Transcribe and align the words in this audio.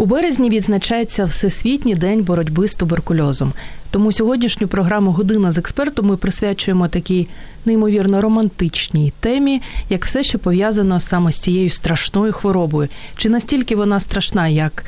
У 0.00 0.06
березні 0.06 0.50
відзначається 0.50 1.24
Всесвітній 1.24 1.94
день 1.94 2.22
боротьби 2.22 2.68
з 2.68 2.74
туберкульозом. 2.74 3.52
Тому 3.90 4.12
сьогоднішню 4.12 4.68
програму 4.68 5.10
Година 5.10 5.52
з 5.52 5.58
експертом 5.58 6.06
ми 6.06 6.16
присвячуємо 6.16 6.88
такій 6.88 7.28
неймовірно 7.64 8.20
романтичній 8.20 9.12
темі, 9.20 9.62
як 9.90 10.04
все, 10.04 10.22
що 10.22 10.38
пов'язано 10.38 11.00
саме 11.00 11.32
з 11.32 11.40
цією 11.40 11.70
страшною 11.70 12.32
хворобою. 12.32 12.88
Чи 13.16 13.28
настільки 13.28 13.76
вона 13.76 14.00
страшна, 14.00 14.48
як 14.48 14.84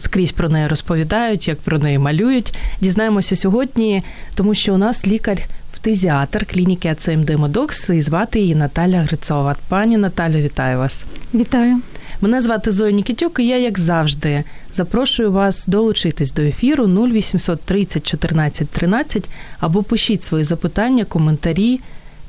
скрізь 0.00 0.32
про 0.32 0.48
неї 0.48 0.66
розповідають, 0.66 1.48
як 1.48 1.60
про 1.60 1.78
неї 1.78 1.98
малюють? 1.98 2.54
Дізнаємося 2.80 3.36
сьогодні, 3.36 4.02
тому 4.34 4.54
що 4.54 4.74
у 4.74 4.76
нас 4.76 5.06
лікар. 5.06 5.38
Фтизіатр 5.74 6.46
клініки 6.46 6.88
АЦМД 6.88 7.30
Модокс 7.30 7.90
і 7.90 8.02
звати 8.02 8.40
її 8.40 8.54
Наталя 8.54 8.98
Грицова. 8.98 9.56
Пані 9.68 9.96
Наталю, 9.96 10.38
вітаю 10.38 10.78
вас. 10.78 11.04
Вітаю. 11.34 11.80
Мене 12.20 12.40
звати 12.40 12.70
Зоя 12.70 12.90
Нікітюк, 12.90 13.38
і 13.38 13.46
я, 13.46 13.58
як 13.58 13.78
завжди, 13.78 14.44
запрошую 14.72 15.32
вас 15.32 15.66
долучитись 15.66 16.32
до 16.32 16.42
ефіру 16.42 16.84
0800 16.84 17.60
30 17.60 18.06
14 18.06 18.68
13 18.68 19.28
або 19.60 19.82
пишіть 19.82 20.22
свої 20.22 20.44
запитання, 20.44 21.04
коментарі 21.04 21.80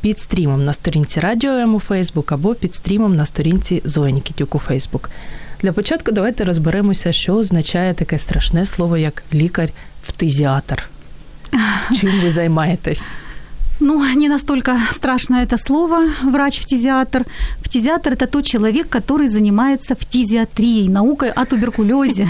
під 0.02 0.20
стрімом 0.20 0.66
на 0.66 0.74
сторінці 0.74 1.20
Радіо 1.20 1.52
М 1.52 1.76
у 1.76 1.80
Фейсбук 1.80 2.32
або 2.32 2.56
під 2.56 2.76
стрімом 2.76 3.16
на 3.16 3.26
сторінці 3.26 3.82
Зоя 3.86 4.12
Нікітюк 4.12 4.56
у 4.56 4.60
Фейсбук. 4.60 5.10
Для 5.62 5.72
початку 5.72 6.12
давайте 6.12 6.44
розберемося, 6.44 7.12
що 7.12 7.34
означає 7.34 7.94
таке 7.94 8.20
страшне 8.20 8.66
слово, 8.66 8.98
як 8.98 9.24
лікар-фтизіатр. 9.34 10.90
Чим 12.00 12.22
ви 12.22 12.32
займаєтесь? 12.32 13.08
Ну, 13.80 14.16
не 14.16 14.30
настолько 14.30 14.80
страшно 14.92 15.44
это 15.44 15.58
слово 15.58 16.10
врач-фтизиатр. 16.24 17.26
Фтизиатр– 17.62 18.14
это 18.14 18.28
тот 18.28 18.46
человек, 18.46 18.88
который 18.90 19.28
занимается 19.28 19.96
фтизиатрией, 19.96 20.90
наукой 20.90 21.30
о 21.30 21.46
туберкулезе. 21.46 22.28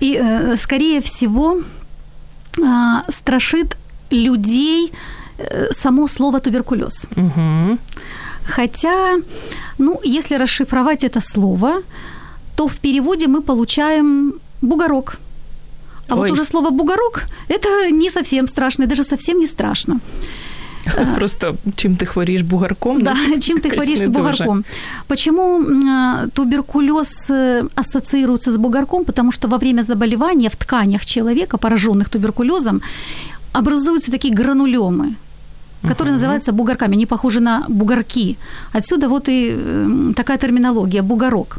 И, 0.00 0.16
э, 0.16 0.56
скорее 0.56 1.00
всего, 1.00 1.58
э, 2.58 3.12
страшит 3.12 3.76
людей 4.10 4.92
э, 5.38 5.72
само 5.72 6.08
слово 6.08 6.40
туберкулез. 6.40 7.08
Хотя, 8.44 9.16
ну, 9.78 10.00
если 10.04 10.38
расшифровать 10.38 11.04
это 11.04 11.20
слово, 11.20 11.82
то 12.56 12.66
в 12.68 12.76
переводе 12.76 13.26
мы 13.26 13.42
получаем 13.42 14.32
бугорок. 14.62 15.18
А 16.08 16.14
Ой. 16.14 16.20
вот 16.20 16.30
уже 16.30 16.44
слово 16.44 16.70
бугорок 16.70 17.24
это 17.48 17.90
не 17.90 18.10
совсем 18.10 18.46
страшно, 18.46 18.84
и 18.84 18.86
даже 18.86 19.04
совсем 19.04 19.38
не 19.38 19.46
страшно. 19.46 20.00
Просто 21.14 21.54
чим 21.76 21.96
ти 21.96 22.06
хворієш 22.06 22.42
бугарком? 22.42 23.00
Да, 23.00 23.16
ну, 23.28 23.40
чем 23.40 23.58
ты 23.58 23.70
хворишь 23.70 24.00
с 24.02 24.08
бугорком? 24.08 24.64
Почему 25.06 25.56
м, 25.56 25.88
а, 25.88 26.26
туберкулез 26.32 27.30
э, 27.30 27.64
ассоциируется 27.74 28.50
с 28.50 28.56
бугорком? 28.56 29.04
Потому 29.04 29.32
что 29.32 29.48
во 29.48 29.58
время 29.58 29.82
заболевания 29.82 30.48
в 30.48 30.56
тканях 30.56 31.04
человека, 31.06 31.58
пораженных 31.58 32.08
туберкулезом, 32.08 32.80
образуются 33.52 34.10
такие 34.10 34.34
гранулемы, 34.34 35.14
которые 35.88 36.12
называются 36.12 36.52
бугорками. 36.52 36.94
Они 36.94 37.06
похожи 37.06 37.40
на 37.40 37.64
бугорки. 37.68 38.36
Отсюда 38.72 39.08
вот 39.08 39.28
и 39.28 39.50
м, 39.50 40.14
такая 40.14 40.38
терминология– 40.38 41.02
бугорок. 41.02 41.58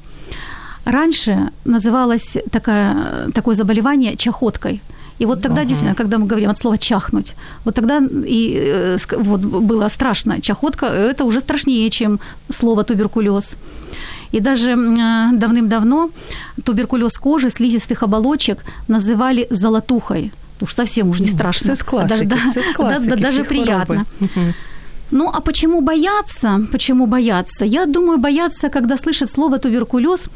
Раньше 0.85 1.49
называлось 1.65 2.37
такая, 2.51 3.31
такое 3.33 3.55
заболевание 3.55 4.15
чахоткой. 4.15 4.81
И 5.21 5.25
вот 5.25 5.41
тогда 5.41 5.61
Ага. 5.61 5.65
действительно, 5.69 5.95
когда 5.95 6.17
мы 6.17 6.25
говорим 6.25 6.49
от 6.49 6.57
слова 6.57 6.77
чахнуть, 6.77 7.35
вот 7.65 7.75
тогда 7.75 8.01
и 8.27 8.53
э, 8.57 8.97
вот 9.17 9.41
было 9.41 9.89
страшно. 9.89 10.41
Чахотка– 10.41 10.85
это 11.11 11.23
уже 11.23 11.39
страшнее, 11.39 11.89
чем 11.89 12.19
слово 12.49 12.83
туберкулез. 12.83 13.55
И 14.33 14.39
даже 14.39 14.71
э, 14.71 14.75
давным-давно 15.33 16.09
туберкулез 16.65 17.13
кожи, 17.17 17.49
слизистых 17.49 18.03
оболочек 18.03 18.57
называли 18.87 19.47
золотухой. 19.51 20.31
Уж 20.61 20.73
совсем 20.73 21.09
уж 21.09 21.19
не 21.19 21.27
страшно. 21.27 21.73
Все 21.73 21.75
з 21.75 21.83
класики, 21.83 22.09
Даже, 22.09 22.23
да, 22.25 22.35
все 22.51 22.61
з 22.61 22.67
да, 22.67 22.73
класики. 22.73 23.09
да, 23.09 23.15
даже 23.15 23.43
приятно. 23.43 24.05
Мгм. 24.19 24.53
Ну, 25.11 25.29
а 25.33 25.41
почему 25.41 25.81
бояться? 25.81 26.59
Почему 26.71 27.05
бояться? 27.05 27.65
Я 27.65 27.85
думаю, 27.85 28.17
бояться, 28.17 28.69
когда 28.69 28.97
слышат 28.97 29.29
слово 29.29 29.57
туберкулез, 29.59 30.29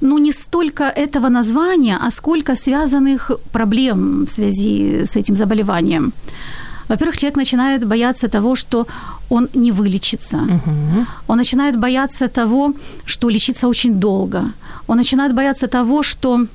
ну, 0.00 0.18
не 0.18 0.32
столько 0.32 0.84
этого 0.84 1.28
названия, 1.28 1.98
а 2.00 2.10
сколько 2.10 2.56
связанных 2.56 3.30
проблем 3.52 4.24
в 4.26 4.30
связи 4.30 5.04
с 5.04 5.16
этим 5.16 5.36
заболеванием. 5.36 6.12
Во-первых, 6.88 7.16
человек 7.16 7.36
начинает 7.36 7.86
бояться 7.86 8.28
того, 8.28 8.56
что 8.56 8.86
он 9.30 9.48
не 9.54 9.72
вылечится. 9.72 10.36
Мгм. 10.36 11.06
Он 11.28 11.38
начинает 11.38 11.76
бояться 11.76 12.28
того, 12.28 12.74
что 13.06 13.30
лечиться 13.30 13.68
очень 13.68 13.94
долго. 13.94 14.52
Он 14.86 14.96
начинает 14.96 15.34
бояться 15.34 15.66
того, 15.66 16.02
что 16.02 16.46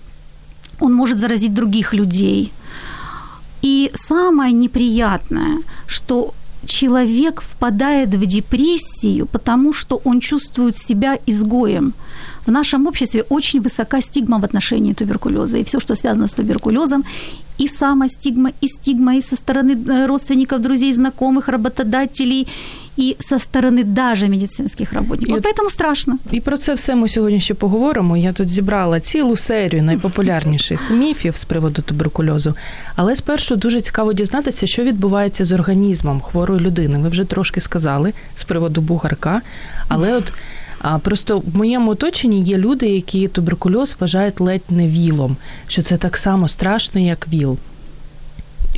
он 0.79 0.93
может 0.93 1.17
заразить 1.17 1.53
других 1.53 1.93
людей. 1.93 2.51
И 3.63 3.91
самое 3.93 4.53
неприятное, 4.53 5.61
что 5.87 6.33
человек 6.65 7.41
впадает 7.41 8.09
в 8.15 8.25
депрессию, 8.25 9.25
потому 9.25 9.73
что 9.73 10.01
он 10.03 10.19
чувствует 10.19 10.77
себя 10.77 11.17
изгоем. 11.27 11.93
В 12.45 12.51
нашем 12.51 12.87
обществе 12.87 13.23
очень 13.29 13.61
высока 13.61 14.01
стигма 14.01 14.39
в 14.39 14.43
отношении 14.43 14.93
туберкулеза. 14.93 15.57
И 15.57 15.63
все, 15.63 15.79
что 15.79 15.95
связано 15.95 16.27
с 16.27 16.33
туберкулезом, 16.33 17.03
и 17.59 17.67
самостигма, 17.67 18.51
и 18.61 18.67
стигма, 18.67 19.17
и 19.17 19.21
со 19.21 19.35
стороны 19.35 19.71
э, 19.71 20.07
родственников, 20.07 20.61
друзей, 20.61 20.93
знакомых, 20.93 21.47
работодателей, 21.47 22.47
и 22.99 23.15
со 23.19 23.39
стороны 23.39 23.83
даже 23.83 24.27
медицинских 24.27 24.93
работников. 24.93 25.29
И 25.29 25.39
Вот 25.39 25.45
поэтому 25.45 25.69
страшно. 25.69 26.17
І 26.31 26.41
про 26.41 26.57
це 26.57 26.73
все 26.73 26.95
ми 26.95 27.09
сьогодні 27.09 27.39
ще 27.39 27.53
поговоримо. 27.53 28.17
Я 28.17 28.33
тут 28.33 28.49
зібрала 28.49 28.99
цілу 28.99 29.37
серію 29.37 29.83
найпопулярніших 29.83 30.79
міфів 30.91 31.35
з 31.35 31.43
приводу 31.43 31.81
туберкульозу. 31.81 32.55
Але 32.95 33.15
спершу 33.15 33.55
дуже 33.55 33.81
цікаво 33.81 34.13
дізнатися, 34.13 34.67
що 34.67 34.83
відбувається 34.83 35.45
з 35.45 35.51
організмом 35.51 36.21
хворої 36.21 36.59
людини. 36.61 36.99
Ви 36.99 37.09
вже 37.09 37.25
трошки 37.25 37.61
сказали 37.61 38.13
з 38.35 38.43
приводу 38.43 38.81
бугарка. 38.81 39.41
Але 39.87 40.13
от 40.13 40.33
а, 40.81 40.97
просто 40.97 41.39
в 41.39 41.57
моєму 41.57 41.91
оточенні 41.91 42.43
є 42.43 42.57
люди, 42.57 42.87
які 42.87 43.27
туберкульоз 43.27 43.97
вважають 43.99 44.41
ледь 44.41 44.61
не 44.69 44.87
вілом, 44.87 45.37
що 45.67 45.81
це 45.81 45.97
так 45.97 46.17
само 46.17 46.47
страшно, 46.47 47.01
як 47.01 47.27
віл. 47.33 47.57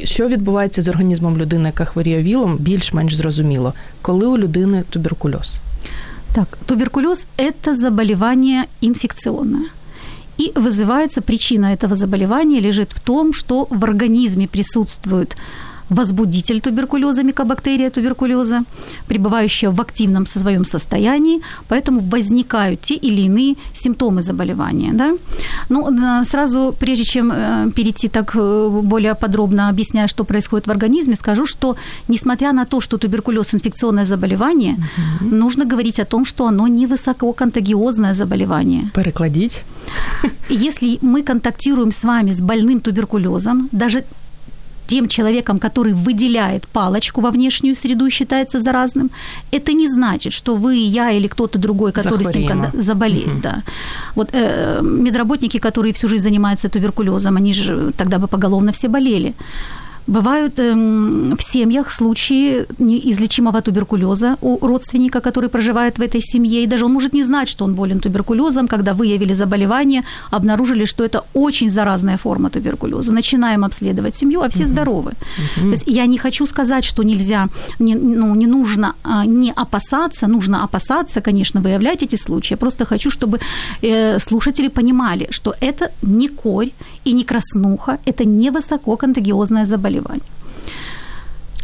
Що 0.04 0.28
відбувається 0.28 0.82
з 0.82 0.88
організмом 0.88 1.38
людини, 1.38 1.68
яка 1.68 1.84
хворіє 1.84 2.22
вілом, 2.22 2.56
більш-менш 2.56 3.14
зрозуміло, 3.14 3.74
коли 4.02 4.26
у 4.26 4.38
людини 4.38 4.84
туберкульоз. 4.90 5.58
Так, 6.34 6.58
туберкулез – 6.66 7.38
это 7.38 7.74
заболевание 7.74 8.64
инфекционное. 8.82 9.70
И 10.38 10.52
вызывается, 10.54 11.22
причина 11.22 11.72
этого 11.72 11.96
заболевания 11.96 12.60
лежит 12.60 12.92
в 12.92 13.00
том, 13.00 13.32
что 13.32 13.66
в 13.70 13.84
организме 13.84 14.46
присутствует 14.46 15.36
возбудитель 15.91 16.61
туберкулеза, 16.61 17.23
микобактерия 17.23 17.89
туберкулеза, 17.89 18.63
пребывающая 19.07 19.71
в 19.71 19.81
активном 19.81 20.25
своем 20.25 20.65
состоянии, 20.65 21.41
поэтому 21.67 21.99
возникают 21.99 22.81
те 22.81 22.95
или 22.95 23.21
иные 23.21 23.55
симптомы 23.73 24.21
заболевания. 24.21 24.91
Да? 24.93 25.11
Ну, 25.69 25.89
э, 25.91 26.25
сразу, 26.25 26.73
прежде 26.79 27.03
чем 27.03 27.31
э, 27.31 27.71
перейти 27.75 28.07
так 28.07 28.35
э, 28.35 28.81
более 28.83 29.15
подробно 29.15 29.69
объясняя, 29.69 30.07
что 30.07 30.23
происходит 30.23 30.67
в 30.67 30.71
организме, 30.71 31.15
скажу, 31.15 31.45
что 31.45 31.75
несмотря 32.07 32.53
на 32.53 32.65
то, 32.65 32.81
что 32.81 32.97
туберкулез 32.97 33.53
инфекционное 33.53 34.05
заболевание, 34.05 34.77
нужно 35.21 35.65
говорить 35.65 35.99
о 35.99 36.05
том, 36.05 36.25
что 36.25 36.45
оно 36.45 36.67
не 36.67 36.87
высококонтагиозное 36.87 38.13
заболевание. 38.13 38.89
Перекладіть. 38.93 39.63
Если 40.49 40.97
мы 41.01 41.23
контактируем 41.23 41.91
с 41.91 42.03
вами 42.03 42.31
с 42.31 42.41
больным 42.41 42.79
туберкулезом, 42.79 43.69
даже 43.71 44.03
тем 44.91 45.07
человеком, 45.07 45.59
который 45.59 45.93
выделяет 45.93 46.67
палочку 46.73 47.21
во 47.21 47.31
внешнюю 47.31 47.75
среду 47.75 48.05
и 48.07 48.09
считается 48.09 48.59
заразным, 48.59 49.09
это 49.53 49.73
не 49.73 49.87
значит, 49.87 50.33
что 50.33 50.55
вы, 50.55 50.75
я 50.75 51.11
или 51.11 51.27
кто-то 51.27 51.59
другой, 51.59 51.91
который 51.91 52.25
с 52.25 52.35
ним 52.35 52.65
заболеет. 52.73 53.27
Мгм. 53.27 53.41
Да. 53.41 53.63
Вот 54.15 54.29
э, 54.33 54.81
медработники, 54.83 55.59
которые 55.59 55.93
всю 55.93 56.09
жизнь 56.09 56.23
занимаются 56.23 56.67
туберкулезом, 56.67 57.37
они 57.37 57.53
же 57.53 57.91
тогда 57.97 58.17
бы 58.17 58.27
поголовно 58.27 58.71
все 58.71 58.89
болели. 58.89 59.33
Бывают 60.11 60.59
эм, 60.59 61.37
в 61.37 61.41
семьях 61.41 61.91
случаи 61.91 62.65
неизлечимого 62.79 63.61
туберкулеза 63.61 64.35
у 64.41 64.67
родственника, 64.67 65.21
который 65.21 65.49
проживает 65.49 65.99
в 65.99 66.01
этой 66.01 66.21
семье, 66.21 66.63
и 66.63 66.67
даже 66.67 66.85
он 66.85 66.93
может 66.93 67.13
не 67.13 67.23
знать, 67.23 67.47
что 67.47 67.63
он 67.63 67.75
болен 67.75 67.99
туберкулезом, 67.99 68.67
когда 68.67 68.93
выявили 68.93 69.33
заболевание, 69.33 70.03
обнаружили, 70.29 70.85
что 70.85 71.05
это 71.05 71.23
очень 71.33 71.69
заразная 71.69 72.17
форма 72.17 72.49
туберкулеза. 72.49 73.13
Начинаем 73.13 73.63
обследовать 73.63 74.15
семью, 74.15 74.41
а 74.41 74.49
все 74.49 74.63
угу. 74.63 74.71
здоровы. 74.73 75.11
Угу. 75.11 75.65
То 75.65 75.71
есть 75.71 75.83
я 75.87 76.05
не 76.07 76.17
хочу 76.17 76.45
сказать, 76.45 76.83
что 76.83 77.03
нельзя, 77.03 77.47
не, 77.79 77.95
ну, 77.95 78.35
не 78.35 78.47
нужно 78.47 78.95
а, 79.03 79.25
не 79.25 79.53
опасаться, 79.55 80.27
нужно 80.27 80.63
опасаться, 80.63 81.21
конечно, 81.21 81.61
выявлять 81.61 82.03
эти 82.03 82.17
случаи. 82.17 82.53
Я 82.53 82.57
просто 82.57 82.85
хочу, 82.85 83.09
чтобы 83.11 83.39
э, 83.81 84.19
слушатели 84.19 84.67
понимали, 84.67 85.27
что 85.31 85.55
это 85.61 85.89
не 86.01 86.27
корь 86.27 86.71
и 87.04 87.12
не 87.12 87.24
краснуха, 87.24 87.98
это 88.06 88.24
не 88.24 88.50
высококонтагиозное 88.50 89.64
заболевание. 89.64 90.22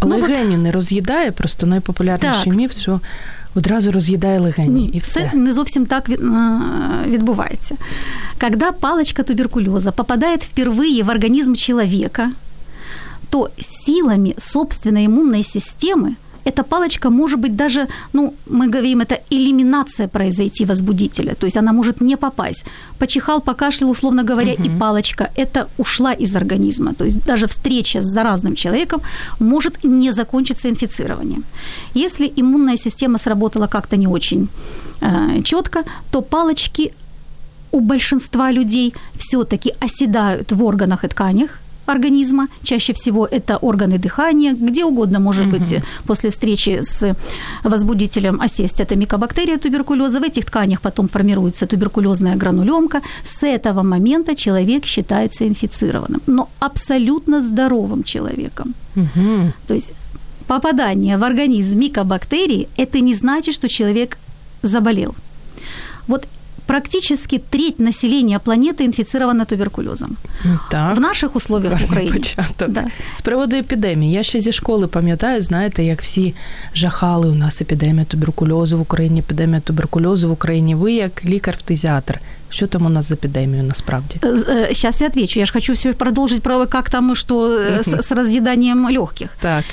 Легені 0.02 0.56
ну, 0.56 0.62
не 0.62 0.72
роз'їдає, 0.72 1.32
просто 1.32 1.66
найпопулярніший 1.66 2.44
так. 2.44 2.54
міф, 2.54 2.76
що 2.78 3.00
одразу 3.54 3.92
роз'їдає 3.92 4.40
легені. 4.40 4.70
Ні, 4.70 4.86
і 4.86 4.98
все. 4.98 5.30
Це 5.32 5.36
не 5.36 5.52
зовсім 5.52 5.86
так 5.86 6.08
відбувається. 7.06 7.76
Когда 8.40 8.72
палочка 8.72 9.22
туберкулеза 9.22 9.92
попадает 9.92 10.44
впервые 10.44 11.04
в 11.04 11.10
организм 11.10 11.54
человека, 11.54 12.30
то 13.30 13.50
силами 13.60 14.34
собственной 14.38 15.06
иммунной 15.06 15.42
системы 15.42 16.16
эта 16.47 16.63
палочка 16.63 17.09
может 17.09 17.39
быть 17.39 17.55
даже, 17.55 17.87
ну, 18.13 18.33
мы 18.49 18.71
говорим, 18.71 19.01
это 19.01 19.19
элиминация 19.31 20.07
произойти 20.07 20.65
возбудителя, 20.65 21.35
то 21.35 21.45
есть 21.45 21.57
она 21.57 21.73
может 21.73 22.01
не 22.01 22.17
попасть. 22.17 22.65
Почихал, 22.99 23.41
покашлял, 23.41 23.91
условно 23.91 24.23
говоря, 24.23 24.53
угу. 24.53 24.63
и 24.63 24.69
палочка, 24.79 25.29
это 25.35 25.67
ушла 25.77 26.13
из 26.13 26.35
организма, 26.35 26.93
то 26.93 27.05
есть 27.05 27.25
даже 27.25 27.47
встреча 27.47 28.01
с 28.01 28.05
заразным 28.05 28.55
человеком 28.55 29.01
может 29.39 29.83
не 29.83 30.13
закончиться 30.13 30.69
инфицированием. 30.69 31.43
Если 31.95 32.31
иммунная 32.37 32.77
система 32.77 33.17
сработала 33.17 33.67
как-то 33.67 33.97
не 33.97 34.07
очень 34.07 34.47
э, 35.01 35.41
четко, 35.43 35.83
то 36.11 36.21
палочки 36.21 36.93
у 37.71 37.79
большинства 37.79 38.51
людей 38.51 38.93
все-таки 39.17 39.73
оседают 39.81 40.51
в 40.51 40.63
органах 40.63 41.03
и 41.03 41.07
тканях, 41.07 41.59
организма. 41.89 42.47
Чаще 42.63 42.93
всего 42.93 43.25
это 43.25 43.57
органы 43.57 43.97
дыхания, 43.97 44.53
где 44.53 44.85
угодно 44.85 45.19
может 45.19 45.47
угу. 45.47 45.57
быть 45.57 45.75
после 46.05 46.29
встречи 46.29 46.79
с 46.81 47.15
возбудителем 47.63 48.41
осесть 48.41 48.79
это 48.79 48.95
микобактерия 48.95 49.57
туберкулеза. 49.57 50.19
В 50.19 50.23
этих 50.23 50.45
тканях 50.45 50.81
потом 50.81 51.07
формируется 51.07 51.65
туберкулезная 51.65 52.35
гранулемка. 52.35 53.01
С 53.23 53.43
этого 53.43 53.83
момента 53.83 54.35
человек 54.35 54.85
считается 54.85 55.47
инфицированным, 55.47 56.21
но 56.27 56.49
абсолютно 56.59 57.41
здоровым 57.41 58.03
человеком. 58.03 58.73
Угу. 58.95 59.53
То 59.67 59.73
есть 59.73 59.93
попадание 60.47 61.17
в 61.17 61.23
организм 61.23 61.79
микобактерий– 61.79 62.67
это 62.77 62.99
не 62.99 63.13
значит, 63.13 63.55
что 63.55 63.69
человек 63.69 64.17
заболел. 64.61 65.15
Вот 66.07 66.27
практически 66.67 67.41
треть 67.49 67.79
населения 67.79 68.39
планети 68.39 68.83
інфіцирована 68.83 69.45
туберкульозом. 69.45 70.17
Так. 70.71 70.97
В 70.97 70.99
наших 70.99 71.35
условиях 71.35 71.81
в 71.81 71.83
Україні. 71.83 72.13
Початок. 72.13 72.69
Да. 72.69 72.83
З 73.15 73.21
приводу 73.21 73.55
епідемії. 73.55 74.13
Я 74.13 74.23
ще 74.23 74.39
зі 74.39 74.51
школи 74.51 74.87
пам'ятаю, 74.87 75.41
знаєте, 75.41 75.83
як 75.83 76.01
всі 76.01 76.33
жахали 76.75 77.29
у 77.29 77.35
нас 77.35 77.61
епідемія 77.61 78.05
туберкульозу 78.05 78.77
в 78.77 78.81
Україні, 78.81 79.19
епідемія 79.19 79.59
туберкульозу 79.59 80.29
в 80.29 80.31
Україні. 80.31 80.75
Ви 80.75 80.93
як 80.93 81.25
лікар-фтизіатр. 81.25 82.19
Что 82.49 82.67
там 82.67 82.85
у 82.85 82.89
нас 82.89 83.07
за 83.07 83.15
эпидемию 83.15 83.63
насправді? 83.63 84.19
Сейчас 84.67 85.01
я 85.01 85.07
отвечу. 85.07 85.39
Я 85.39 85.45
же 85.45 85.53
хочу 85.53 85.73
все 85.73 85.93
продолжить 85.93 86.41
про 86.41 86.65
как 86.65 86.89
там, 86.89 87.15
что 87.15 87.49
с, 87.83 87.87
с 88.01 88.11
разъеданием 88.11 88.89
легких. 88.89 89.29
Так. 89.41 89.65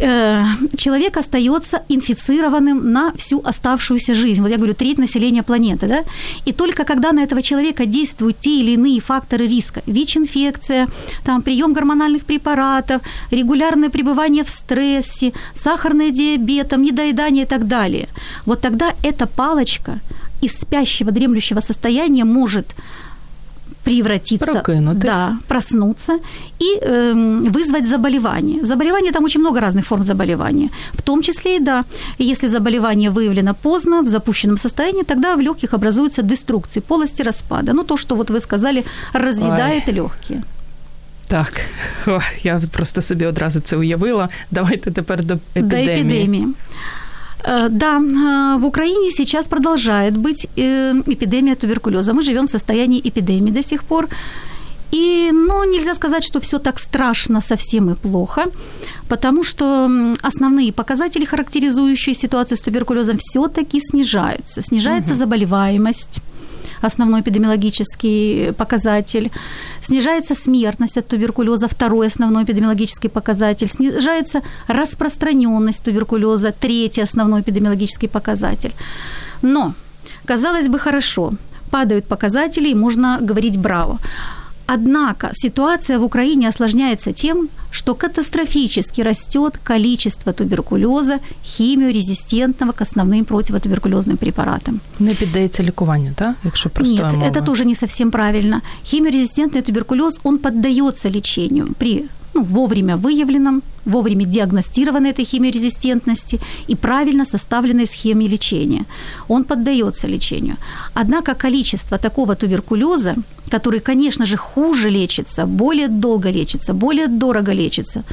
Э, 0.00 0.44
человек 0.76 1.16
остается 1.16 1.82
инфицированным 1.88 2.92
на 2.92 3.12
всю 3.16 3.40
оставшуюся 3.44 4.14
жизнь. 4.14 4.40
Вот 4.40 4.50
я 4.50 4.56
говорю, 4.56 4.74
треть 4.74 4.98
населения 4.98 5.42
планеты, 5.42 5.86
да? 5.86 6.04
И 6.46 6.52
только 6.52 6.84
когда 6.84 7.12
на 7.12 7.20
этого 7.20 7.42
человека 7.42 7.84
действуют 7.84 8.38
те 8.38 8.60
или 8.60 8.72
иные 8.72 9.00
факторы 9.00 9.48
риска, 9.48 9.82
ВИЧ-инфекция, 9.86 10.88
там, 11.24 11.42
прием 11.42 11.72
гормональных 11.72 12.24
препаратов, 12.24 13.02
регулярное 13.30 13.90
пребывание 13.90 14.44
в 14.44 14.50
стрессе, 14.50 15.32
сахарный 15.54 16.12
диабет, 16.12 16.68
там, 16.68 16.82
недоедание 16.82 17.44
и 17.44 17.48
так 17.48 17.66
далее, 17.66 18.08
вот 18.46 18.60
тогда 18.60 18.94
эта 19.02 19.26
палочка 19.26 19.98
из 20.40 20.52
спящего, 20.52 21.10
дремлющего 21.10 21.60
состояния 21.60 22.24
может 22.24 22.66
превратиться, 23.83 24.45
Прокинутись. 24.45 25.03
да, 25.03 25.37
проснуться 25.47 26.13
и 26.59 26.79
э, 26.81 27.13
вызвать 27.51 27.85
заболевание. 27.85 28.65
Заболевание, 28.65 29.11
там 29.11 29.23
очень 29.23 29.41
много 29.41 29.59
разных 29.59 29.85
форм 29.85 30.03
заболевания. 30.03 30.69
В 30.93 31.01
том 31.01 31.21
числе 31.21 31.55
и 31.55 31.59
да, 31.59 31.83
если 32.19 32.47
заболевание 32.47 33.09
выявлено 33.09 33.53
поздно, 33.53 34.01
в 34.01 34.07
запущенном 34.07 34.57
состоянии, 34.57 35.03
тогда 35.03 35.35
в 35.35 35.41
легких 35.41 35.73
образуются 35.73 36.21
деструкции, 36.21 36.81
полости 36.81 37.23
распада. 37.23 37.73
Ну, 37.73 37.83
то, 37.83 37.97
что 37.97 38.15
вот 38.15 38.29
вы 38.29 38.39
сказали, 38.39 38.83
разъедает 39.13 39.83
Ой. 39.87 39.93
легкие. 39.93 40.43
Так, 41.27 41.61
О, 42.07 42.19
я 42.43 42.61
просто 42.71 43.01
собі 43.01 43.25
одразу 43.25 43.59
це 43.59 43.77
уявила. 43.77 44.29
Давайте 44.51 44.91
тепер 44.91 45.23
до 45.23 45.33
епідемії. 45.33 45.85
До 45.85 45.91
епідемії. 45.91 46.47
Э, 47.44 47.68
да, 47.70 47.98
э, 47.98 48.58
в 48.58 48.66
Украине 48.66 49.10
сейчас 49.10 49.46
продолжает 49.46 50.16
быть 50.16 50.48
э, 50.56 50.94
эпидемия 51.06 51.54
туберкулеза. 51.54 52.14
Мы 52.14 52.22
живем 52.22 52.46
в 52.46 52.50
состоянии 52.50 53.00
эпидемии 53.00 53.52
до 53.52 53.62
сих 53.62 53.82
пор. 53.82 54.08
И, 54.90 55.30
ну, 55.32 55.64
нельзя 55.64 55.94
сказать, 55.94 56.24
что 56.24 56.40
все 56.40 56.58
так 56.58 56.78
страшно 56.78 57.42
совсем 57.42 57.90
и 57.90 57.94
плохо, 57.94 58.46
потому 59.08 59.44
что 59.44 59.90
основные 60.22 60.72
показатели, 60.72 61.26
характеризующие 61.26 62.14
ситуацию 62.14 62.56
с 62.56 62.62
туберкулезом, 62.62 63.18
все-таки 63.18 63.80
снижаются. 63.80 64.62
Снижается 64.62 65.12
угу. 65.12 65.18
заболеваемость, 65.18 66.20
основной 66.80 67.20
эпидемиологический 67.20 68.52
показатель. 68.52 69.30
Снижается 69.80 70.34
смертность 70.34 70.98
от 70.98 71.08
туберкулеза, 71.08 71.68
второй 71.68 72.06
основной 72.06 72.44
эпидемиологический 72.44 73.10
показатель. 73.10 73.68
Снижается 73.68 74.42
распространенность 74.66 75.84
туберкулеза, 75.84 76.52
третий 76.52 77.02
основной 77.02 77.40
эпидемиологический 77.40 78.08
показатель. 78.08 78.72
Но, 79.42 79.74
казалось 80.24 80.68
бы, 80.68 80.78
хорошо, 80.78 81.32
падают 81.70 82.06
показатели, 82.06 82.68
и 82.68 82.74
можно 82.74 83.18
говорить 83.20 83.58
браво. 83.58 83.98
Однако 84.67 85.29
ситуация 85.33 85.99
в 85.99 86.03
Украине 86.03 86.47
осложняется 86.47 87.11
тем, 87.11 87.49
что 87.71 87.95
катастрофически 87.95 89.01
растет 89.01 89.57
количество 89.63 90.31
туберкулеза, 90.31 91.19
химиорезистентного 91.43 92.71
к 92.71 92.81
основным 92.81 93.25
противотуберкулезным 93.25 94.17
препаратам. 94.17 94.79
Не 94.99 95.13
піддається 95.15 95.63
лікуванню, 95.63 96.13
да? 96.17 96.35
Якщо 96.43 96.69
Нет, 96.79 97.13
мова. 97.13 97.27
это 97.27 97.43
тоже 97.43 97.65
не 97.65 97.75
совсем 97.75 98.11
правильно. 98.11 98.61
Химиорезистентный 98.85 99.61
туберкулез, 99.61 100.19
он 100.23 100.37
поддается 100.37 101.09
лечению 101.09 101.67
при 101.77 102.05
ну, 102.33 102.43
вовремя 102.43 102.95
выявленном, 102.97 103.61
вовремя 103.85 104.25
диагностированной 104.25 105.09
этой 105.09 105.25
химиорезистентности 105.25 106.39
и 106.69 106.75
правильно 106.75 107.25
составленной 107.25 107.85
схеме 107.85 108.27
лечения. 108.27 108.85
Он 109.27 109.43
поддается 109.43 110.07
лечению. 110.07 110.55
Однако 110.93 111.33
количество 111.33 111.97
такого 111.97 112.35
туберкулеза, 112.35 113.15
который, 113.51 113.79
конечно 113.79 114.25
же, 114.25 114.37
хуже 114.37 114.89
лечится, 114.89 115.45
более 115.45 115.87
долго 115.87 116.31
лечится, 116.31 116.73
более 116.73 117.07
дорого 117.07 117.53
лечится, 117.53 118.03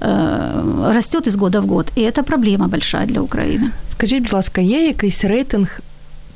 э, 0.00 0.92
растет 0.94 1.26
из 1.26 1.36
года 1.36 1.60
в 1.60 1.66
год. 1.66 1.86
И 1.96 2.00
это 2.00 2.22
проблема 2.22 2.68
большая 2.68 3.06
для 3.06 3.20
Украины. 3.20 3.70
Скажіть, 3.88 4.22
будь 4.22 4.32
ласка, 4.32 4.60
є 4.60 4.86
якийсь 4.86 5.24
рейтинг 5.24 5.80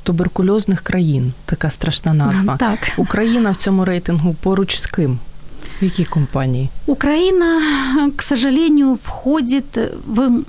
туберкульозних 0.03 0.81
країн? 0.81 1.33
Така 1.45 1.69
страшна 1.69 2.13
назва. 2.13 2.57
Так. 2.57 2.79
Україна 2.97 3.51
в 3.51 3.55
цьому 3.55 3.85
рейтингу 3.85 4.35
поруч 4.41 4.79
з 4.79 4.85
ким? 4.85 5.19
Какие 5.80 6.06
компании? 6.06 6.70
Украина, 6.86 8.10
к 8.16 8.22
сожалению, 8.22 8.98
входит 9.02 9.66
в 10.06 10.44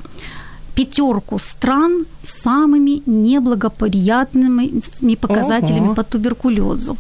пятерку 0.76 1.40
стран 1.40 2.06
с 2.22 2.42
самыми 2.42 3.02
неблагоприятными 3.06 5.16
показателями 5.16 5.86
Ого. 5.86 5.96
по 5.96 6.04
туберкулезу. 6.04 6.98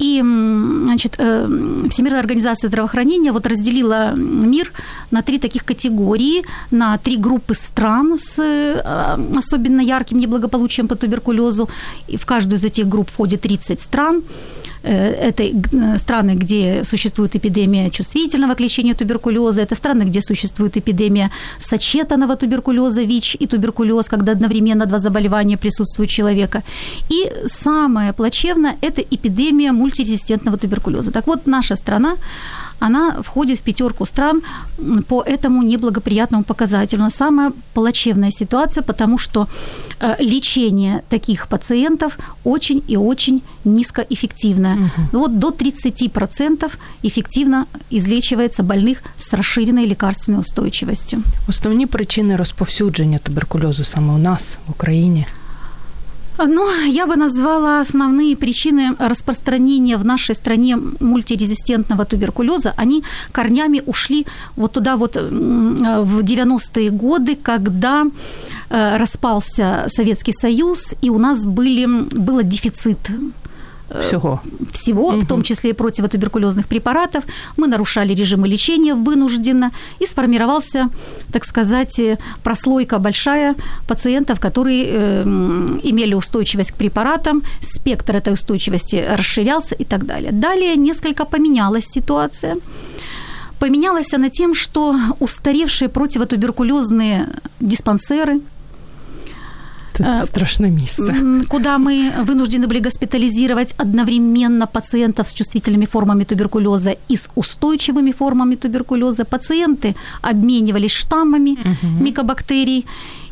И 0.00 0.20
значит, 0.20 1.14
э, 1.18 1.48
Всемирная 1.88 2.20
организация 2.20 2.68
здравоохранения 2.68 3.32
вот 3.32 3.46
разделила 3.46 4.12
мир 4.16 4.72
на 5.12 5.22
три 5.22 5.38
таких 5.38 5.64
категории, 5.64 6.42
на 6.72 6.98
три 6.98 7.16
группы 7.16 7.54
стран 7.54 8.18
с 8.18 8.38
э, 8.38 9.38
особенно 9.38 9.80
ярким 9.80 10.18
неблагополучием 10.18 10.88
по 10.88 10.96
туберкулезу. 10.96 11.68
И 12.08 12.16
в 12.16 12.26
каждую 12.26 12.58
из 12.58 12.64
этих 12.64 12.88
групп 12.88 13.10
входит 13.10 13.42
30 13.42 13.80
стран. 13.80 14.22
Э, 14.84 15.30
это 15.30 15.42
э, 15.42 15.98
страны, 15.98 16.34
где 16.36 16.84
существует 16.84 17.34
эпидемия 17.36 17.90
чувствительного 17.90 18.54
к 18.54 18.60
лечению 18.60 18.94
туберкулеза, 18.94 19.62
это 19.62 19.74
страны, 19.74 20.04
где 20.04 20.20
существует 20.20 20.76
эпидемия 20.76 21.30
сочетанного 21.58 22.36
туберкулеза, 22.36 23.02
ВИЧ 23.02 23.36
и 23.40 23.46
туберкулез, 23.46 24.08
когда 24.08 24.32
одновременно 24.32 24.86
два 24.86 24.98
заболевания 24.98 25.56
присутствуют 25.56 26.10
у 26.10 26.14
человека. 26.14 26.62
И 27.10 27.32
самое 27.46 28.12
плачевное– 28.12 28.76
это 28.82 29.00
эпидемия 29.00 29.72
мультирезистентного 29.72 30.58
туберкулеза. 30.58 31.10
Так 31.10 31.26
вот, 31.26 31.46
наша 31.46 31.76
страна 31.76 32.16
она 32.79 33.21
входит 33.21 33.59
в 33.59 33.61
пятерку 33.61 34.05
стран 34.05 34.41
по 35.07 35.21
этому 35.21 35.63
неблагоприятному 35.63 36.43
показателю. 36.43 37.01
Но 37.01 37.09
самая 37.09 37.51
плачевная 37.73 38.31
ситуация, 38.31 38.83
потому 38.83 39.17
что 39.17 39.47
э, 39.99 40.15
лечение 40.19 41.01
таких 41.09 41.47
пациентов 41.47 42.17
очень 42.43 42.83
и 42.87 42.97
очень 42.97 43.41
низкоэффективное. 43.65 44.75
Угу. 44.75 45.19
Вот 45.19 45.39
до 45.39 45.49
30% 45.49 46.71
эффективно 47.03 47.65
излечивается 47.91 48.63
больных 48.63 49.03
с 49.17 49.33
расширенной 49.33 49.85
лекарственной 49.85 50.39
устойчивостью. 50.39 51.23
Основні 51.47 51.85
причини 51.85 52.35
розповсюдження 52.35 53.17
туберкульозу 53.17 53.85
саме 53.85 54.13
у 54.13 54.17
нас 54.17 54.57
в 54.67 54.71
Україні. 54.71 55.25
Ну, 56.38 56.68
я 56.86 57.06
бы 57.06 57.16
назвала 57.16 57.80
основные 57.80 58.36
причины 58.36 58.96
распространения 58.98 59.96
в 59.96 60.04
нашей 60.04 60.34
стране 60.34 60.76
мультирезистентного 61.00 62.04
туберкулеза. 62.04 62.74
Они 62.76 63.04
корнями 63.32 63.82
ушли 63.86 64.26
вот 64.56 64.72
туда 64.72 64.96
вот 64.96 65.16
в 65.16 66.20
90-е 66.20 66.90
годы, 66.90 67.36
когда 67.36 68.04
э, 68.70 68.96
распался 68.96 69.84
Советский 69.88 70.32
Союз, 70.32 70.94
и 71.02 71.10
у 71.10 71.18
нас 71.18 71.44
были, 71.44 71.86
был 71.86 72.42
дефицит 72.42 72.98
всего. 74.00 74.40
Всего, 74.72 75.08
угу. 75.08 75.20
в 75.20 75.26
том 75.26 75.42
числе 75.42 75.70
и 75.70 75.72
противотуберкулезных 75.72 76.66
препаратов. 76.66 77.24
Мы 77.56 77.66
нарушали 77.66 78.14
режимы 78.14 78.48
лечения 78.48 78.94
вынужденно, 78.94 79.70
и 80.00 80.06
сформировался, 80.06 80.88
так 81.32 81.44
сказать, 81.44 82.00
прослойка 82.42 82.98
большая 82.98 83.54
пациентов, 83.86 84.40
которые 84.40 84.84
э, 84.86 85.22
имели 85.82 86.14
устойчивость 86.14 86.72
к 86.72 86.76
препаратам, 86.76 87.42
спектр 87.60 88.16
этой 88.16 88.32
устойчивости 88.32 89.04
расширялся 89.08 89.74
и 89.74 89.84
так 89.84 90.06
далее. 90.06 90.32
Далее 90.32 90.76
несколько 90.76 91.24
поменялась 91.24 91.86
ситуация. 91.86 92.56
Поменялась 93.58 94.12
она 94.12 94.28
тем, 94.28 94.54
что 94.54 94.96
устаревшие 95.20 95.88
противотуберкулезные 95.88 97.28
диспансеры– 97.60 98.40
страшное 100.24 100.70
место. 100.70 101.14
Куда 101.48 101.78
мы 101.78 102.12
вынуждены 102.24 102.66
были 102.66 102.80
госпитализировать 102.80 103.74
одновременно 103.78 104.66
пациентов 104.66 105.28
с 105.28 105.34
чувствительными 105.34 105.86
формами 105.86 106.24
туберкулеза 106.24 106.96
и 107.08 107.16
с 107.16 107.28
устойчивыми 107.34 108.12
формами 108.12 108.56
туберкулеза. 108.56 109.24
Пациенты 109.24 109.94
обменивались 110.22 110.92
штаммами 110.92 111.50
угу. 111.50 112.04
микобактерий. 112.04 112.86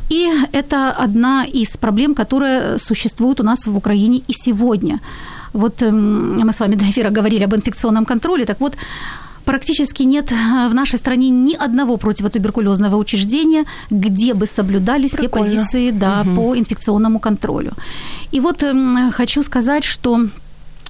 И 0.09 0.29
это 0.51 0.91
одна 0.91 1.45
из 1.45 1.77
проблем, 1.77 2.13
которая 2.15 2.77
существует 2.77 3.39
у 3.39 3.43
нас 3.43 3.65
в 3.65 3.75
Украине 3.75 4.21
и 4.27 4.33
сегодня. 4.33 4.99
Вот 5.53 5.81
мы 5.81 6.51
с 6.51 6.59
вами 6.59 6.75
до 6.75 6.85
эфира 6.85 7.09
говорили 7.09 7.43
об 7.43 7.53
инфекционном 7.55 8.05
контроле. 8.05 8.45
Так 8.45 8.59
вот, 8.59 8.75
практически 9.43 10.03
нет 10.03 10.31
э, 10.31 10.67
в 10.69 10.73
нашей 10.73 10.99
стране 10.99 11.29
ни 11.29 11.55
одного 11.55 11.97
противотуберкулезного 11.97 12.95
учреждения, 12.95 13.65
где 13.89 14.33
бы 14.33 14.47
соблюдались 14.47 15.11
Прикольно. 15.11 15.45
все 15.45 15.57
позиции 15.57 15.91
да, 15.91 16.21
угу. 16.21 16.35
по 16.35 16.57
инфекционному 16.57 17.19
контролю. 17.19 17.73
И 18.31 18.39
вот 18.39 18.63
э, 18.63 19.11
хочу 19.11 19.43
сказать, 19.43 19.83
что 19.83 20.27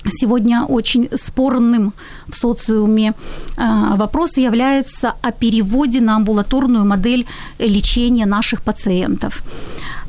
Сегодня 0.09 0.65
очень 0.65 1.09
спорным 1.15 1.93
в 2.27 2.35
социуме 2.35 3.13
э, 3.57 3.95
вопрос 3.95 4.37
является 4.37 5.13
о 5.21 5.31
переводе 5.31 6.01
на 6.01 6.15
амбулаторную 6.15 6.85
модель 6.85 7.25
лечения 7.59 8.25
наших 8.25 8.61
пациентов. 8.61 9.43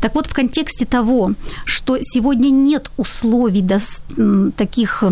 Так 0.05 0.15
вот, 0.15 0.27
в 0.27 0.35
контексте 0.35 0.85
того, 0.85 1.33
что 1.65 1.97
сегодня 2.03 2.51
нет 2.51 2.91
условий, 2.99 3.67
таких 4.57 5.03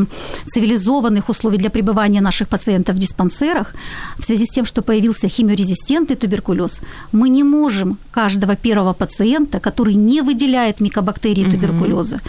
цивилизованных 0.47 1.31
условий 1.31 1.57
для 1.57 1.71
пребывания 1.71 2.21
наших 2.21 2.49
пациентов 2.49 2.97
в 2.97 2.99
диспансерах, 2.99 3.75
в 4.19 4.25
связи 4.25 4.45
с 4.45 4.51
тем, 4.51 4.67
что 4.67 4.83
появился 4.83 5.29
химиорезистентный 5.29 6.17
туберкулез, 6.17 6.83
мы 7.11 7.31
не 7.31 7.43
можем 7.43 7.97
каждого 8.11 8.55
первого 8.55 8.93
пациента, 8.93 9.61
который 9.61 9.95
не 9.95 10.21
выделяет 10.21 10.81
микобактерии 10.81 11.51
туберкулеза, 11.51 12.21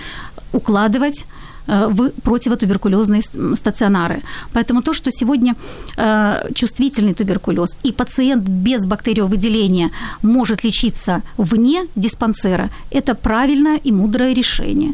укладывать 0.54 1.26
в 1.68 2.10
противотуберкулезные 2.24 3.22
стационары. 3.56 4.22
Поэтому 4.54 4.82
то, 4.82 4.94
что 4.94 5.12
сегодня 5.12 5.56
э, 5.98 6.50
чувствительный 6.54 7.14
туберкулез 7.14 7.78
и 7.84 7.92
пациент 7.92 8.44
без 8.44 8.86
бактериовыделения 8.86 9.92
может 10.22 10.64
лечиться 10.64 11.22
вне 11.38 11.88
диспансера, 11.96 12.70
это 12.92 13.16
правильное 13.16 13.78
и 13.78 13.92
мудрое 13.92 14.34
решение. 14.34 14.94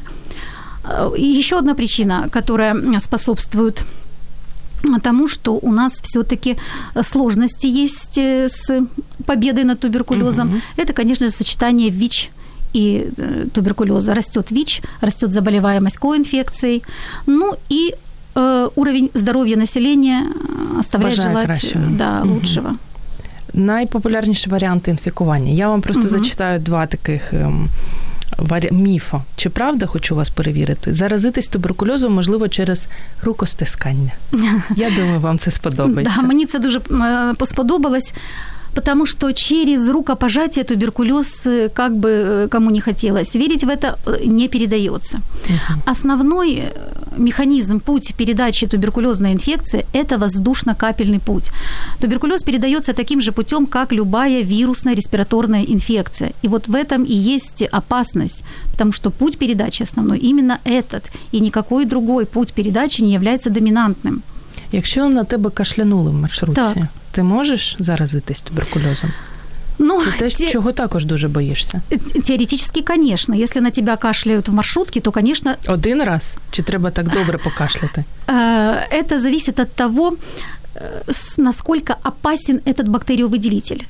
Э, 0.83 1.11
и 1.17 1.25
еще 1.25 1.57
одна 1.57 1.73
причина, 1.73 2.29
которая 2.31 2.99
способствует 2.99 3.85
тому, 5.03 5.27
что 5.27 5.59
у 5.61 5.71
нас 5.71 5.93
все-таки 6.03 6.57
сложности 7.01 7.67
есть 7.67 8.17
с 8.17 8.87
победой 9.25 9.63
над 9.63 9.79
туберкулезом. 9.79 10.49
Угу. 10.49 10.61
Это, 10.77 10.93
конечно, 10.93 11.29
сочетание 11.29 11.89
ВИЧ 11.89 12.31
и 12.74 13.08
э, 13.16 13.46
туберкулеза, 13.52 14.14
растет 14.14 14.50
ВИЧ, 14.52 14.82
растет 15.00 15.32
заболеваемость 15.32 15.96
коинфекцией, 15.96 16.82
ну 17.26 17.56
и 17.72 17.94
э, 18.34 18.68
уровень 18.74 19.10
здоровья 19.14 19.56
населения 19.56 20.22
э, 20.24 20.80
оставляет 20.80 21.16
Бажаю 21.16 21.32
желать 21.32 21.46
кращего. 21.46 21.84
да, 21.90 22.20
угу. 22.22 22.34
лучшего. 22.34 22.70
Найпопулярніші 23.54 24.50
варіанти 24.50 24.90
інфікування. 24.90 25.52
Я 25.52 25.68
вам 25.68 25.80
просто 25.80 26.02
угу. 26.02 26.10
зачитаю 26.10 26.60
два 26.60 26.86
таких 26.86 27.32
ем, 27.32 27.68
варі... 28.38 28.68
міфа. 28.72 29.22
Чи 29.36 29.50
правда 29.50 29.86
хочу 29.86 30.16
вас 30.16 30.30
перевірити? 30.30 30.94
Заразитись 30.94 31.48
туберкульозом 31.48 32.14
можливо 32.14 32.48
через 32.48 32.88
рукостискання. 33.22 34.12
Я 34.76 34.90
думаю, 34.90 35.20
вам 35.20 35.38
це 35.38 35.50
сподобається. 35.50 36.14
Да, 36.16 36.26
Мені 36.26 36.46
це 36.46 36.58
дуже 36.58 36.80
сподобалось 37.44 38.14
Потому 38.75 39.05
что 39.05 39.31
через 39.33 39.89
рукопожатие 39.89 40.63
туберкулез, 40.63 41.45
э, 41.45 41.69
как 41.69 41.91
бы 41.91 42.09
э, 42.09 42.47
кому 42.47 42.69
не 42.69 42.81
хотелось, 42.81 43.35
верить 43.35 43.63
в 43.63 43.69
это 43.69 43.97
э, 44.05 44.25
не 44.25 44.47
передается. 44.47 45.17
Uh-huh. 45.17 45.91
Основной 45.91 46.63
механизм, 47.17 47.79
путь 47.79 48.13
передачи 48.17 48.67
туберкулезной 48.67 49.31
инфекции– 49.33 49.85
это 49.93 50.17
воздушно-капельный 50.17 51.19
путь. 51.19 51.51
Туберкулез 51.99 52.43
передается 52.43 52.93
таким 52.93 53.21
же 53.21 53.31
путем, 53.31 53.65
как 53.65 53.91
любая 53.91 54.41
вирусная 54.43 54.95
респираторная 54.95 55.63
инфекция. 55.63 56.31
И 56.43 56.47
вот 56.47 56.67
в 56.67 56.75
этом 56.75 57.03
и 57.03 57.13
есть 57.13 57.63
опасность, 57.71 58.43
потому 58.71 58.93
что 58.93 59.11
путь 59.11 59.37
передачи 59.37 59.83
основной 59.83 60.19
именно 60.19 60.59
этот, 60.63 61.03
и 61.33 61.39
никакой 61.39 61.85
другой 61.85 62.25
путь 62.25 62.53
передачи 62.53 63.01
не 63.01 63.13
является 63.13 63.49
доминантным. 63.49 64.23
Якщо 64.71 65.09
на 65.09 65.25
тебе 65.25 65.49
кашлянули 65.49 66.09
в 66.09 66.13
маршрутці, 66.13 66.61
так. 66.61 66.87
Ти 67.11 67.23
можеш 67.23 67.75
заразитись 67.79 68.41
туберкульозом? 68.41 69.11
Ну, 69.79 70.01
Це 70.01 70.11
те, 70.11 70.29
те... 70.29 70.49
чого 70.49 70.71
також 70.71 71.05
дуже 71.05 71.27
боїшся? 71.27 71.81
Теоретически, 72.27 72.81
конечно. 72.81 73.35
Если 73.35 73.61
на 73.61 73.71
тебя 73.71 73.97
кашляют 73.97 74.49
в 74.49 74.53
маршрутке, 74.53 74.99
то, 74.99 75.11
конечно... 75.11 75.55
Один 75.67 76.03
раз? 76.03 76.37
Чи 76.51 76.63
треба 76.63 76.91
так 76.91 77.09
добре 77.09 77.37
покашляти? 77.37 78.03
Это 78.91 79.19
зависит 79.19 79.59
от 79.59 79.71
того, 79.71 80.13
э, 80.75 81.11
насколько 81.37 81.95
опасен 82.03 82.59
этот 82.65 82.87
бактериовыделитель 82.87 83.81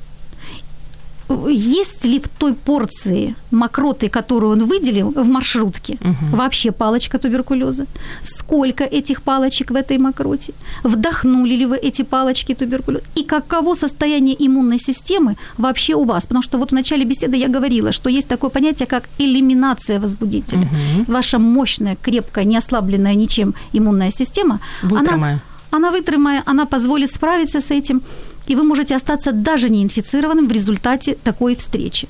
есть 1.47 2.05
ли 2.05 2.19
в 2.19 2.27
той 2.27 2.53
порции 2.53 3.35
мокроты, 3.51 4.09
которую 4.09 4.53
он 4.53 4.65
выделил 4.65 5.11
в 5.11 5.27
маршрутке, 5.27 5.97
угу. 6.01 6.37
вообще 6.37 6.71
палочка 6.71 7.19
туберкулеза? 7.19 7.85
Сколько 8.23 8.83
этих 8.83 9.21
палочек 9.21 9.71
в 9.71 9.75
этой 9.75 9.97
мокроте? 9.97 10.53
Вдохнули 10.83 11.55
ли 11.55 11.65
вы 11.65 11.77
эти 11.77 12.01
палочки 12.03 12.55
туберкулеза? 12.55 13.03
И 13.15 13.23
каково 13.23 13.75
состояние 13.75 14.35
иммунной 14.39 14.79
системы 14.79 15.35
вообще 15.57 15.93
у 15.93 16.03
вас? 16.03 16.25
Потому 16.25 16.43
что 16.43 16.57
вот 16.57 16.71
в 16.71 16.73
начале 16.73 17.05
беседы 17.05 17.37
я 17.37 17.47
говорила, 17.47 17.91
что 17.91 18.09
есть 18.09 18.27
такое 18.27 18.49
понятие, 18.49 18.87
как 18.87 19.09
элиминация 19.19 19.99
возбудителя. 19.99 20.61
Угу. 20.61 21.11
Ваша 21.11 21.37
мощная, 21.39 21.95
крепкая, 21.95 22.45
не 22.45 22.57
ослабленная 22.57 23.15
ничем 23.15 23.53
иммунная 23.73 24.11
система, 24.11 24.59
она, 24.81 25.39
она 25.71 25.91
вытрымая, 25.91 26.43
она 26.45 26.65
позволит 26.65 27.11
справиться 27.11 27.61
с 27.61 27.69
этим– 27.71 28.01
и 28.50 28.56
вы 28.56 28.62
можете 28.62 28.96
остаться 28.96 29.32
даже 29.32 29.70
неинфицированным 29.70 30.48
в 30.48 30.52
результате 30.52 31.16
такой 31.22 31.54
встречи. 31.54 32.08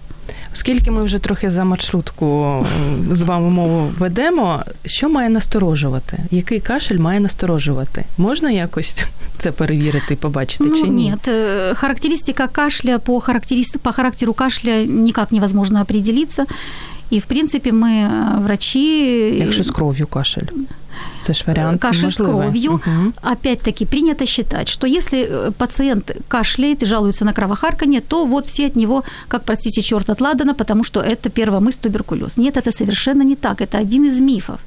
Оскільки 0.52 0.90
ми 0.90 1.04
вже 1.04 1.18
трохи 1.18 1.50
за 1.50 1.64
маршрутку 1.64 2.66
з 3.10 3.22
вами 3.22 3.50
мову 3.50 3.92
ведемо, 3.98 4.62
що 4.84 5.08
має 5.08 5.28
насторожувати? 5.28 6.18
Який 6.30 6.60
кашель 6.60 6.98
має 6.98 7.20
насторожувати? 7.20 8.04
Можна 8.18 8.50
якось 8.50 9.04
це 9.38 9.52
перевірити 9.52 10.14
і 10.14 10.16
побачити 10.16 10.64
ну, 10.64 10.76
чи 10.76 10.88
ні? 10.88 11.10
Нет, 11.10 11.28
характеристика 11.76 12.46
кашля 12.46 12.98
по, 12.98 13.20
характеристике, 13.20 13.78
по 13.82 13.92
характеру 13.92 14.32
кашля 14.32 14.84
никак 14.84 15.32
невозможно 15.32 15.80
определиться. 15.80 16.46
И, 17.12 17.18
в 17.18 17.24
принципе, 17.24 17.70
мы 17.70 18.08
врачи... 18.44 18.78
Якщо 19.38 19.64
з 19.64 19.70
кров'ю 19.70 20.06
кашель. 20.06 20.46
Это 21.23 21.33
ж 21.33 21.43
вариант 21.47 21.81
Кашель 21.81 22.03
можливий. 22.03 22.31
с 22.31 22.39
кровью. 22.39 22.71
Угу. 22.73 23.13
Опять-таки, 23.21 23.85
принято 23.85 24.25
считать, 24.25 24.69
что 24.69 24.87
если 24.87 25.27
э, 25.29 25.51
пациент 25.57 26.11
кашляет 26.27 26.83
и 26.83 26.85
жалуется 26.85 27.25
на 27.25 27.33
кровохарканье, 27.33 28.01
то 28.01 28.25
вот 28.25 28.45
все 28.45 28.67
от 28.67 28.75
него, 28.75 29.03
как, 29.27 29.43
простите, 29.43 29.81
черт 29.81 30.09
от 30.09 30.21
ладана, 30.21 30.53
потому 30.53 30.83
что 30.83 31.01
это 31.01 31.29
первомыс 31.29 31.77
туберкулез. 31.77 32.37
Нет, 32.37 32.57
это 32.57 32.71
совершенно 32.71 33.23
не 33.23 33.35
так. 33.35 33.61
Это 33.61 33.77
один 33.77 34.05
из 34.05 34.19
мифов. 34.19 34.59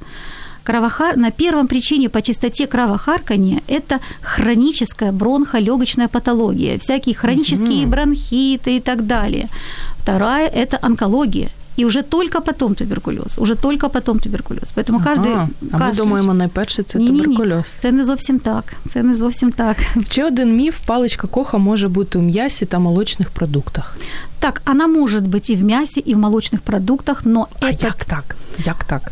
Кровохар... 0.63 1.17
На 1.17 1.31
первом 1.31 1.67
причине 1.67 2.09
по 2.09 2.21
частоте 2.21 2.67
кровохаркания 2.67 3.61
это 3.67 3.99
хроническая 4.21 5.11
бронхолегочная 5.11 6.07
патология, 6.07 6.77
всякие 6.77 7.15
хронические 7.15 7.85
бронхиты 7.87 8.77
и 8.77 8.79
так 8.79 9.05
далее. 9.05 9.49
Вторая– 9.97 10.47
это 10.53 10.79
онкология– 10.81 11.49
і 11.76 11.84
вже 11.84 12.02
тільки 12.02 12.40
потім 12.40 12.74
туберкульоз. 12.74 13.38
Уже 13.38 13.54
тільки 13.54 13.88
потім 13.88 14.18
туберкульоз. 14.18 14.72
Поэтому 14.76 14.96
ага. 14.96 15.16
кожен 15.16 15.48
а 15.72 15.78
ми 15.78 15.92
думаємо, 15.92 16.34
найперше 16.34 16.82
це 16.82 16.98
Ні-ні-ні. 16.98 17.20
туберкульоз. 17.24 17.64
Це 17.78 17.92
не 17.92 18.04
зовсім 18.04 18.38
так. 18.38 18.64
Це 18.88 19.02
не 19.02 19.14
зовсім 19.14 19.52
так. 19.52 19.76
Ще 20.10 20.26
один 20.26 20.56
міф: 20.56 20.80
паличка 20.86 21.26
коха 21.26 21.58
може 21.58 21.88
бути 21.88 22.18
у 22.18 22.22
м'ясі 22.22 22.66
та 22.66 22.78
молочних 22.78 23.30
продуктах. 23.30 23.96
Так, 24.38 24.62
она 24.64 24.86
может 24.86 25.24
быть 25.24 25.52
и 25.52 25.56
в 25.56 25.64
мясе, 25.64 26.00
и 26.00 26.14
в 26.14 26.18
молочных 26.18 26.60
продуктах, 26.60 27.26
но 27.26 27.48
А 27.60 27.66
этот, 27.66 27.84
як 27.84 28.04
так? 28.04 28.36
Як 28.65 28.83
так? 28.83 29.11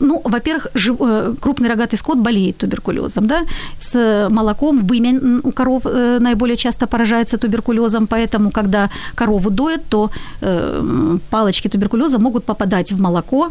ну, 0.00 0.20
во-первых, 0.24 0.66
жив- 0.74 1.00
э, 1.00 1.34
крупный 1.40 1.68
рогатый 1.68 1.96
скот 1.96 2.18
болеет 2.18 2.56
туберкулезом, 2.56 3.26
да, 3.26 3.44
с 3.78 4.28
молоком 4.30 4.86
вымя 4.86 5.40
у 5.42 5.52
коров 5.52 5.82
э, 5.86 6.18
наиболее 6.20 6.56
часто 6.56 6.86
поражается 6.86 7.38
туберкулезом, 7.38 8.06
поэтому, 8.06 8.50
когда 8.50 8.90
корову 9.14 9.50
доят, 9.50 9.84
то 9.88 10.10
э, 10.42 11.18
палочки 11.30 11.68
туберкулеза 11.68 12.18
могут 12.18 12.44
попадать 12.44 12.92
в 12.92 13.00
молоко, 13.00 13.50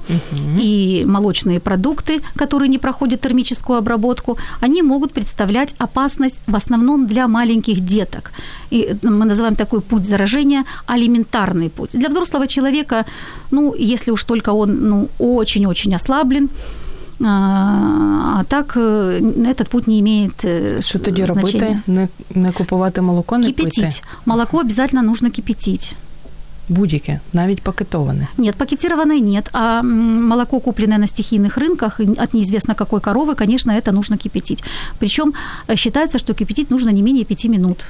и 0.62 1.04
молочные 1.08 1.60
продукты, 1.60 2.22
которые 2.36 2.70
не 2.70 2.78
проходят 2.78 3.22
термическую 3.22 3.78
обработку, 3.78 4.38
они 4.62 4.82
могут 4.82 5.14
представлять 5.14 5.76
опасность 5.80 6.40
в 6.48 6.56
основном 6.56 7.08
для 7.08 7.28
маленьких 7.28 7.80
деток. 7.80 8.32
И 8.72 8.96
мы 9.04 9.26
называем 9.26 9.56
такой 9.56 9.82
путь 9.82 10.06
заражения 10.06 10.64
алиментарный 10.88 11.70
путь. 11.70 12.00
Для 12.00 12.10
взрослого 12.10 12.48
человека, 12.48 13.06
ну, 13.52 13.74
если 13.78 14.12
уж 14.12 14.24
только 14.24 14.54
он, 14.54 14.90
ну, 14.90 15.05
очень-очень 15.20 15.96
ослаблен, 15.96 16.50
а, 17.24 18.40
а 18.40 18.44
так 18.44 18.74
э, 18.78 19.22
этот 19.46 19.70
путь 19.70 19.88
не 19.88 20.00
имеет 20.00 20.46
Що 20.80 21.00
тоді 21.00 21.26
робити? 21.26 21.82
Не, 21.88 22.08
не 22.36 22.52
купувати 22.52 23.02
молоко, 23.02 23.38
не 23.38 23.52
пити? 23.52 23.70
Кипятить. 23.70 24.04
Молоко 24.26 24.58
обязательно 24.60 25.04
нужно 25.04 25.32
кипятить. 25.32 25.96
Будь-яке, 26.70 27.20
навіть 27.34 27.62
пакетоване. 27.62 28.28
Нет, 28.38 28.56
пакетированное 28.56 29.20
нет, 29.20 29.50
а 29.54 29.82
молоко, 29.82 30.60
купленное 30.60 30.98
на 30.98 31.08
стихийных 31.08 31.58
рынках 31.58 32.00
от 32.18 32.34
неизвестно 32.34 32.76
какой 32.76 33.00
коровы, 33.00 33.36
конечно, 33.36 33.72
это 33.72 33.92
нужно 33.92 34.18
кипятить. 34.18 34.64
Причем 35.00 35.34
э, 35.68 35.76
считается, 35.76 36.18
что 36.18 36.34
кипятить 36.34 36.72
нужно 36.72 36.92
не 36.92 37.02
менее 37.02 37.24
пяти 37.24 37.50
минут. 37.50 37.86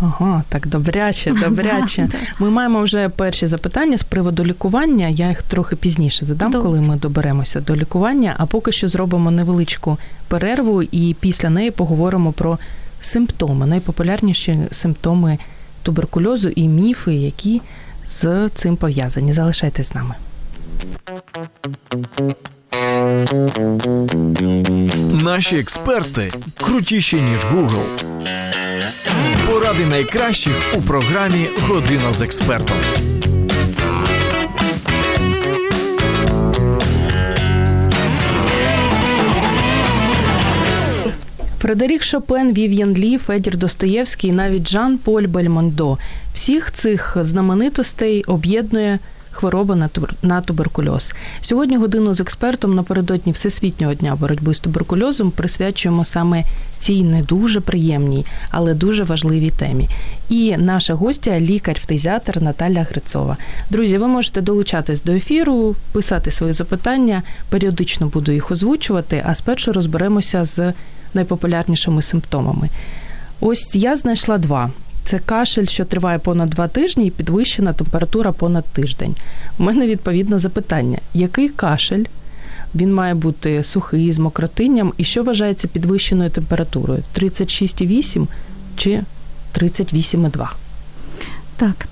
Ага, 0.00 0.42
так 0.48 0.66
добряче, 0.66 1.30
добряче. 1.44 2.08
Ми 2.38 2.50
маємо 2.50 2.82
вже 2.82 3.08
перші 3.08 3.46
запитання 3.46 3.98
з 3.98 4.02
приводу 4.02 4.44
лікування. 4.44 5.08
Я 5.08 5.28
їх 5.28 5.42
трохи 5.42 5.76
пізніше 5.76 6.26
задам, 6.26 6.50
Добре. 6.50 6.66
коли 6.66 6.80
ми 6.80 6.96
доберемося 6.96 7.60
до 7.60 7.76
лікування. 7.76 8.34
А 8.38 8.46
поки 8.46 8.72
що 8.72 8.88
зробимо 8.88 9.30
невеличку 9.30 9.98
перерву, 10.28 10.82
і 10.82 11.16
після 11.20 11.50
неї 11.50 11.70
поговоримо 11.70 12.32
про 12.32 12.58
симптоми, 13.00 13.66
найпопулярніші 13.66 14.58
симптоми 14.72 15.38
туберкульозу 15.82 16.48
і 16.48 16.68
міфи, 16.68 17.14
які 17.14 17.60
з 18.10 18.48
цим 18.48 18.76
пов'язані. 18.76 19.32
Залишайтесь 19.32 19.88
з 19.88 19.94
нами. 19.94 20.14
Наші 25.24 25.58
експерти 25.58 26.32
крутіші, 26.56 27.16
ніж 27.16 27.40
Google. 27.44 27.86
Поради 29.46 29.86
найкращих 29.86 30.54
у 30.74 30.82
програмі 30.82 31.48
Година 31.68 32.12
з 32.12 32.22
експертом. 32.22 32.76
Фредерік 41.58 42.02
Шопен, 42.02 42.52
Вів'ян 42.52 42.94
Лі, 42.94 43.18
Федір 43.18 43.56
Достоєвський 43.56 44.32
навіть 44.32 44.68
Жан 44.68 44.98
Поль 44.98 45.22
Бельмондо. 45.22 45.98
Всіх 46.34 46.72
цих 46.72 47.16
знаменитостей 47.20 48.24
об'єднує 48.24 48.98
хвороба 49.36 49.76
на 49.76 49.88
тубер- 49.88 50.40
туберкульоз. 50.40 51.12
Сьогодні 51.40 51.76
годину 51.76 52.14
з 52.14 52.20
експертом 52.20 52.74
напередодні 52.74 53.32
Всесвітнього 53.32 53.94
дня 53.94 54.16
боротьби 54.20 54.54
з 54.54 54.60
туберкульозом 54.60 55.30
присвячуємо 55.30 56.04
саме 56.04 56.44
цій 56.78 57.02
не 57.02 57.22
дуже 57.22 57.60
приємній, 57.60 58.26
але 58.50 58.74
дуже 58.74 59.04
важливій 59.04 59.50
темі. 59.50 59.88
І 60.28 60.56
наша 60.56 60.94
гостя 60.94 61.40
лікар-фтизіатр 61.40 62.42
Наталя 62.42 62.82
Грицова. 62.90 63.36
Друзі, 63.70 63.98
ви 63.98 64.06
можете 64.08 64.40
долучатись 64.40 65.02
до 65.02 65.12
ефіру, 65.12 65.76
писати 65.92 66.30
свої 66.30 66.52
запитання. 66.52 67.22
Періодично 67.48 68.06
буду 68.06 68.32
їх 68.32 68.50
озвучувати, 68.50 69.22
а 69.26 69.34
спершу 69.34 69.72
розберемося 69.72 70.44
з 70.44 70.72
найпопулярнішими 71.14 72.02
симптомами. 72.02 72.68
Ось 73.40 73.74
я 73.74 73.96
знайшла 73.96 74.38
два. 74.38 74.70
Це 75.05 75.19
кашель, 75.19 75.65
що 75.65 75.85
триває 75.85 76.19
понад 76.19 76.49
два 76.49 76.67
тижні, 76.67 77.07
і 77.07 77.11
підвищена 77.11 77.73
температура 77.73 78.31
понад 78.31 78.65
тиждень. 78.65 79.15
У 79.59 79.63
мене 79.63 79.87
відповідно 79.87 80.39
запитання: 80.39 80.97
який 81.13 81.49
кашель? 81.49 82.03
Він 82.75 82.93
має 82.93 83.13
бути 83.13 83.63
сухий 83.63 84.13
з 84.13 84.19
мокротинням, 84.19 84.93
і 84.97 85.03
що 85.03 85.23
вважається 85.23 85.67
підвищеною 85.67 86.29
температурою? 86.29 87.03
36,8 87.15 88.27
чи 88.77 89.01
38,2? 89.55 90.47
Так. 91.57 91.87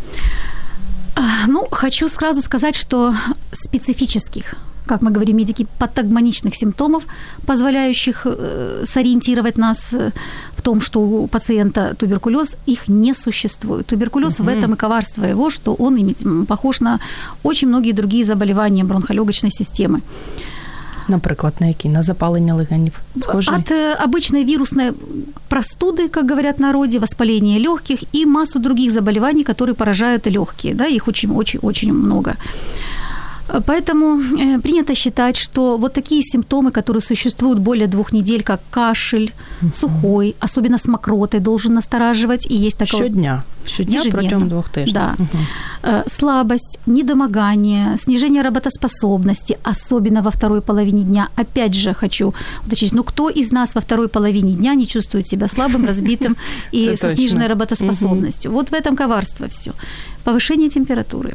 А, 1.16 1.48
Ну, 1.48 1.68
хочу 1.72 2.10
сразу 2.10 2.42
сказать, 2.42 2.76
что 2.76 3.16
специфических, 3.52 4.56
как 4.86 5.02
мы 5.02 5.12
говорим, 5.12 5.38
медики, 5.38 5.68
патогмоничных 5.78 6.56
симптомов, 6.56 7.04
позволяющих 7.46 8.26
э, 8.26 8.84
сориентировать 8.86 9.58
нас 9.58 9.94
э, 9.94 10.12
в 10.53 10.53
том, 10.65 10.81
что 10.81 11.01
у 11.01 11.27
пациента 11.27 11.95
туберкулез, 11.95 12.57
их 12.69 12.89
не 12.89 13.15
существует. 13.15 13.87
Туберкулез 13.87 14.41
в 14.41 14.49
этом 14.49 14.75
и 14.75 14.77
коварство 14.77 15.27
его, 15.27 15.51
что 15.51 15.75
он 15.75 16.15
похож 16.49 16.81
на 16.81 16.99
очень 17.43 17.69
многие 17.69 17.93
другие 17.93 18.25
заболевания 18.25 18.85
бронхолегочной 18.85 19.51
системы. 19.51 20.01
Наприклад, 21.09 21.55
на 21.61 21.67
який? 21.67 21.91
На 21.91 22.03
запалення 22.03 22.55
легенів? 22.55 23.01
Схожий? 23.21 23.55
От 23.55 23.71
обычной 24.07 24.45
вирусной 24.45 24.93
простуды, 25.51 26.09
как 26.09 26.31
говорят 26.31 26.59
в 26.59 26.61
народе, 26.61 26.99
воспаления 26.99 27.59
легких 27.59 27.99
и 28.15 28.27
массу 28.27 28.59
других 28.59 28.91
заболеваний, 28.91 29.45
которые 29.45 29.75
поражают 29.75 30.27
легкие. 30.27 30.75
Да, 30.75 30.87
их 30.87 31.09
очень-очень-очень 31.09 31.93
много. 31.93 32.35
Поэтому 33.67 34.19
э, 34.19 34.59
принято 34.61 34.95
считать, 34.95 35.37
что 35.37 35.77
вот 35.77 35.93
такие 35.93 36.23
симптомы, 36.23 36.71
которые 36.71 37.03
существуют 37.03 37.59
более 37.59 37.87
двух 37.87 38.13
недель, 38.13 38.43
как 38.43 38.61
кашель, 38.71 39.33
сухой, 39.73 40.35
особенно 40.41 40.79
с 40.79 40.87
мокротой, 40.87 41.41
должен 41.41 41.75
настораживать. 41.75 42.51
И 42.51 42.55
есть 42.55 42.79
такое 42.79 43.01
Щодня. 43.01 43.43
Щодня 43.67 44.01
Ежедневно. 44.01 44.21
протягом 44.21 44.49
двох 44.49 44.69
тижнів. 44.69 44.95
Да. 44.95 45.17
Э, 45.83 46.03
слабость, 46.07 46.79
недомогание, 46.87 47.97
снижение 47.97 48.43
работоспособности, 48.43 49.59
особенно 49.63 50.23
во 50.23 50.31
второй 50.31 50.61
половине 50.61 51.03
дня. 51.03 51.29
Опять 51.37 51.75
же 51.75 51.95
хочу 51.95 52.33
уточнить, 52.67 52.95
ну 52.95 53.05
кто 53.05 53.31
из 53.31 53.53
нас 53.53 53.75
во 53.75 53.81
второй 53.81 54.09
половине 54.09 54.53
дня 54.53 54.75
не 54.75 54.87
чувствует 54.87 55.27
себя 55.27 55.49
слабым, 55.49 55.85
разбитым 55.89 56.37
и 56.73 56.97
со 56.97 57.11
сниженной 57.11 57.49
работоспособностью? 57.49 58.53
Вот 58.53 58.71
в 58.71 58.75
этом 58.75 58.97
коварство 58.97 59.47
все. 59.49 59.73
Повышение 60.25 60.69
температуры. 60.69 61.35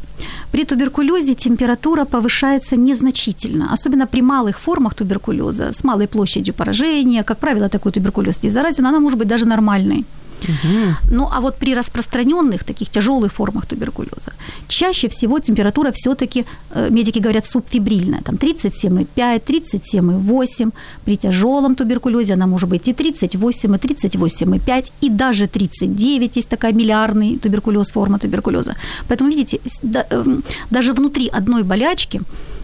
При 0.52 0.66
туберкулезе 0.66 1.34
температура 1.34 2.06
повышается 2.06 2.76
незначительно, 2.76 3.74
особенно 3.74 4.08
при 4.08 4.22
малых 4.22 4.60
формах 4.60 4.94
туберкулеза, 4.94 5.72
с 5.72 5.84
малой 5.84 6.08
площадью 6.08 6.54
поражения. 6.54 7.24
Как 7.24 7.38
правило, 7.38 7.70
такой 7.70 7.92
туберкулез 7.92 8.09
не 8.44 8.50
заразен, 8.50 8.86
она 8.86 9.00
может 9.00 9.20
быть 9.20 9.28
даже 9.28 9.46
нормальной. 9.46 10.06
Мгм. 10.48 10.96
Ну, 11.12 11.28
а 11.32 11.42
вот 11.42 11.58
при 11.58 11.76
распространенных 11.76 12.64
таких 12.64 12.90
тяжелых 12.90 13.34
формах 13.34 13.66
туберкулеза 13.66 14.32
чаще 14.68 15.08
всего 15.08 15.40
температура 15.40 15.92
все-таки, 15.92 16.46
медики 16.90 17.20
говорят, 17.20 17.46
субфибрильная, 17.46 18.22
там 18.22 18.36
37,5, 18.36 19.42
37,8. 19.46 20.72
При 21.06 21.18
тяжелом 21.18 21.76
туберкулезе 21.76 22.34
она 22.34 22.48
может 22.48 22.70
быть 22.70 22.88
и 22.88 22.94
38, 22.94 23.76
и 23.76 23.78
38,5, 23.78 24.92
и 25.02 25.10
даже 25.10 25.48
39, 25.48 26.38
есть 26.38 26.50
такая 26.50 26.74
миллиардный 26.74 27.38
туберкулез, 27.38 27.92
форма 27.92 28.20
туберкулеза. 28.20 28.76
Поэтому, 29.08 29.30
видите, 29.30 29.60
эм, 29.84 30.44
даже 30.70 30.94
внутри 30.94 31.28
одной 31.28 31.64
болячки, 31.64 32.22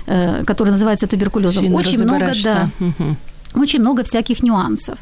э, 0.08 0.44
которая 0.46 0.72
называется 0.72 1.08
туберкулезом, 1.08 1.74
очень 1.74 2.04
много, 2.04 2.32
да. 2.44 2.70
Мгм. 2.80 3.18
очень 3.56 3.80
много 3.80 4.04
всяких 4.04 4.44
нюансов. 4.44 4.98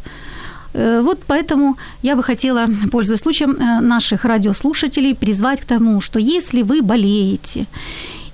Э, 0.74 1.02
Вот 1.04 1.20
поэтому 1.28 1.76
я 2.04 2.16
бы 2.16 2.24
хотела, 2.24 2.68
пользуясь 2.92 3.22
случаем, 3.22 3.52
э, 3.52 3.82
наших 3.82 4.26
радиослушателей 4.26 5.14
призвать 5.16 5.62
к 5.62 5.66
тому, 5.66 6.02
что 6.02 6.20
если 6.20 6.64
вы 6.64 6.82
болеете, 6.82 7.66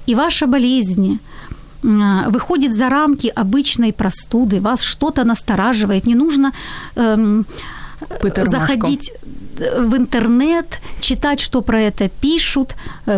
и 0.07 0.15
ваша 0.15 0.47
болезнь 0.47 1.19
э, 1.83 2.29
выходит 2.31 2.73
за 2.73 2.89
рамки 2.89 3.31
обычной 3.35 3.91
простуды, 3.91 4.59
вас 4.61 4.81
что-то 4.83 5.23
настораживает, 5.23 6.07
не 6.07 6.15
нужно 6.15 6.51
эм, 6.95 7.45
заходить 8.45 9.11
в 9.59 9.97
интернет, 9.97 10.79
читать, 11.01 11.41
что 11.41 11.61
про 11.61 11.81
это 11.81 12.07
пишут, 12.07 12.75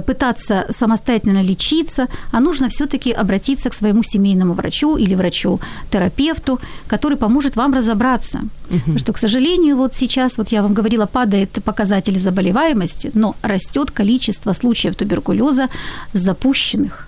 пытаться 0.08 0.66
самостоятельно 0.72 1.44
лечиться, 1.44 2.08
а 2.32 2.40
нужно 2.40 2.68
все-таки 2.70 3.12
обратиться 3.12 3.70
к 3.70 3.76
своему 3.76 4.02
семейному 4.04 4.54
врачу 4.54 4.98
или 4.98 5.14
врачу-терапевту, 5.14 6.60
который 6.88 7.18
поможет 7.18 7.56
вам 7.56 7.74
разобраться. 7.74 8.40
Угу. 8.70 8.80
Потому 8.80 9.00
что, 9.00 9.14
к 9.14 9.18
сожалению, 9.20 9.78
вот 9.78 9.94
сейчас, 9.94 10.38
вот 10.38 10.52
я 10.52 10.64
вам 10.64 10.74
говорила, 10.74 11.06
падает 11.06 11.64
показатель 11.64 12.18
заболеваемости, 12.18 13.12
но 13.14 13.36
растет 13.44 13.92
количество 13.92 14.54
случаев 14.54 14.96
туберкулеза 14.96 15.70
запущенных 16.14 17.08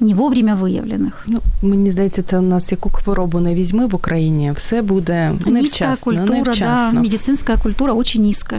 не 0.00 0.14
вовремя 0.14 0.54
виявлених. 0.54 1.26
Ну, 1.26 1.40
мені 1.62 1.90
здається, 1.90 2.22
це 2.22 2.38
у 2.38 2.42
нас 2.42 2.72
яку 2.72 2.90
хворобу 2.90 3.40
не 3.40 3.54
візьми 3.54 3.86
в 3.86 3.94
Україні, 3.94 4.52
все 4.56 4.82
буде 4.82 5.32
невчасно. 5.46 6.04
культура, 6.04 6.38
невчасно. 6.38 6.90
Да, 6.92 7.00
медицинська 7.00 7.56
культура 7.56 7.94
дуже 7.94 8.18
низька. 8.18 8.56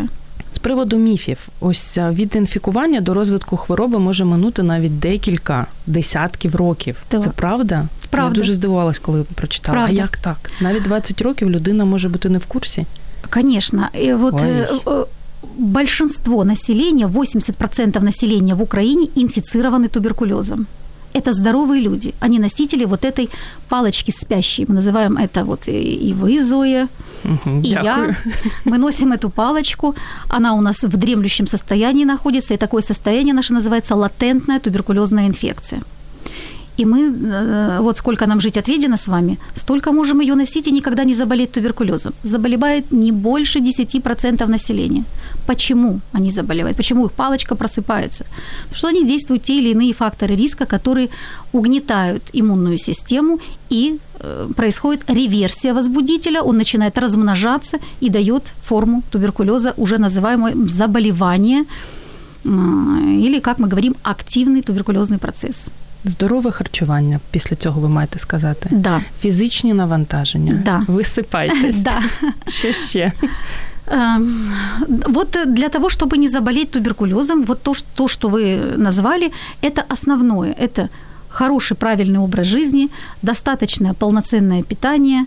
З 0.54 0.58
приводу 0.58 0.98
міфів, 0.98 1.38
ось 1.60 1.98
від 1.98 2.36
інфікування 2.36 3.02
до 3.02 3.14
розвитку 3.14 3.58
хвороби 3.58 4.00
може 4.00 4.26
минути 4.26 4.64
навіть 4.64 5.00
декілька 5.00 5.66
десятків 5.88 6.56
років. 6.56 7.02
Так. 7.08 7.24
Це 7.24 7.30
правда? 7.30 7.88
Правда. 8.10 8.36
Я 8.36 8.36
дуже 8.42 8.54
здивувалась, 8.54 9.00
коли 9.00 9.24
прочитала. 9.36 9.78
Правда. 9.78 9.94
А 9.94 10.04
як 10.04 10.18
так? 10.18 10.52
Навіть 10.62 10.84
20 10.84 11.22
років 11.22 11.50
людина 11.50 11.86
може 11.86 12.10
бути 12.10 12.30
не 12.30 12.38
в 12.38 12.46
курсі? 12.46 12.86
Вот 14.16 14.34
Ой. 14.34 14.68
э, 14.86 15.06
большинство 15.58 16.44
населения, 16.44 17.08
80% 17.08 18.02
населения 18.02 18.56
в 18.56 18.62
Украине 18.62 19.08
инфицированы 19.16 19.88
туберкулезом. 19.90 20.68
Это 21.20 21.34
здоровые 21.34 21.82
люди. 21.82 22.14
Они 22.22 22.40
носители 22.40 22.86
вот 22.86 23.06
этой 23.06 23.30
палочки 23.70 24.12
спящей. 24.12 24.66
Мы 24.68 24.76
называем 24.76 25.18
это 25.18 25.44
вот 25.44 25.68
и 25.68 26.10
и 26.10 26.14
вы, 26.14 26.44
Зоя, 26.44 26.88
Угу, 27.24 27.62
и 27.64 27.70
я. 27.70 28.16
Мы 28.66 28.78
носим 28.78 29.12
эту 29.12 29.30
палочку. 29.30 29.96
Она 30.30 30.54
у 30.54 30.62
нас 30.62 30.84
в 30.84 30.98
дремлющем 30.98 31.48
состоянии 31.48 32.06
находится. 32.06 32.54
И 32.54 32.58
такое 32.58 32.82
состояние 32.82 33.34
наше 33.34 33.54
называется 33.54 33.96
латентная 33.96 34.60
туберкулезная 34.60 35.28
инфекция. 35.28 35.82
И 36.80 36.86
мы, 36.86 37.00
э, 37.00 37.82
вот 37.82 37.98
сколько 37.98 38.26
нам 38.26 38.42
жить 38.42 38.58
отведено 38.58 38.96
с 38.96 39.08
вами, 39.08 39.38
столько 39.56 39.92
можем 39.92 40.22
ее 40.22 40.36
носить 40.36 40.68
и 40.68 40.72
никогда 40.72 41.04
не 41.04 41.14
заболеть 41.14 41.52
туберкулезом. 41.52 42.14
Заболевает 42.24 42.92
не 42.92 43.12
больше 43.12 43.60
10% 43.60 44.48
населения. 44.48 45.04
Почему 45.46 46.00
они 46.14 46.32
заболевают? 46.32 46.78
Почему 46.78 47.06
их 47.06 47.12
палочка 47.12 47.56
просыпается? 47.56 48.26
Потому 48.64 48.78
что 48.78 48.88
они 48.88 49.06
действуют 49.06 49.44
те 49.44 49.54
или 49.60 49.70
иные 49.72 49.94
факторы 49.94 50.36
риска, 50.36 50.66
которые 50.66 51.10
угнетают 51.52 52.24
иммунную 52.34 52.78
систему 52.78 53.40
и 53.70 53.98
э, 54.20 54.48
происходит 54.56 55.02
реверсия 55.10 55.74
возбудителя, 55.74 56.42
он 56.42 56.58
начинает 56.58 56.98
размножаться 56.98 57.78
и 58.02 58.10
дает 58.10 58.54
форму 58.64 59.02
туберкулеза, 59.12 59.74
уже 59.78 59.98
называемое 59.98 60.56
заболевание, 60.68 61.64
э, 62.46 62.50
или, 63.26 63.40
как 63.40 63.60
мы 63.60 63.68
говорим, 63.68 63.96
активный 64.04 64.62
туберкулезный 64.62 65.18
процесс. 65.18 65.72
Здорове 66.07 66.51
харчування 66.51 67.21
після 67.31 67.57
цього 67.57 67.81
ви 67.81 67.89
маєте 67.89 68.19
сказати. 68.19 68.69
Да. 68.73 69.01
Фізичні 69.21 69.75
навантаження. 69.75 70.63
Да. 70.65 70.83
Висипайтесь. 70.89 71.81
Да. 71.81 72.03
Що 72.49 72.73
ще? 72.73 73.13
Эм, 73.87 74.51
Вот 75.09 75.37
э, 75.37 75.47
для 75.47 75.69
того, 75.69 75.89
чтобы 75.89 76.17
не 76.17 76.29
заболеть 76.29 76.71
туберкулезом, 76.71 77.45
вот 77.45 77.63
то, 77.63 77.75
ш- 77.75 77.85
то, 77.95 78.09
что 78.09 78.29
вы 78.29 78.77
назвали, 78.77 79.31
это 79.63 79.83
основное. 79.93 80.55
Это 80.63 80.89
хороший, 81.29 81.77
правильный 81.77 82.19
образ 82.19 82.47
жизни, 82.47 82.89
достаточное 83.23 83.93
полноценное 83.93 84.63
питание, 84.63 85.25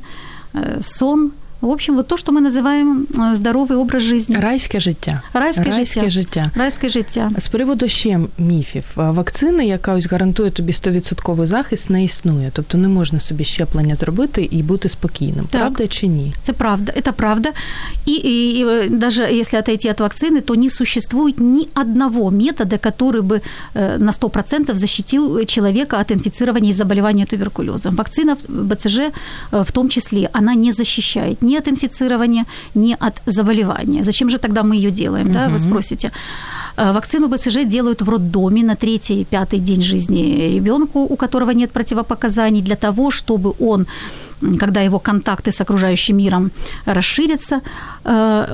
э, 0.53 0.81
сон. 0.81 1.31
В 1.61 1.69
общем, 1.71 1.95
вот 1.95 2.07
то, 2.07 2.17
что 2.17 2.31
мы 2.31 2.39
называем 2.41 3.07
э, 3.13 3.35
здоровый 3.35 3.77
образ 3.77 4.03
жизни. 4.03 4.35
Райське 4.35 4.79
життя. 4.79 5.21
Райське 5.33 5.63
Райське 5.63 5.85
життя. 5.85 6.09
життя. 6.09 6.51
Райское 6.55 6.89
життя. 6.89 7.31
З 7.37 7.47
приводу 7.47 7.87
ще 7.87 8.19
міфів. 8.37 8.83
А, 8.95 9.11
Вакцини, 9.11 9.65
яка 9.65 9.93
ось 9.93 10.05
гарантує 10.05 10.51
тобі 10.51 10.71
100% 10.71 11.45
захист, 11.45 11.89
не 11.89 12.03
існує. 12.03 12.51
Тобто 12.53 12.77
не 12.77 12.87
можна 12.87 13.19
собі 13.19 13.43
щеплення 13.43 13.95
зробити 13.95 14.47
і 14.51 14.63
бути 14.63 14.89
спокійним. 14.89 15.45
Так. 15.51 15.61
Правда 15.61 15.87
чи 15.87 16.07
ні? 16.07 16.33
Это 16.45 16.53
правда, 16.53 16.93
это 16.97 17.11
правда. 17.11 17.49
И, 18.07 18.11
и- 18.11 18.59
и, 18.59 18.65
э, 18.65 18.89
даже 18.97 19.23
если 19.33 19.59
отойти 19.59 19.89
от 19.89 19.99
вакцины, 20.01 20.41
то 20.41 20.55
не 20.55 20.69
существует 20.69 21.39
ни 21.39 21.67
одного 21.81 22.31
метода, 22.31 22.75
который 22.75 23.21
бы 23.21 23.41
э, 23.75 23.97
на 23.97 24.11
100% 24.11 24.75
защитил 24.75 25.45
человека 25.45 25.97
от 25.99 26.11
инфицирования 26.11 26.69
и 26.69 26.73
заболевания 26.73 27.25
туберкулезом. 27.25 27.95
Вакцина 27.95 28.37
БЦЖ 28.47 28.99
э, 28.99 29.11
в 29.63 29.71
том 29.71 29.89
числе, 29.89 30.29
она 30.33 30.55
не 30.55 30.71
защищает 30.71 31.41
ни 31.47 31.50
от 31.58 31.68
инфицирования, 31.68 32.44
ни 32.74 32.96
от 33.00 33.22
заболевания. 33.26 34.04
Зачем 34.04 34.30
же 34.30 34.38
тогда 34.38 34.62
мы 34.62 34.76
ее 34.76 34.90
делаем, 34.90 35.32
да, 35.32 35.48
вы 35.48 35.58
спросите. 35.58 36.10
Э, 36.76 36.92
Вакцину 36.92 37.28
БЦЖ 37.28 37.64
делают 37.64 38.02
в 38.02 38.08
роддоме 38.08 38.62
на 38.62 38.76
третий 38.76 39.24
пятый 39.24 39.58
день 39.58 39.82
жизни 39.82 40.54
ребенку, 40.54 41.00
у 41.00 41.16
которого 41.16 41.50
нет 41.50 41.70
противопоказаний, 41.70 42.62
для 42.62 42.76
того, 42.76 43.10
чтобы 43.10 43.54
он 43.60 43.86
когда 44.58 44.80
его 44.80 44.98
контакты 44.98 45.50
с 45.50 45.60
окружающим 45.60 46.16
миром 46.16 46.50
расширятся, 46.86 47.60
э, 48.04 48.46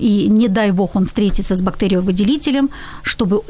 и 0.00 0.28
не 0.30 0.48
дай 0.48 0.70
бог 0.70 0.96
он 0.96 1.06
встретится 1.06 1.54
с 1.54 1.62
бактериовыделителем, 1.62 2.70
чтобы 3.02 3.42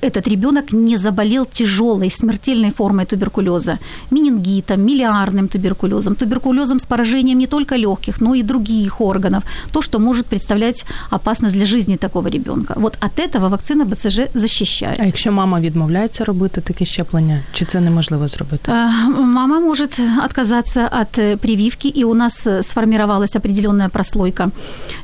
этот 0.00 0.28
ребенок 0.28 0.72
не 0.72 0.96
заболел 0.96 1.46
тяжелой 1.46 2.10
смертельной 2.10 2.70
формой 2.70 3.06
туберкулеза, 3.06 3.78
менингитом, 4.10 4.80
миллиарным 4.86 5.48
туберкулезом, 5.48 6.14
туберкулезом 6.14 6.78
с 6.78 6.86
поражением 6.86 7.38
не 7.38 7.46
только 7.46 7.76
легких, 7.76 8.20
но 8.20 8.34
и 8.34 8.42
других 8.42 9.00
органов, 9.00 9.42
то, 9.72 9.82
что 9.82 9.98
может 9.98 10.26
представлять 10.26 10.84
опасность 11.10 11.54
для 11.54 11.66
жизни 11.66 11.96
такого 11.96 12.28
ребенка. 12.28 12.74
Вот 12.76 12.96
от 13.00 13.18
этого 13.18 13.48
вакцина 13.48 13.84
БЦЖ 13.84 14.20
защищает. 14.34 15.00
А 15.00 15.04
якщо 15.04 15.32
мама 15.32 15.60
відмовляється 15.60 16.24
робити 16.24 16.60
таке 16.60 16.84
щеплення, 16.84 17.40
чи 17.52 17.64
це 17.64 17.80
неможливо 17.80 18.28
зробити? 18.28 18.72
Э, 18.72 19.24
Мама 19.34 19.60
может 19.60 20.00
отказаться 20.24 20.88
от 21.00 21.18
э, 21.18 21.36
прививки, 21.36 21.88
и 21.88 22.04
у 22.04 22.14
нас 22.14 22.46
э, 22.46 22.62
сформировалась 22.62 23.36
определенная 23.36 23.88
прослойка 23.88 24.50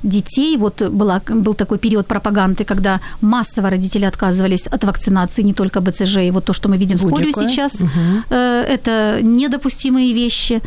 детей. 0.03 0.57
Вот 0.57 0.83
была, 0.83 1.21
был 1.29 1.55
такой 1.55 1.79
период 1.79 2.07
пропаганды, 2.07 2.65
когда 2.65 3.01
массово 3.21 3.71
родители 3.71 4.07
отказывались 4.07 4.67
от 4.67 4.85
вакцинации, 4.85 5.43
не 5.43 5.53
только 5.53 5.81
БЦЖ, 5.81 6.17
и 6.17 6.31
вот 6.31 6.45
то, 6.45 6.53
что 6.53 6.69
мы 6.69 6.79
видим 6.79 6.97
с 6.97 7.03
Будь-якое. 7.03 7.49
сейчас, 7.49 7.83
э, 8.31 8.65
это 8.75 9.19
недопустимые 9.23 10.15
вещи. 10.15 10.61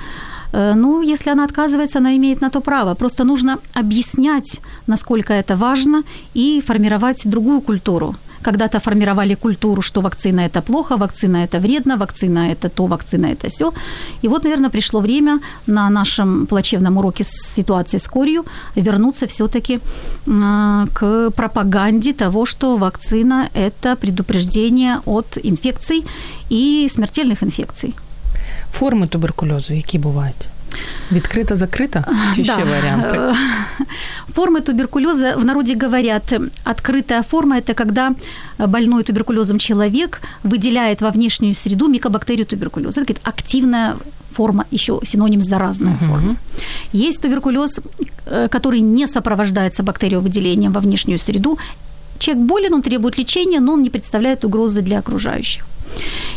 Ну, 0.75 1.01
если 1.01 1.31
она 1.31 1.45
отказывается, 1.45 1.97
она 1.97 2.15
имеет 2.15 2.41
на 2.41 2.49
то 2.49 2.61
право. 2.61 2.93
Просто 2.93 3.23
нужно 3.23 3.57
объяснять, 3.73 4.61
насколько 4.87 5.33
это 5.33 5.55
важно, 5.55 6.03
и 6.35 6.61
формировать 6.61 7.25
другую 7.25 7.61
культуру. 7.61 8.15
Когда-то 8.43 8.79
формировали 8.79 9.35
культуру, 9.35 9.81
что 9.81 10.01
вакцина 10.01 10.41
это 10.41 10.61
плохо, 10.61 10.97
вакцина 10.97 11.37
это 11.37 11.59
вредно, 11.59 11.97
вакцина 11.97 12.51
это 12.51 12.69
то, 12.69 12.85
вакцина 12.85 13.27
это 13.27 13.47
все. 13.47 13.73
И 14.23 14.27
вот, 14.27 14.43
наверное, 14.43 14.69
пришло 14.69 14.99
время 14.99 15.39
на 15.67 15.89
нашем 15.89 16.45
плачевном 16.45 16.97
уроке 16.97 17.23
с 17.23 17.55
ситуации 17.55 17.97
с 17.97 18.07
корью 18.07 18.45
вернуться 18.75 19.25
все-таки 19.27 19.79
к 20.93 21.29
пропаганде 21.35 22.13
того, 22.13 22.45
что 22.45 22.77
вакцина 22.77 23.49
это 23.53 23.95
предупреждение 23.95 24.99
от 25.05 25.37
инфекций 25.43 26.05
и 26.49 26.89
смертельных 26.89 27.43
инфекций. 27.43 27.93
Форми 28.71 29.07
туберкульозу, 29.07 29.73
які 29.73 29.97
бувають? 29.97 30.47
Відкрита, 31.11 31.55
закрита? 31.55 32.03
Чи 32.35 32.43
ще 32.43 32.63
варіанти? 32.63 33.17
Э, 33.19 33.33
Формы 34.35 34.61
туберкулеза 34.61 35.35
в 35.35 35.45
народе 35.45 35.75
говорят, 35.75 36.23
открытая 36.65 37.23
форма– 37.23 37.57
это 37.59 37.73
когда 37.73 38.11
больной 38.57 39.03
туберкулезом 39.03 39.59
человек 39.59 40.21
выделяет 40.43 41.01
во 41.01 41.09
внешнюю 41.11 41.53
среду 41.53 41.87
микобактерию 41.87 42.45
туберкулеза. 42.45 43.01
Это 43.01 43.13
говорит, 43.13 43.27
активная 43.27 43.95
форма, 44.35 44.65
еще 44.71 44.99
синоним 45.03 45.41
заразная 45.41 45.93
Мгм. 46.01 46.09
форма. 46.13 46.35
Есть 46.93 47.21
туберкулез, 47.21 47.79
э, 48.25 48.47
который 48.47 48.79
не 48.81 49.07
сопровождается 49.07 49.83
бактериовыделением 49.83 50.71
во 50.71 50.79
внешнюю 50.79 51.19
среду. 51.19 51.57
Человек 52.19 52.45
болен, 52.45 52.73
он 52.73 52.81
требует 52.81 53.17
лечения, 53.19 53.59
но 53.59 53.73
он 53.73 53.83
не 53.83 53.89
представляет 53.89 54.45
угрозы 54.45 54.81
для 54.81 54.99
окружающих. 54.99 55.63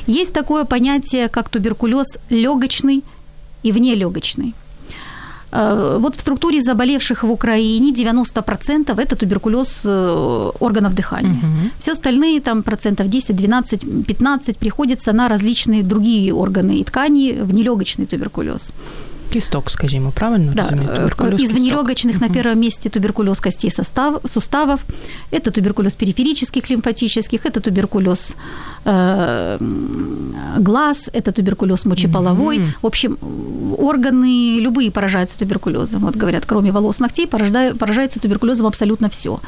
Есть 0.06 0.32
такое 0.32 0.64
понятие, 0.64 1.28
как 1.28 1.48
туберкулез 1.48 2.18
легочный 2.30 3.02
и 3.66 3.72
внелегочный. 3.72 4.54
Э, 5.52 5.98
Вот 6.00 6.16
в 6.16 6.20
структуре 6.20 6.60
заболевших 6.60 7.24
в 7.24 7.30
Украине 7.30 7.92
90% 7.92 9.00
это 9.00 9.16
туберкулез 9.16 9.82
э, 9.84 10.50
органов 10.60 10.94
дыхания. 10.94 11.40
Мгм. 11.42 11.70
Все 11.78 11.92
остальные, 11.92 12.40
там 12.40 12.62
процентов 12.62 13.08
10, 13.08 13.36
12, 13.36 14.06
15 14.06 14.56
приходится 14.56 15.12
на 15.12 15.28
различные 15.28 15.82
другие 15.82 16.32
органы 16.32 16.80
и 16.80 16.84
ткани 16.84 17.32
в 17.42 17.54
нелегочный 17.54 18.06
туберкулез. 18.06 18.72
Кісток, 19.33 19.71
скажімо, 19.71 20.11
правильно 20.15 20.51
да, 20.55 20.61
розумію? 20.63 20.89
Туберкульоз 20.95 21.41
из 21.41 21.51
кісток. 21.51 21.59
внелегочных 21.59 22.21
на 22.21 22.29
первом 22.29 22.59
месте 22.59 22.89
туберкулез 22.89 23.39
костей 23.39 23.71
состав, 23.71 24.21
суставов, 24.25 24.79
это 25.31 25.51
туберкулез 25.51 25.95
периферических 25.95 26.69
лимфатических, 26.71 27.45
это 27.45 27.61
туберкулез 27.61 28.35
э, 28.85 28.91
м, 29.61 30.35
глаз, 30.59 31.09
это 31.13 31.31
туберкулез 31.31 31.85
мочеполовой. 31.85 32.59
Мгм. 32.59 32.73
В 32.81 32.85
общем, 32.87 33.17
органы 33.77 34.59
любые 34.59 34.91
поражаются 34.91 35.39
туберкулезом. 35.39 36.01
Вот 36.01 36.15
говорят, 36.17 36.43
кроме 36.45 36.71
волос, 36.71 36.99
ногтей 36.99 37.25
поражда- 37.25 37.73
поражается 37.77 38.19
туберкулезом 38.19 38.67
абсолютно 38.67 39.07
все. 39.07 39.39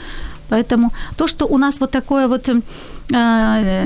Поэтому 0.50 0.92
то, 1.16 1.26
что 1.26 1.46
у 1.46 1.58
нас 1.58 1.80
вот 1.80 1.90
такое 1.90 2.28
вот 2.28 2.48
э, 2.48 2.60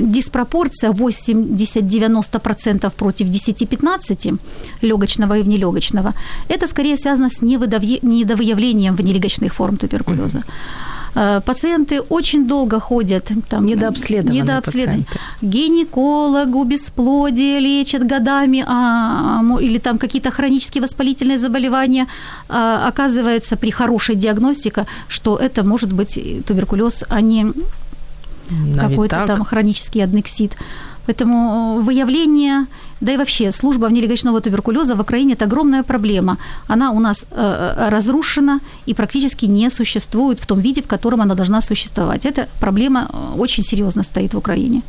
диспропорция 0.01 0.93
80-90% 0.93 2.91
против 2.97 3.27
10-15 3.27 4.39
легочного 4.83 5.39
и 5.39 5.43
внелегочного, 5.43 6.15
это 6.49 6.67
скорее 6.67 6.97
связано 6.97 7.29
с 7.29 7.43
недовыявлением 7.43 8.95
внелегочных 8.95 9.53
форм 9.55 9.77
туберкулеза. 9.77 10.39
Э, 10.39 11.02
Пациенты 11.15 12.01
очень 12.11 12.47
долго 12.47 12.81
ходят. 12.81 13.31
Там, 13.49 13.67
Недообследованные 13.67 14.43
недообследованы. 14.43 15.05
пациенты. 15.05 15.19
Гинекологу 15.43 16.65
бесплодие 16.65 17.61
лечат 17.61 18.03
годами, 18.07 18.65
а, 18.67 19.43
мо- 19.43 19.61
или 19.61 19.79
там 19.79 19.99
какие-то 19.99 20.31
хронические 20.31 20.83
воспалительные 20.83 21.39
заболевания. 21.39 22.07
А, 22.49 22.89
оказывается, 22.89 23.57
при 23.57 23.71
хорошей 23.71 24.15
диагностике, 24.15 24.87
что 25.09 25.37
это 25.37 25.63
может 25.65 25.93
быть 25.93 26.19
туберкулез, 26.47 27.05
а 27.09 27.21
не 27.21 27.45
Навіть 28.51 28.81
какой-то 28.91 29.27
там 29.27 29.45
хронический 29.45 30.01
аднексит. 30.05 30.53
Поэтому 31.07 31.79
э, 31.81 31.83
выявление, 31.83 32.67
да 33.02 33.12
и 33.12 33.18
вообще 33.18 33.52
служба 33.52 33.88
внелегочного 33.88 34.42
туберкулеза 34.42 34.96
в 34.96 35.02
Украине – 35.02 35.36
это 35.36 35.46
огромная 35.46 35.84
проблема. 35.84 36.38
Она 36.68 36.92
у 36.92 37.00
нас 37.00 37.26
э, 37.32 37.74
э, 37.78 37.90
разрушена 37.90 38.60
и 38.88 38.94
практически 38.94 39.46
не 39.46 39.70
существует 39.70 40.40
в 40.40 40.46
том 40.46 40.62
виде, 40.62 40.82
в 40.82 40.88
котором 40.88 41.22
она 41.22 41.36
должна 41.36 41.62
существовать. 41.62 42.26
Эта 42.26 42.48
проблема 42.60 43.10
э, 43.10 43.40
очень 43.40 43.64
серьезно 43.64 44.04
стоит 44.04 44.34
в 44.34 44.38
Украине. 44.38 44.82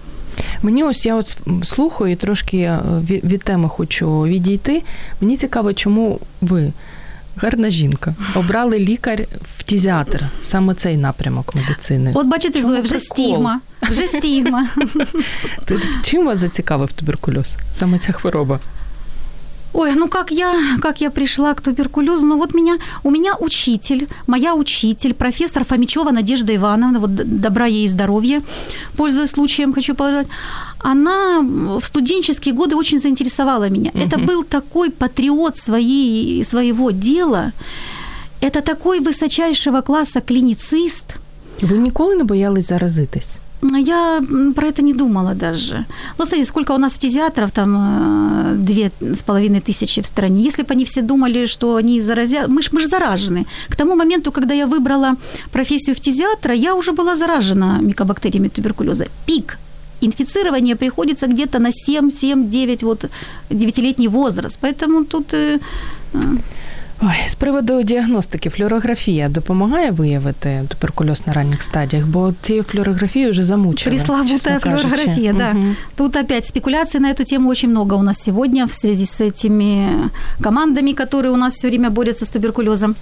Мені 0.62 0.84
ось 0.84 1.06
я 1.06 1.14
от 1.14 1.38
слухаю 1.62 2.12
і 2.12 2.16
трошки 2.16 2.56
е, 2.56 2.80
від, 3.10 3.24
від 3.24 3.42
теми 3.42 3.68
хочу 3.68 4.22
відійти. 4.22 4.82
Мені 5.20 5.36
цікаво, 5.36 5.72
чому 5.72 6.20
ви, 6.40 6.72
гарна 7.35 7.69
жінка, 7.69 8.15
обрали 8.35 8.79
лікар 8.79 9.19
фтізіатр, 9.57 10.25
саме 10.43 10.73
цей 10.73 10.97
напрямок 10.97 11.55
медицини. 11.55 12.11
От 12.15 12.27
бачите, 12.27 12.59
Чому 12.59 12.69
Зоя, 12.69 12.81
вже 12.81 12.99
прикол? 12.99 13.17
стігма. 13.17 13.59
Вже 13.81 14.07
стігма. 14.07 14.67
Чим 16.03 16.25
вас 16.25 16.39
зацікавив 16.39 16.91
туберкульоз? 16.91 17.47
Саме 17.73 17.99
ця 17.99 18.11
хвороба? 18.13 18.59
Ой, 19.73 19.95
ну 19.95 20.07
как 20.07 20.31
я, 20.31 20.53
как 20.81 21.01
я 21.01 21.09
пришла 21.09 21.53
к 21.53 21.61
туберкулезу? 21.61 22.25
Ну 22.27 22.37
вот 22.37 22.53
меня, 22.53 22.77
у 23.03 23.09
меня 23.11 23.35
учитель, 23.39 24.07
моя 24.27 24.53
учитель, 24.53 25.13
профессор 25.13 25.63
Фомичева 25.63 26.11
Надежда 26.11 26.53
Ивановна, 26.55 26.99
вот 26.99 27.15
добра 27.41 27.65
ей 27.65 27.85
и 27.85 27.87
здоровья, 27.87 28.41
пользуясь 28.95 29.31
случаем, 29.31 29.73
хочу 29.73 29.95
пожелать, 29.95 30.27
она 30.79 31.39
в 31.79 31.83
студенческие 31.83 32.53
годы 32.53 32.75
очень 32.75 32.99
заинтересовала 32.99 33.69
меня. 33.69 33.91
Это 33.95 34.17
Мгм. 34.17 34.27
был 34.27 34.43
такой 34.43 34.89
патриот 34.89 35.57
своей, 35.57 36.43
своего 36.45 36.91
дела, 36.91 37.51
это 38.41 38.61
такой 38.61 38.99
высочайшего 38.99 39.81
класса 39.81 40.21
клиницист, 40.21 41.05
Ви 41.61 41.77
ніколи 41.77 42.15
не 42.15 42.23
боялись 42.23 42.67
заразитись? 42.67 43.37
Я 43.77 44.21
про 44.55 44.67
это 44.67 44.81
не 44.81 44.93
думала 44.93 45.33
даже. 45.33 45.85
Ну, 46.17 46.25
смотри, 46.25 46.45
сколько 46.45 46.73
у 46.73 46.77
нас 46.77 46.93
фтизиатров, 46.93 47.51
там 47.51 47.75
э, 47.75 48.55
две 48.55 48.91
с 49.01 49.23
половиной 49.23 49.61
тысячи 49.61 50.01
в 50.01 50.05
стране. 50.05 50.43
Если 50.43 50.63
бы 50.63 50.73
они 50.73 50.85
все 50.85 51.01
думали, 51.01 51.47
что 51.47 51.75
они 51.75 52.01
заразят... 52.01 52.47
Мы 52.47 52.61
ж, 52.61 52.71
мы 52.73 52.87
заражены. 52.87 53.45
К 53.69 53.75
тому 53.75 53.95
моменту, 53.95 54.31
когда 54.31 54.53
я 54.53 54.67
выбрала 54.67 55.15
профессию 55.51 55.95
фтизиатра, 55.95 56.53
я 56.53 56.75
уже 56.75 56.91
была 56.91 57.15
заражена 57.15 57.79
микобактериями 57.81 58.49
туберкулеза. 58.49 59.05
Пик 59.25 59.57
инфицирования 60.05 60.75
приходится 60.75 61.27
где-то 61.27 61.59
на 61.59 61.69
7-7-9, 61.69 62.85
вот 62.85 63.05
9-летний 63.49 64.09
возраст. 64.09 64.57
Поэтому 64.61 65.05
тут... 65.05 65.33
э, 67.02 67.04
э, 67.04 67.08
Ой, 67.08 67.28
з 67.28 67.34
приводу 67.34 67.82
діагностики, 67.82 68.50
флюорографія 68.50 69.28
допомагає 69.28 69.90
виявити 69.90 70.62
туберкульоз 70.68 71.22
на 71.26 71.32
ранніх 71.32 71.62
стадіях, 71.62 72.06
бо 72.06 72.34
цією 72.42 72.62
флюорографією 72.62 73.30
вже 73.30 73.44
замучили. 73.44 73.96
Пресловутая 73.96 74.38
чесно 74.38 74.60
кажучи. 74.60 74.88
флюорография, 74.88 75.32
да. 75.32 75.52
Мгм. 75.52 75.76
Тут 75.96 76.16
опять 76.16 76.46
спекуляций 76.46 77.00
на 77.00 77.12
эту 77.12 77.24
тему 77.24 77.50
очень 77.50 77.70
много 77.70 77.96
у 77.96 78.02
нас 78.02 78.22
сегодня 78.22 78.66
в 78.66 78.72
связи 78.72 79.06
с 79.06 79.20
этими 79.24 79.88
командами, 80.42 80.92
которые 80.92 81.30
у 81.30 81.36
нас 81.36 81.54
все 81.54 81.68
время 81.68 81.90
борются 81.90 82.24
с 82.24 82.28
туберкулезом. 82.28 82.94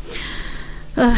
Э, 0.96 1.12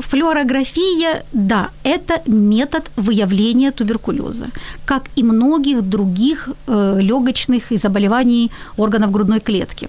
Флюорография, 0.00 1.22
да, 1.32 1.68
это 1.84 2.22
метод 2.26 2.90
выявления 2.96 3.70
туберкулеза, 3.70 4.46
как 4.84 5.02
и 5.18 5.22
многих 5.22 5.82
других 5.82 6.48
э, 6.66 7.00
легочных 7.00 7.72
и 7.72 7.76
заболеваний 7.78 8.50
органов 8.76 9.10
грудной 9.10 9.40
клетки. 9.40 9.88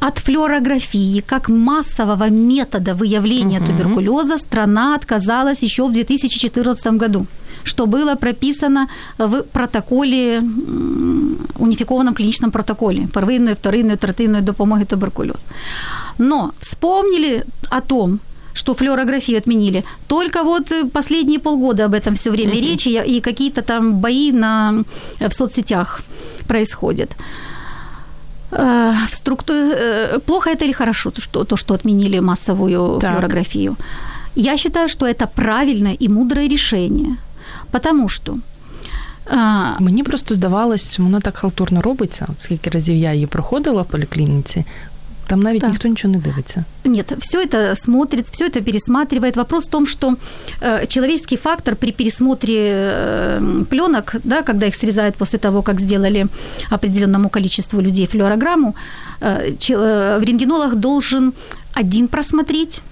От 0.00 0.18
флюорографии 0.18 1.20
как 1.26 1.48
массового 1.48 2.28
метода 2.30 2.94
выявления 2.94 3.60
Мгм. 3.60 3.66
туберкулеза 3.66 4.38
страна 4.38 4.94
отказалась 4.94 5.62
еще 5.64 5.82
в 5.86 5.92
2014 5.92 6.98
году 6.98 7.26
что 7.64 7.86
было 7.86 8.14
прописано 8.14 8.86
в 9.18 9.42
протоколе, 9.42 10.36
м, 10.36 11.36
унификованном 11.58 12.14
клиничном 12.14 12.50
протоколе 12.50 13.06
первинної, 13.14 13.54
вторинної, 13.54 13.96
третинної 13.96 14.42
допомоги 14.42 14.84
туберкульоз. 14.84 15.46
Но 16.18 16.50
вспомнили 16.60 17.42
о 17.70 17.80
том, 17.80 18.18
что 18.54 18.74
флюорографию 18.74 19.38
отменили. 19.38 19.82
Только 20.06 20.44
вот 20.44 20.72
э, 20.72 20.84
последние 20.84 21.38
полгода 21.38 21.84
об 21.84 21.94
этом 21.94 22.14
все 22.14 22.30
время 22.30 22.52
Мгм. 22.54 22.62
речи 22.62 22.88
и 22.88 23.20
какие-то 23.20 23.62
там 23.62 23.92
бои 24.00 24.32
на, 24.32 24.72
в 25.20 25.32
соцсетях 25.32 26.00
происходят. 26.46 27.10
Э, 28.50 28.94
В 29.10 29.14
структу... 29.14 29.52
э, 29.52 30.18
Плохо 30.26 30.50
это 30.50 30.64
или 30.64 30.72
хорошо, 30.72 31.10
то, 31.10 31.20
что, 31.20 31.44
то, 31.44 31.56
что 31.56 31.74
отменили 31.74 32.20
массовую 32.20 32.98
Так. 33.00 33.10
флюорографию? 33.10 33.76
Я 34.36 34.58
считаю, 34.58 34.88
что 34.88 35.06
это 35.06 35.26
правильное 35.34 35.96
и 36.02 36.08
мудрое 36.08 36.48
решение. 36.48 37.16
Потому 37.70 38.08
что 38.08 38.38
а, 39.30 39.80
Мені 39.80 40.02
просто 40.02 40.34
здавалось, 40.34 40.98
вона 40.98 41.20
так 41.20 41.36
халтурно 41.36 41.82
робиться. 41.82 42.26
От 42.28 42.40
Скільки 42.42 42.70
разів 42.70 42.96
я 42.96 43.12
її 43.12 43.26
проходила 43.26 43.82
в 43.82 43.86
поліклініці, 43.86 44.64
там 45.30 45.40
навіть 45.40 45.60
Так. 45.60 45.70
ніхто 45.70 45.88
нічого 45.88 46.12
не 46.14 46.18
дивиться. 46.20 46.64
Нет, 46.84 47.12
все 47.18 47.44
это 47.44 47.74
смотрит, 47.76 48.28
все 48.30 48.44
это 48.48 48.62
пересматривает. 48.62 49.36
Вопрос 49.36 49.64
в 49.64 49.70
том, 49.70 49.86
что 49.86 50.14
э, 50.60 50.86
человеческий 50.86 51.36
фактор 51.36 51.74
при 51.76 51.92
пересмотре 51.92 52.54
э, 52.58 53.64
пленок, 53.70 54.14
да, 54.24 54.42
когда 54.42 54.66
их 54.66 54.74
срезают 54.76 55.16
после 55.16 55.38
того, 55.38 55.62
как 55.62 55.80
сделали 55.80 56.26
определенному 56.70 57.28
количеству 57.28 57.80
людей 57.82 58.06
флюорограмму, 58.06 58.74
э, 59.20 59.56
че- 59.58 59.74
э, 59.78 60.24
рентгенолог 60.24 60.74
должен 60.76 61.32
один 61.80 62.08
просмотреть, 62.08 62.82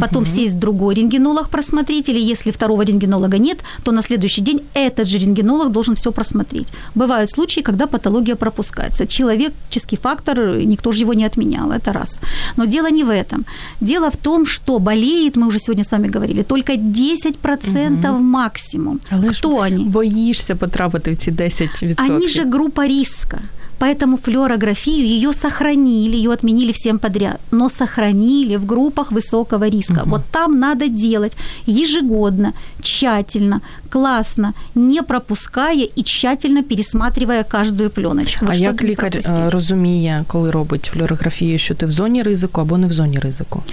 потом 0.00 0.22
Мгм. 0.22 0.34
сесть 0.34 0.58
другой 0.58 0.94
рентгенолог 0.94 1.48
просмотреть, 1.48 2.08
или 2.08 2.32
если 2.32 2.50
второго 2.52 2.82
рентгенолога 2.84 3.38
нет, 3.38 3.58
то 3.82 3.92
на 3.92 4.02
следующий 4.02 4.42
день 4.42 4.60
этот 4.74 5.08
же 5.08 5.18
рентгенолог 5.18 5.72
должен 5.72 5.94
все 5.94 6.10
просмотреть. 6.12 6.66
Бывают 6.94 7.30
случаи, 7.30 7.62
когда 7.62 7.86
патология 7.86 8.34
пропускается. 8.36 9.06
Человеческий 9.06 9.96
фактор, 9.96 10.38
никто 10.66 10.92
же 10.92 11.02
его 11.04 11.14
не 11.14 11.24
отменял, 11.26 11.72
это 11.72 11.92
раз. 11.92 12.20
Но 12.56 12.64
дело 12.66 12.90
не 12.90 13.04
в 13.04 13.10
этом. 13.10 13.44
Дело 13.80 14.10
в 14.10 14.16
том, 14.16 14.46
что 14.46 14.78
болеет, 14.78 15.36
мы 15.36 15.46
уже 15.46 15.58
сегодня 15.58 15.84
с 15.84 15.92
вами 15.92 16.08
говорили, 16.08 16.42
только 16.42 16.72
10% 16.72 18.18
максимум. 18.20 19.00
Але 19.10 19.28
Кто 19.30 19.58
они? 19.60 19.84
боїшся 19.84 20.54
потрапити 20.56 21.12
в 21.12 21.16
ці 21.16 21.30
10%. 21.30 21.94
Они 22.10 22.28
же 22.28 22.44
группа 22.44 22.86
риска. 22.86 23.38
Поэтому 23.79 24.17
флюорографию 24.17 25.05
ее 25.05 25.33
сохранили, 25.33 26.15
ее 26.15 26.31
отменили 26.31 26.71
всем 26.71 26.99
подряд, 26.99 27.39
но 27.51 27.69
сохранили 27.69 28.55
в 28.57 28.65
группах 28.65 29.11
высокого 29.11 29.69
риска. 29.69 30.01
Мгм. 30.01 30.09
Вот 30.09 30.21
там 30.31 30.59
надо 30.59 30.87
делать 30.87 31.35
ежегодно, 31.65 32.53
тщательно, 32.81 33.61
классно, 33.89 34.53
не 34.75 35.01
пропуская 35.03 35.87
и 35.97 36.03
тщательно 36.03 36.63
пересматривая 36.63 37.43
каждую 37.43 37.89
пленочку. 37.89 38.45
Вот 38.45 38.51
А 38.51 38.53
чтоб 38.53 38.63
як 38.63 38.81
не 38.83 38.89
лікар 38.89 39.11
пропустить. 39.11 39.37
е, 39.37 39.49
розуміє, 39.49 40.23
коли 40.27 40.51
робить 40.51 40.89
флюорографію, 40.93 41.59
що 41.59 41.75
ти 41.75 41.85
в 41.85 41.89
зоні 41.91 42.23
ризику 42.23 42.61
або 42.61 42.77
не 42.77 42.87
в 42.87 42.91
зоні 42.93 43.19
ризику? 43.19 43.63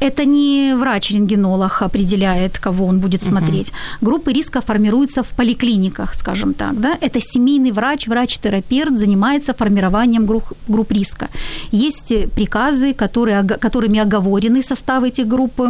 Это 0.00 0.26
не 0.26 0.74
врач-рентгенолог 0.76 1.82
определяет, 1.84 2.58
кого 2.58 2.84
он 2.86 2.98
будет 2.98 3.22
Мгм. 3.22 3.30
смотреть. 3.30 3.72
Группы 4.02 4.32
риска 4.32 4.60
формируются 4.60 5.22
в 5.22 5.28
поликлиниках, 5.28 6.14
скажем 6.14 6.52
так. 6.54 6.74
Да? 6.80 6.96
Это 7.00 7.20
семейный 7.36 7.72
врач, 7.72 8.08
врач-терапевт 8.08 8.98
занимается 8.98 9.47
занимается 9.49 9.53
формированием 9.53 10.25
групп, 10.25 10.43
групп 10.67 10.91
риска. 10.91 11.27
Есть 11.71 12.13
приказы, 12.35 12.93
которые, 12.93 13.43
которыми 13.43 13.99
оговорены 13.99 14.63
составы 14.63 15.07
этих 15.07 15.27
групп 15.27 15.61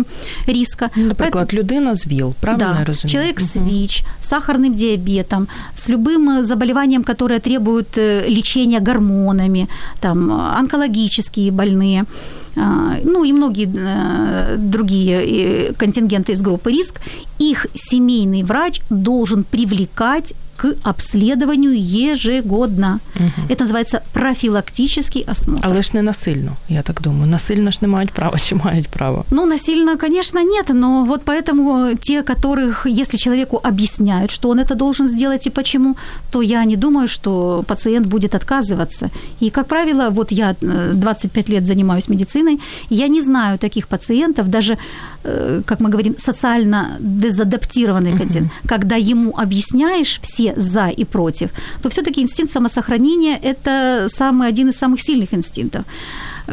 риска. 0.48 0.90
Ну, 0.96 1.08
наприклад, 1.08 1.50
Поэтому, 1.50 1.60
людина 1.60 1.96
з 1.96 2.08
ВІЛ, 2.08 2.34
правильно 2.40 2.74
да, 2.74 2.80
я 2.80 2.86
разумею? 2.86 3.10
Человек 3.10 3.40
с 3.40 3.56
ВИЧ, 3.56 4.04
с 4.20 4.28
сахарным 4.28 4.76
диабетом, 4.76 5.48
с 5.74 5.90
любым 5.90 6.44
заболеванием, 6.44 7.04
которое 7.04 7.40
требует 7.40 7.98
лечения 8.28 8.80
гормонами, 8.80 9.68
там, 10.00 10.32
онкологические 10.32 11.52
больные– 11.52 12.06
а, 12.56 12.98
ну 13.04 13.24
и 13.24 13.34
многие 13.34 13.70
э, 13.74 14.58
другие 14.58 15.70
э, 15.70 15.74
контингенты 15.74 16.34
из 16.34 16.42
группы 16.42 16.72
риск, 16.72 17.00
их 17.40 17.68
семейный 17.74 18.44
врач 18.44 18.82
должен 18.90 19.44
привлекать 19.44 20.34
к 20.62 20.76
обследованию 20.84 21.74
ежегодно. 22.12 23.00
Угу. 23.16 23.48
Это 23.50 23.64
называется 23.64 24.02
профилактический 24.14 25.24
осмотр. 25.28 25.68
Але 25.68 25.82
ж 25.82 25.90
не 25.94 26.02
насильно, 26.02 26.52
я 26.70 26.82
так 26.82 27.02
думаю. 27.02 27.32
Насильно 27.32 27.72
ж 27.72 27.78
не 27.82 27.88
мають 27.88 28.12
права 28.12 28.40
чи 28.40 28.56
мають 28.56 28.88
право? 28.88 29.26
Ну, 29.32 29.46
насильно, 29.46 29.98
конечно, 29.98 30.44
нет, 30.44 30.70
но 30.70 31.06
вот 31.06 31.22
поэтому 31.26 31.96
те, 32.02 32.22
которых, 32.22 32.88
если 33.02 33.18
человеку 33.18 33.60
объясняют, 33.64 34.32
что 34.32 34.50
он 34.50 34.60
это 34.60 34.76
должен 34.76 35.08
сделать 35.08 35.48
и 35.48 35.50
почему, 35.50 35.96
то 36.32 36.42
я 36.42 36.66
не 36.66 36.76
думаю, 36.76 37.08
что 37.08 37.64
пациент 37.68 38.08
будет 38.08 38.36
отказываться. 38.36 39.10
И, 39.42 39.50
как 39.50 39.68
правило, 39.68 40.10
вот 40.10 40.32
я 40.32 40.56
25 40.94 41.50
э, 41.50 41.54
лет 41.54 41.66
занимаюсь 41.66 42.10
медициной, 42.10 42.60
я 42.90 43.08
не 43.08 43.22
знаю 43.22 43.58
таких 43.58 43.88
пациентов, 43.88 44.48
даже, 44.48 44.78
э, 45.24 45.62
как 45.66 45.80
мы 45.80 45.90
говорим, 45.90 46.16
социально 46.18 46.98
дезадаптированный 47.00 48.12
пациент, 48.12 48.48
угу. 48.48 48.70
когда 48.70 48.96
ему 48.96 49.34
объясняешь 49.38 50.20
все 50.22 50.49
за 50.57 50.89
и 50.99 51.05
против, 51.05 51.51
то 51.83 51.89
все-таки 51.89 52.21
инстинкт 52.21 52.53
самосохранения – 52.53 53.43
это 53.43 54.09
самый, 54.09 54.49
один 54.49 54.69
из 54.69 54.79
самых 54.79 55.01
сильных 55.01 55.35
инстинктов. 55.35 55.85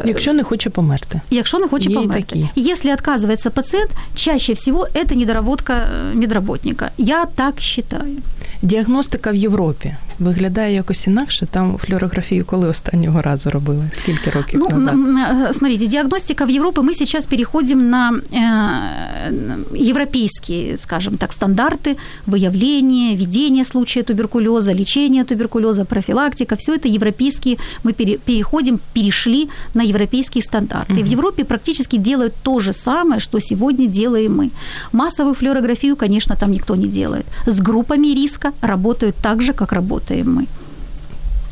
Якщо 0.04 0.32
не 0.32 0.42
хоче 0.42 0.70
померти. 0.70 1.20
Якщо 1.30 1.58
не 1.58 1.68
хоче 1.68 1.90
Є 1.90 1.96
померти. 1.96 2.22
Такі. 2.22 2.48
Если 2.56 2.90
отказывается 2.90 3.50
пациент, 3.50 3.90
чаще 4.14 4.52
всего 4.52 4.88
это 4.94 5.14
недоработка 5.14 5.72
э, 5.72 6.14
медработника. 6.14 6.90
Я 6.98 7.24
так 7.24 7.60
считаю. 7.60 8.16
Діагностика 8.62 9.30
в 9.30 9.34
Європі 9.34 9.94
виглядає 10.18 10.74
якось 10.74 11.06
інакше. 11.06 11.46
Там 11.50 11.76
флюорографію 11.78 12.44
коли 12.44 12.68
останнього 12.68 13.22
разу 13.22 13.50
робили? 13.50 13.90
Скільки 13.92 14.30
років 14.30 14.60
ну, 14.60 14.78
назад? 14.78 14.94
Э, 14.94 15.52
смотрите, 15.52 15.86
диагностика 15.86 16.44
в 16.44 16.50
Европе, 16.50 16.80
мы 16.80 16.94
сейчас 16.94 17.26
переходим 17.26 17.90
на 17.90 18.12
э, 18.12 19.88
европейские, 19.88 20.78
скажем 20.78 21.16
так, 21.16 21.32
стандарты 21.32 21.96
выявления, 22.26 23.16
ведения 23.16 23.64
случая 23.64 24.02
туберкулеза, 24.02 24.72
лечения 24.72 25.24
туберкулеза, 25.24 25.84
профилактика. 25.84 26.56
Все 26.56 26.74
это 26.74 26.88
европейские, 26.88 27.56
мы 27.84 27.92
пере, 27.92 28.18
переходим, 28.18 28.80
перешли 28.94 29.48
на 29.74 29.82
европейские 29.82 30.42
стандарты. 30.42 30.92
Угу. 30.92 31.00
И 31.00 31.02
в 31.02 31.06
Европе 31.06 31.44
практически 31.44 31.98
делают 31.98 32.34
то 32.42 32.60
же 32.60 32.72
самое, 32.72 33.20
что 33.20 33.40
сегодня 33.40 33.86
делаем 33.86 34.36
мы. 34.36 34.50
Массовую 34.92 35.34
флюорографию, 35.34 35.96
конечно, 35.96 36.36
там 36.36 36.52
никто 36.52 36.76
не 36.76 36.86
делает. 36.86 37.26
С 37.46 37.60
группами 37.60 38.14
риска 38.14 38.52
работают 38.60 39.16
так 39.22 39.42
же, 39.42 39.52
как 39.52 39.72
работаем 40.06 40.38
мы. 40.38 40.46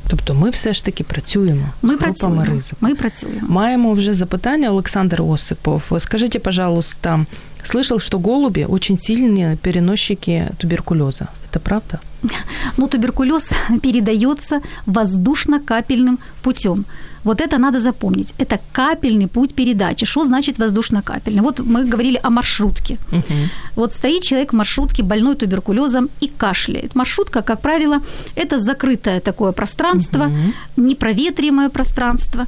Тобто 0.09 0.35
ми 0.35 0.50
все 0.50 0.72
ж 0.72 0.85
таки 0.85 1.05
працюємо 1.05 1.66
ми 1.83 1.96
з 1.96 2.00
групами 2.00 2.37
працюємо. 2.37 2.44
ризику. 2.44 2.76
Ми 2.81 2.94
працюємо. 2.94 3.40
Маємо 3.48 3.92
вже 3.92 4.14
запитання, 4.14 4.70
Олександр 4.70 5.22
Осипов. 5.22 5.83
Скажите, 5.98 6.38
пожалуйста, 6.38 7.26
слышал, 7.64 8.00
что 8.00 8.18
голуби 8.18 8.64
очень 8.64 8.98
сильные 8.98 9.57
переносчики 9.57 10.48
туберкулеза. 10.59 11.26
Это 11.56 11.60
правда? 11.60 12.00
Ну, 12.78 12.88
туберкулез 12.88 13.50
передается 13.82 14.60
воздушно-капельным 14.88 16.18
путем. 16.41 16.86
Вот 17.24 17.41
это 17.41 17.58
надо 17.58 17.80
запомнить. 17.80 18.34
Это 18.39 18.60
капельный 18.74 19.28
путь 19.28 19.54
передачи. 19.54 20.06
Что 20.06 20.26
значит 20.26 20.60
воздушно-капельный? 20.60 21.41
Вот 21.41 21.60
мы 21.60 21.91
говорили 21.91 22.20
о 22.24 22.30
маршрутке. 22.30 22.98
Угу. 23.12 23.34
Вот 23.76 23.94
стоит 23.94 24.24
человек 24.24 24.54
в 24.54 24.56
маршрутке, 24.56 25.04
больной 25.04 25.36
туберкулезом, 25.36 26.10
и 26.22 26.28
кашляет. 26.28 26.96
Маршрутка, 26.96 27.41
как 27.41 27.62
правило, 27.62 28.00
это 28.36 28.60
закрытое 28.60 29.20
такое 29.20 29.52
пространство, 29.52 30.30
непроветриваемое 30.78 31.70
пространство 31.70 32.46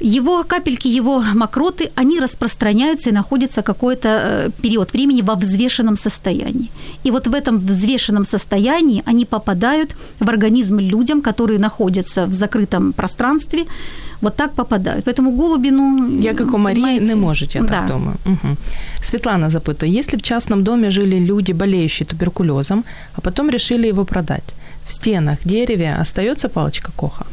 его 0.00 0.44
капельки, 0.44 0.88
его 0.88 1.22
мокроты, 1.34 1.90
они 1.94 2.20
распространяются 2.20 3.10
и 3.10 3.12
находятся 3.12 3.62
какой-то 3.62 4.08
э, 4.08 4.50
период 4.62 4.92
времени 4.92 5.22
во 5.22 5.34
взвешенном 5.34 5.96
состоянии. 5.96 6.70
И 7.04 7.10
вот 7.10 7.26
в 7.26 7.34
этом 7.34 7.58
взвешенном 7.58 8.24
состоянии 8.24 9.02
они 9.06 9.24
попадают 9.24 9.96
в 10.20 10.28
организм 10.28 10.78
людям, 10.78 11.22
которые 11.22 11.58
находятся 11.58 12.26
в 12.26 12.32
закрытом 12.32 12.92
пространстве, 12.92 13.64
вот 14.22 14.36
так 14.36 14.54
попадают. 14.54 15.04
Поэтому 15.04 15.30
голуби, 15.32 15.70
ну... 15.70 16.20
Я, 16.20 16.34
как 16.34 16.54
у 16.54 16.58
Марии, 16.58 17.00
не 17.00 17.14
можете, 17.14 17.58
я 17.58 17.64
да. 17.64 17.68
так 17.68 17.86
думаю. 17.86 18.16
Угу. 18.26 18.56
Светлана 19.02 19.50
запытывает, 19.50 19.98
если 19.98 20.16
в 20.16 20.22
частном 20.22 20.62
доме 20.62 20.90
жили 20.90 21.18
люди, 21.18 21.52
болеющие 21.52 22.06
туберкулезом, 22.06 22.84
а 23.14 23.20
потом 23.20 23.50
решили 23.50 23.88
его 23.88 24.04
продать, 24.04 24.54
в 24.86 24.92
стенах, 24.92 25.38
дереве 25.44 25.94
остается 26.00 26.48
палочка 26.48 26.90
Коха? 26.96 27.26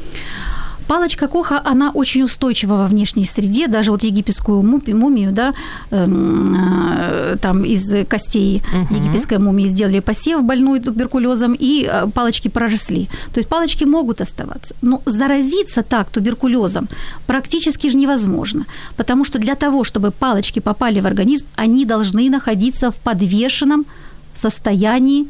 Палочка 0.88 1.28
Коха, 1.28 1.62
она 1.65 1.91
очень 1.91 2.23
устойчива 2.23 2.76
во 2.76 2.88
внешней 2.88 3.26
среде, 3.26 3.67
даже 3.67 3.91
вот 3.91 4.04
египетскую 4.04 4.63
мумию, 4.63 5.32
да, 5.32 5.54
эм, 5.91 6.56
э, 6.58 7.36
там 7.41 7.63
из 7.65 8.08
костей 8.08 8.63
египетской 8.89 9.38
мумии 9.38 9.67
сделали 9.67 10.00
посев 10.00 10.43
больную 10.43 10.82
туберкулезом, 10.82 11.56
и 11.60 11.89
э, 11.91 12.08
палочки 12.13 12.47
проросли. 12.47 13.10
То 13.34 13.39
есть 13.39 13.50
палочки 13.50 13.84
могут 13.86 14.21
оставаться. 14.21 14.76
Но 14.82 15.02
заразиться 15.06 15.84
так 15.84 16.10
туберкулезом 16.10 16.88
практически 17.26 17.89
же 17.89 17.97
невозможно, 17.97 18.65
потому 18.95 19.26
что 19.26 19.39
для 19.39 19.56
того, 19.56 19.84
чтобы 19.84 20.12
палочки 20.12 20.60
попали 20.60 21.02
в 21.02 21.06
организм, 21.06 21.45
они 21.56 21.86
должны 21.86 22.30
находиться 22.30 22.91
в 22.91 22.95
подвешенном 22.95 23.82
состоянии, 23.82 24.07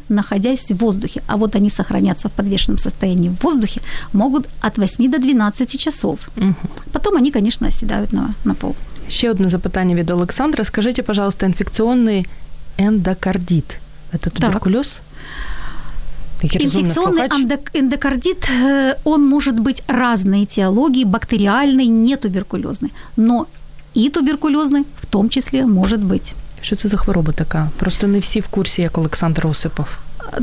находясь 0.09 0.71
в 0.71 0.75
воздухе. 0.75 1.21
А 1.27 1.37
вот 1.37 1.55
они 1.55 1.69
сохранятся 1.69 2.27
в 2.27 2.31
подвешенном 2.31 2.77
состоянии 2.77 3.29
в 3.29 3.43
воздухе 3.43 3.81
могут 4.13 4.47
от 4.61 4.77
8 4.77 5.11
до 5.11 5.19
12 5.19 5.79
часов. 5.79 6.19
Угу. 6.37 6.55
Потом 6.91 7.15
они, 7.15 7.31
конечно, 7.31 7.67
оседают 7.67 8.13
на, 8.13 8.33
на 8.43 8.53
пол. 8.53 8.75
Еще 9.09 9.29
одно 9.29 9.49
запитание 9.49 9.97
від 9.97 10.11
Олександра. 10.11 10.63
Скажите, 10.63 11.03
пожалуйста, 11.03 11.45
инфекционный 11.45 12.25
эндокардит– 12.77 13.79
это 14.11 14.29
туберкулез? 14.29 14.87
Так. 14.87 15.07
Инфекционный 16.43 17.27
эндокардит, 17.73 18.49
э, 18.49 18.95
он 19.03 19.25
может 19.25 19.59
быть 19.59 19.83
разной 19.87 20.43
этиологии, 20.43 21.03
бактериальный, 21.03 21.87
не 21.87 22.15
туберкулезный, 22.15 22.91
но 23.15 23.47
и 23.95 24.09
туберкулезный 24.09 24.85
в 25.01 25.05
том 25.05 25.29
числе 25.29 25.65
может 25.65 25.99
быть. 25.99 26.33
Що 26.61 26.75
це 26.75 26.87
за 26.87 26.97
хвороба 26.97 27.33
така? 27.33 27.69
Просто 27.77 28.07
не 28.07 28.19
всі 28.19 28.39
в 28.39 28.47
курсі, 28.47 28.81
як 28.81 28.97
Олександр 28.97 29.47
Осипов. 29.47 29.87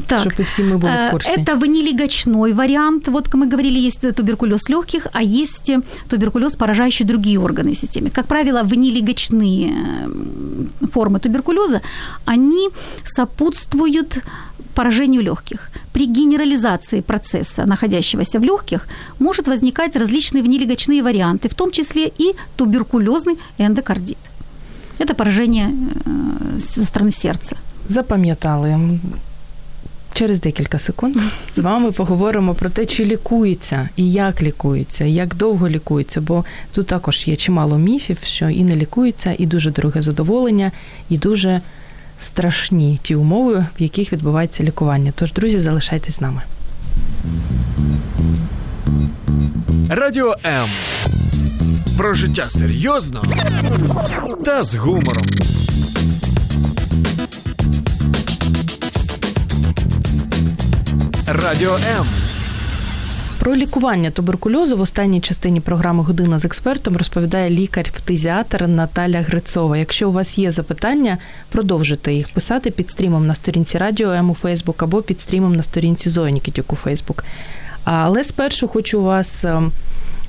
Так, 0.07 0.21
Чтобы 0.21 0.45
все 0.45 0.63
мы 0.63 0.79
были 0.79 1.09
в 1.09 1.11
курсе. 1.11 1.35
Это 1.37 1.57
ванилигочной 1.57 2.53
вариант. 2.53 3.09
Вот, 3.09 3.29
как 3.29 3.35
мы 3.35 3.47
говорили, 3.47 3.87
есть 3.87 4.15
туберкулез 4.15 4.69
легких, 4.71 5.07
а 5.13 5.23
есть 5.23 5.71
туберкулез, 6.09 6.57
поражающий 6.57 7.07
другие 7.07 7.39
органы 7.39 7.75
системы. 7.75 8.11
Как 8.11 8.27
правило, 8.27 8.63
ванилигочные 8.63 9.73
формы 10.93 11.21
туберкулеза, 11.21 11.81
они 12.25 12.71
сопутствуют 13.05 14.19
поражению 14.75 15.23
легких. 15.23 15.71
При 15.93 16.07
генерализации 16.07 17.01
процесса, 17.01 17.67
находящегося 17.67 18.39
в 18.39 18.45
легких, 18.45 18.89
может 19.19 19.49
возникать 19.49 19.97
различные 19.97 20.43
внелегочные 20.43 21.03
варианты, 21.03 21.49
в 21.49 21.55
том 21.55 21.71
числе 21.71 22.11
и 22.19 22.35
туберкулезный 22.57 23.37
эндокардит. 23.59 24.19
Это 24.99 25.15
поражение 25.15 25.71
со 26.59 26.81
э, 26.81 26.85
сторони 26.85 27.11
серця. 27.11 27.57
Запам'ятали. 27.89 28.99
Через 30.15 30.41
декілька 30.41 30.79
секунд 30.79 31.17
з 31.55 31.59
вами 31.59 31.93
поговоримо 31.93 32.55
про 32.55 32.71
те, 32.71 32.87
чи 32.87 33.05
лікується 33.05 33.89
і 33.97 34.13
як 34.13 34.43
лікується, 34.43 35.05
як 35.05 35.35
довго 35.35 35.69
лікується, 35.69 36.21
бо 36.21 36.45
тут 36.73 36.87
також 36.87 37.29
є 37.29 37.37
чимало 37.37 37.79
міфів, 37.79 38.19
що 38.25 38.51
і 38.51 38.65
не 38.65 38.77
лікується, 38.77 39.35
і 39.39 39.47
дуже 39.47 39.71
дороге 39.71 40.03
задоволення, 40.03 40.73
і 41.09 41.19
дуже 41.19 41.61
страшні 42.19 42.99
ті 43.03 43.15
умови, 43.15 43.67
в 43.79 43.83
яких 43.83 44.13
відбувається 44.13 44.65
лікування. 44.65 45.13
Тож, 45.17 45.33
друзі, 45.33 45.61
залишайтесь 45.61 46.17
з 46.17 46.21
нами. 46.21 46.43
Радіо 49.89 50.37
М. 50.47 50.69
Про 51.97 52.15
життя 52.15 52.43
серйозно 52.43 53.25
та 54.45 54.63
з 54.63 54.75
гумором. 54.75 55.27
Радіо 61.27 61.75
М. 61.75 62.07
Про 63.39 63.57
лікування 63.57 64.11
туберкульозу 64.11 64.77
в 64.77 64.81
останній 64.81 65.21
частині 65.21 65.61
програми 65.61 66.03
Година 66.03 66.39
з 66.39 66.45
експертом 66.45 66.97
розповідає 66.97 67.51
лікар-фтизіатр 67.51 68.67
Наталя 68.67 69.21
Грицова. 69.21 69.77
Якщо 69.77 70.09
у 70.09 70.13
вас 70.13 70.39
є 70.39 70.53
запитання, 70.53 71.19
продовжуйте 71.51 72.15
їх 72.15 72.29
писати 72.29 72.71
під 72.71 72.91
стрімом 72.91 73.27
на 73.27 73.35
сторінці 73.35 73.79
Радіо 73.79 74.11
М 74.11 74.31
у 74.31 74.35
Фейсбук 74.35 74.83
або 74.83 75.03
під 75.03 75.21
стрімом 75.21 75.57
на 75.57 75.63
сторінці 75.63 76.09
Зої 76.09 76.33
Нікітюк 76.33 76.73
у 76.73 76.77
Фейсбук. 76.77 77.25
Але 77.85 78.25
спершу 78.25 78.69
хочу 78.69 79.03
вас 79.03 79.45
ем, 79.45 79.73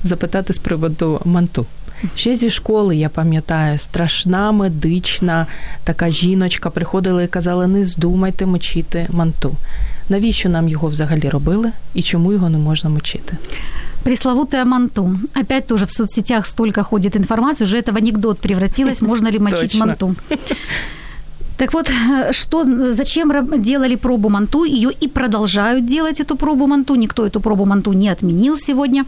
запитати 0.04 0.52
з 0.52 0.58
приводу 0.58 1.20
манту. 1.24 1.66
Ще 2.14 2.34
зі 2.34 2.50
школи 2.50 2.96
я 2.96 3.08
пам'ятаю, 3.08 3.78
страшна 3.78 4.52
медична 4.52 5.46
така 5.84 6.10
жіночка 6.10 6.70
приходила 6.70 7.22
і 7.22 7.28
казала: 7.28 7.66
не 7.66 7.84
здумайте 7.84 8.46
мочити 8.46 9.06
манту. 9.10 9.54
Навіщо 10.08 10.48
нам 10.48 10.68
його 10.68 10.88
взагалі 10.88 11.28
робили 11.28 11.72
і 11.94 12.02
чому 12.02 12.32
його 12.32 12.50
не 12.50 12.58
можна 12.58 12.90
мочити? 12.90 13.36
Пресловутая 14.02 14.64
манту. 14.64 15.18
Опять 15.40 15.66
тоже 15.66 15.84
в 15.84 15.90
соцсетях 15.90 16.46
столько 16.46 16.82
ходит 16.82 17.16
информации, 17.16 17.64
уже 17.64 17.78
это 17.78 17.92
в 17.92 17.96
анекдот 17.96 18.38
превратилось, 18.38 19.02
можно 19.02 19.30
ли 19.30 19.38
мочить 19.38 19.74
манту. 19.74 20.14
Так 21.56 21.74
вот, 21.74 21.90
что, 22.32 22.64
зачем 22.92 23.32
делали 23.62 23.96
пробу 23.96 24.28
манту? 24.28 24.64
Ее 24.64 24.90
и 24.90 25.08
продолжают 25.08 25.86
делать, 25.86 26.20
эту 26.20 26.36
пробу 26.36 26.66
манту. 26.66 26.94
Никто 26.94 27.26
эту 27.26 27.40
пробу 27.40 27.64
манту 27.64 27.92
не 27.92 28.08
отменил 28.08 28.56
сегодня. 28.56 29.04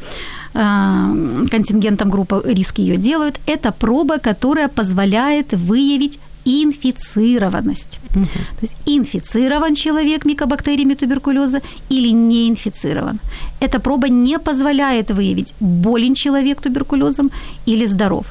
Э, 0.55 1.47
Контингентом 1.51 2.11
группы 2.11 2.43
риски 2.45 2.81
ее 2.81 2.97
делают. 2.97 3.41
Это 3.47 3.73
проба, 3.73 4.19
которая 4.19 4.69
позволяет 4.69 5.53
выявить 5.53 6.19
инфицированность. 6.49 8.01
То 8.13 8.63
есть 8.63 8.77
инфицирован 8.87 9.75
человек 9.75 10.25
микобактериями 10.25 10.95
туберкулеза 10.95 11.61
или 11.91 12.09
не 12.09 12.49
инфицирован. 12.49 13.21
Эта 13.61 13.81
проба 13.81 14.09
не 14.09 14.39
позволяет 14.39 15.11
выявить, 15.11 15.55
болен 15.61 16.15
человек 16.15 16.61
туберкулезом 16.61 17.31
или 17.67 17.87
здоров. 17.87 18.25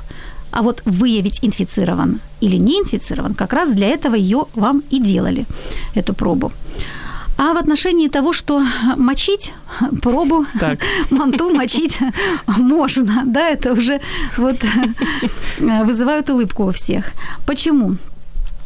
А 0.51 0.61
вот 0.61 0.81
выявить 0.85 1.39
инфицирован 1.43 2.19
или 2.41 2.57
не 2.57 2.79
инфицирован, 2.79 3.33
как 3.33 3.53
раз 3.53 3.71
для 3.71 3.87
этого 3.87 4.15
ее 4.15 4.45
вам 4.55 4.83
и 4.89 4.99
делали, 4.99 5.45
эту 5.95 6.13
пробу. 6.13 6.51
А 7.37 7.53
в 7.53 7.57
отношении 7.57 8.07
того, 8.07 8.33
что 8.33 8.63
мочить 8.95 9.53
пробу, 10.01 10.45
Так. 10.59 10.79
манту 11.11 11.53
мочить 11.53 11.99
можно, 12.47 13.23
да, 13.25 13.49
это 13.49 13.73
уже 13.73 14.01
вот 14.37 14.57
вызывает 15.59 16.29
улыбку 16.29 16.65
у 16.65 16.71
всех. 16.71 17.11
Почему? 17.45 17.97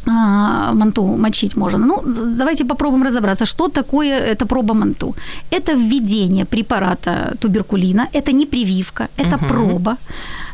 А, 0.06 0.72
манту 0.72 1.02
мочить 1.16 1.56
можно. 1.56 1.78
Ну, 1.86 2.02
давайте 2.36 2.64
попробуем 2.64 3.02
разобраться, 3.04 3.46
что 3.46 3.68
такое 3.68 4.18
эта 4.18 4.46
проба 4.46 4.74
манту. 4.74 5.14
Это 5.50 5.72
введение 5.72 6.44
препарата 6.44 7.36
туберкулина, 7.40 8.08
это 8.12 8.32
не 8.32 8.46
прививка, 8.46 9.08
это 9.16 9.36
Мгм. 9.36 9.48
проба. 9.48 9.96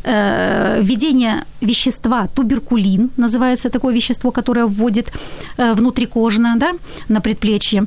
Э, 0.05 0.81
Введение 0.83 1.45
вещества 1.61 2.27
туберкулин, 2.35 3.11
называется 3.17 3.69
такое 3.71 3.95
вещество, 3.95 4.31
которое 4.31 4.67
вводит 4.67 5.13
э, 5.59 5.75
внутрикожно 5.75 6.55
да, 6.57 6.73
на 7.09 7.21
предплечье. 7.21 7.85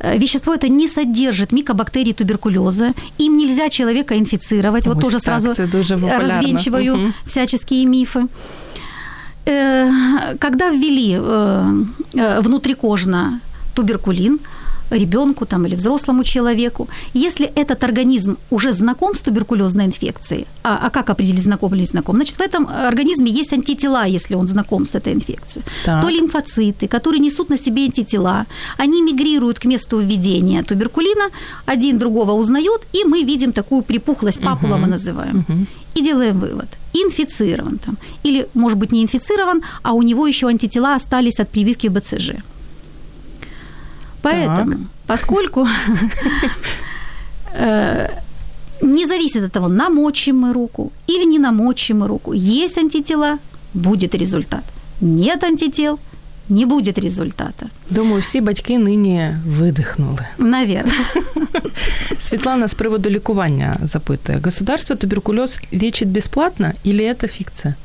Э, 0.00 0.18
Вещество 0.18 0.54
это 0.54 0.68
не 0.68 0.88
содержит 0.88 1.52
микобактерий 1.52 2.12
туберкулеза. 2.12 2.92
Им 3.20 3.36
нельзя 3.36 3.68
человека 3.70 4.14
инфицировать. 4.14 4.86
Вот 4.86 4.96
Ось 4.98 5.02
тоже 5.04 5.20
сразу 5.20 5.48
развенчиваю 5.48 6.96
Мгм. 6.96 7.14
всяческие 7.26 7.84
мифы. 7.86 8.26
Э, 9.48 10.36
Когда 10.38 10.70
ввели 10.70 11.16
э, 11.18 11.72
э, 12.14 12.40
внутрикожно 12.40 13.40
туберкулин 13.74 14.38
ребенку 14.90 15.46
там, 15.46 15.66
или 15.66 15.76
взрослому 15.76 16.24
человеку, 16.24 16.88
если 17.14 17.46
этот 17.46 17.84
организм 17.84 18.36
уже 18.50 18.72
знаком 18.72 19.14
с 19.14 19.20
туберкулезной 19.20 19.84
инфекцией, 19.84 20.46
а, 20.62 20.78
а 20.86 20.90
как 20.90 21.10
определить 21.10 21.42
знаком 21.42 21.72
или 21.74 21.80
не 21.80 21.86
знаком? 21.86 22.16
Значит, 22.16 22.36
в 22.36 22.40
этом 22.40 22.66
организме 22.66 23.30
есть 23.30 23.52
антитела, 23.52 24.06
если 24.06 24.36
он 24.36 24.46
знаком 24.46 24.86
с 24.86 24.94
этой 24.94 25.12
инфекцией. 25.12 25.64
Так. 25.84 26.02
То 26.02 26.08
лимфоциты, 26.10 26.88
которые 26.88 27.20
несут 27.20 27.50
на 27.50 27.58
себе 27.58 27.84
антитела, 27.84 28.46
они 28.78 29.02
мигрируют 29.02 29.58
к 29.58 29.66
месту 29.66 29.98
введения 29.98 30.62
туберкулина, 30.62 31.28
один 31.66 31.98
другого 31.98 32.32
узнает, 32.32 32.80
и 32.94 33.04
мы 33.04 33.24
видим 33.24 33.52
такую 33.52 33.82
припухлость, 33.82 34.40
папула 34.40 34.76
мы 34.76 34.86
называем 34.86 35.44
Мгм. 35.48 35.66
И 35.94 36.02
делаем 36.02 36.38
вывод. 36.40 36.68
Инфицирован 36.92 37.78
там. 37.78 37.96
Или, 38.24 38.48
может 38.54 38.78
быть, 38.78 38.92
не 38.92 39.02
инфицирован, 39.02 39.62
а 39.82 39.92
у 39.92 40.02
него 40.02 40.26
еще 40.26 40.46
антитела 40.46 40.94
остались 40.94 41.40
от 41.40 41.48
прививки 41.48 41.88
БЦЖ. 41.88 42.30
Поэтому, 44.22 44.86
поскольку 45.06 45.66
э, 47.54 48.08
не 48.80 49.06
зависит 49.06 49.44
от 49.44 49.52
того, 49.52 49.68
намочим 49.68 50.38
мы 50.38 50.52
руку 50.52 50.92
или 51.06 51.24
не 51.24 51.38
намочим 51.38 52.00
мы 52.00 52.08
руку, 52.08 52.32
есть 52.32 52.78
антитела, 52.78 53.38
будет 53.74 54.14
результат. 54.14 54.64
Нет 55.00 55.44
антител, 55.44 55.98
не 56.49 56.65
будет 56.65 56.97
результата. 56.97 57.65
Думаю, 57.89 58.21
всі 58.21 58.41
батьки 58.41 58.77
нині 58.77 59.35
видихнули. 59.47 60.25
Наверное. 60.37 61.05
Світлана 62.19 62.67
з 62.67 62.73
приводу 62.73 63.09
лікування 63.09 63.77
запитує: 63.83 64.39
государство 64.43 64.95
туберкульоз 64.95 65.61
лечить 65.73 66.09
бесплатно 66.09 66.71
или 66.85 67.03
это 67.03 67.27
фикция? 67.27 67.75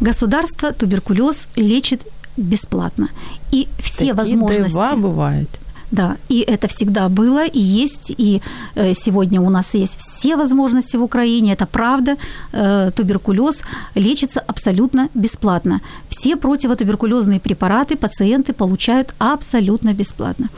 Государство 0.00 0.72
туберкулез 0.72 1.48
лечит 1.56 2.00
бесплатно. 2.36 3.08
И 3.54 3.66
все 3.82 3.98
Такі 3.98 4.12
возможности... 4.12 4.78
дива 4.78 4.96
бувають. 4.96 5.48
Да, 5.93 6.17
и 6.27 6.39
это 6.39 6.67
всегда 6.67 7.07
было 7.07 7.45
и 7.45 7.59
есть, 7.59 8.15
и 8.17 8.41
э, 8.75 8.93
сегодня 8.95 9.39
у 9.41 9.49
нас 9.49 9.75
есть 9.75 9.99
все 9.99 10.35
возможности 10.35 10.97
в 10.97 11.03
Украине, 11.03 11.53
это 11.53 11.67
правда. 11.67 12.15
Э, 12.51 12.91
Туберкулез 12.95 13.63
лечится 13.95 14.39
абсолютно 14.39 15.09
бесплатно. 15.13 15.81
Все 16.09 16.35
противотуберкулезные 16.35 17.39
препараты 17.39 17.95
пациенты 17.95 18.53
получают 18.53 19.13
абсолютно 19.19 19.93
бесплатно. 19.93 20.49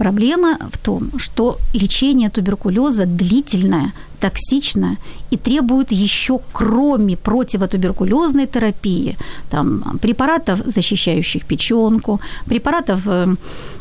Проблема 0.00 0.56
в 0.72 0.78
том, 0.78 1.10
что 1.18 1.58
лечение 1.74 2.30
туберкулеза 2.30 3.04
длительное, 3.04 3.92
токсичное 4.18 4.96
и 5.30 5.36
требует 5.36 5.92
еще, 5.92 6.38
кроме 6.52 7.16
противотуберкулезной 7.16 8.46
терапии, 8.46 9.18
там, 9.50 9.98
препаратов, 10.00 10.60
защищающих 10.64 11.44
печенку, 11.44 12.18
препаратов, 12.46 13.06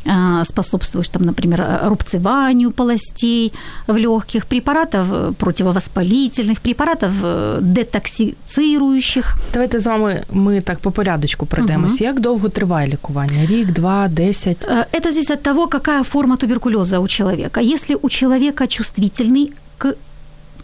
э, 0.07 0.41
э, 0.41 0.45
способствующих, 0.45 1.13
там, 1.13 1.23
например, 1.23 1.67
рубцеванию 1.85 2.71
полостей 2.71 3.53
в 3.87 3.97
легких, 3.97 4.47
препаратов 4.47 5.07
э, 5.13 5.33
противовоспалительных, 5.39 6.61
препаратов 6.61 7.11
э, 7.23 7.59
детоксицирующих. 7.61 9.35
Давайте 9.53 9.79
з 9.79 9.87
вами 9.87 10.25
ми 10.33 10.61
так 10.61 10.79
по 10.79 10.91
порядочку 10.91 11.47
пройдемось. 11.47 12.01
Як 12.01 12.21
довго 12.21 12.49
триває 12.49 12.89
лікування? 12.89 13.47
Рік, 13.47 13.73
два, 13.73 14.09
десять? 14.09 14.69
Э, 14.69 14.85
Это 14.93 15.13
зависит 15.13 15.31
от 15.31 15.43
того, 15.43 15.67
какая 15.67 16.03
форма 16.05 16.37
туберкулеза 16.37 16.99
у 16.99 17.09
человека. 17.09 17.61
Если 17.61 17.97
у 18.03 18.09
человека 18.09 18.65
чувствительный 18.65 19.53
к 19.79 19.95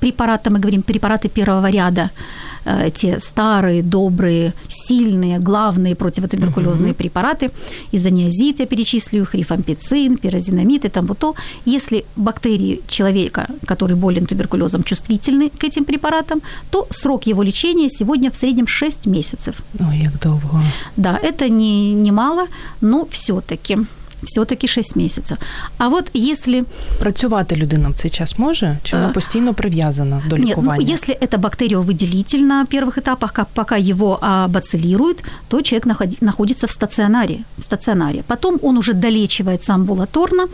препаратам, 0.01 0.55
мы 0.55 0.61
говорим 0.61 0.83
препараты 0.83 1.29
первого 1.29 1.71
ряда, 1.71 2.01
э, 2.01 2.54
те 2.94 3.20
старые, 3.20 3.84
добрые, 3.84 4.54
сильные, 4.68 5.40
главные 5.40 5.96
противотуберкулезные 5.96 6.94
препараты, 6.94 7.52
изониазид, 7.92 8.60
я 8.60 8.66
перечислю 8.66 9.22
их, 9.22 9.36
рифампицин, 9.36 10.18
пирозинамид 10.18 10.86
и 10.86 10.90
там 10.90 11.06
вот 11.06 11.20
то. 11.20 11.36
Если 11.66 12.06
бактерии 12.16 12.82
человека, 12.88 13.48
который 13.66 13.96
болен 13.96 14.26
туберкулезом, 14.26 14.84
чувствительны 14.84 15.50
к 15.50 15.64
этим 15.64 15.86
препаратам, 15.86 16.42
то 16.72 16.88
срок 16.90 17.28
его 17.28 17.44
лечения 17.44 17.90
сегодня 17.90 18.30
в 18.32 18.36
среднем 18.36 18.68
6 18.68 19.06
месяцев. 19.06 19.56
Ой, 19.80 19.98
як 20.04 20.20
довго. 20.20 20.62
Да, 20.98 21.20
это 21.22 21.50
не, 21.50 21.94
не 21.94 22.12
мало, 22.12 22.48
но 22.82 23.08
все-таки 23.12 23.78
все-таки 24.24 24.68
6 24.68 24.96
месяцев. 24.96 25.38
А 25.78 25.88
вот 25.88 26.10
если... 26.14 26.64
Працювати 27.00 27.56
людина 27.56 27.90
в 27.90 27.94
цей 27.94 28.12
час 28.12 28.40
може? 28.40 28.78
Чи 28.84 28.96
вона 28.96 29.10
постійно 29.10 29.54
прив'язана 29.54 30.22
до 30.30 30.36
Нет, 30.38 30.46
ну, 30.46 30.52
лікування? 30.52 30.94
если 30.94 31.16
это 31.22 31.38
бактериовыделитель 31.40 32.40
на 32.42 32.66
первых 32.66 32.98
этапах, 32.98 33.32
как 33.34 33.48
пока 33.54 33.78
его 33.78 34.18
абацилируют, 34.22 35.24
то 35.48 35.62
человек 35.62 35.88
находи- 35.88 36.24
находится 36.24 36.68
в 36.68 36.72
стационаре, 36.72 37.38
в 37.58 37.64
стационаре. 37.64 38.24
Потом 38.28 38.60
он 38.62 38.78
уже 38.78 38.94
долечивается 38.94 39.74
амбулаторно 39.74 40.48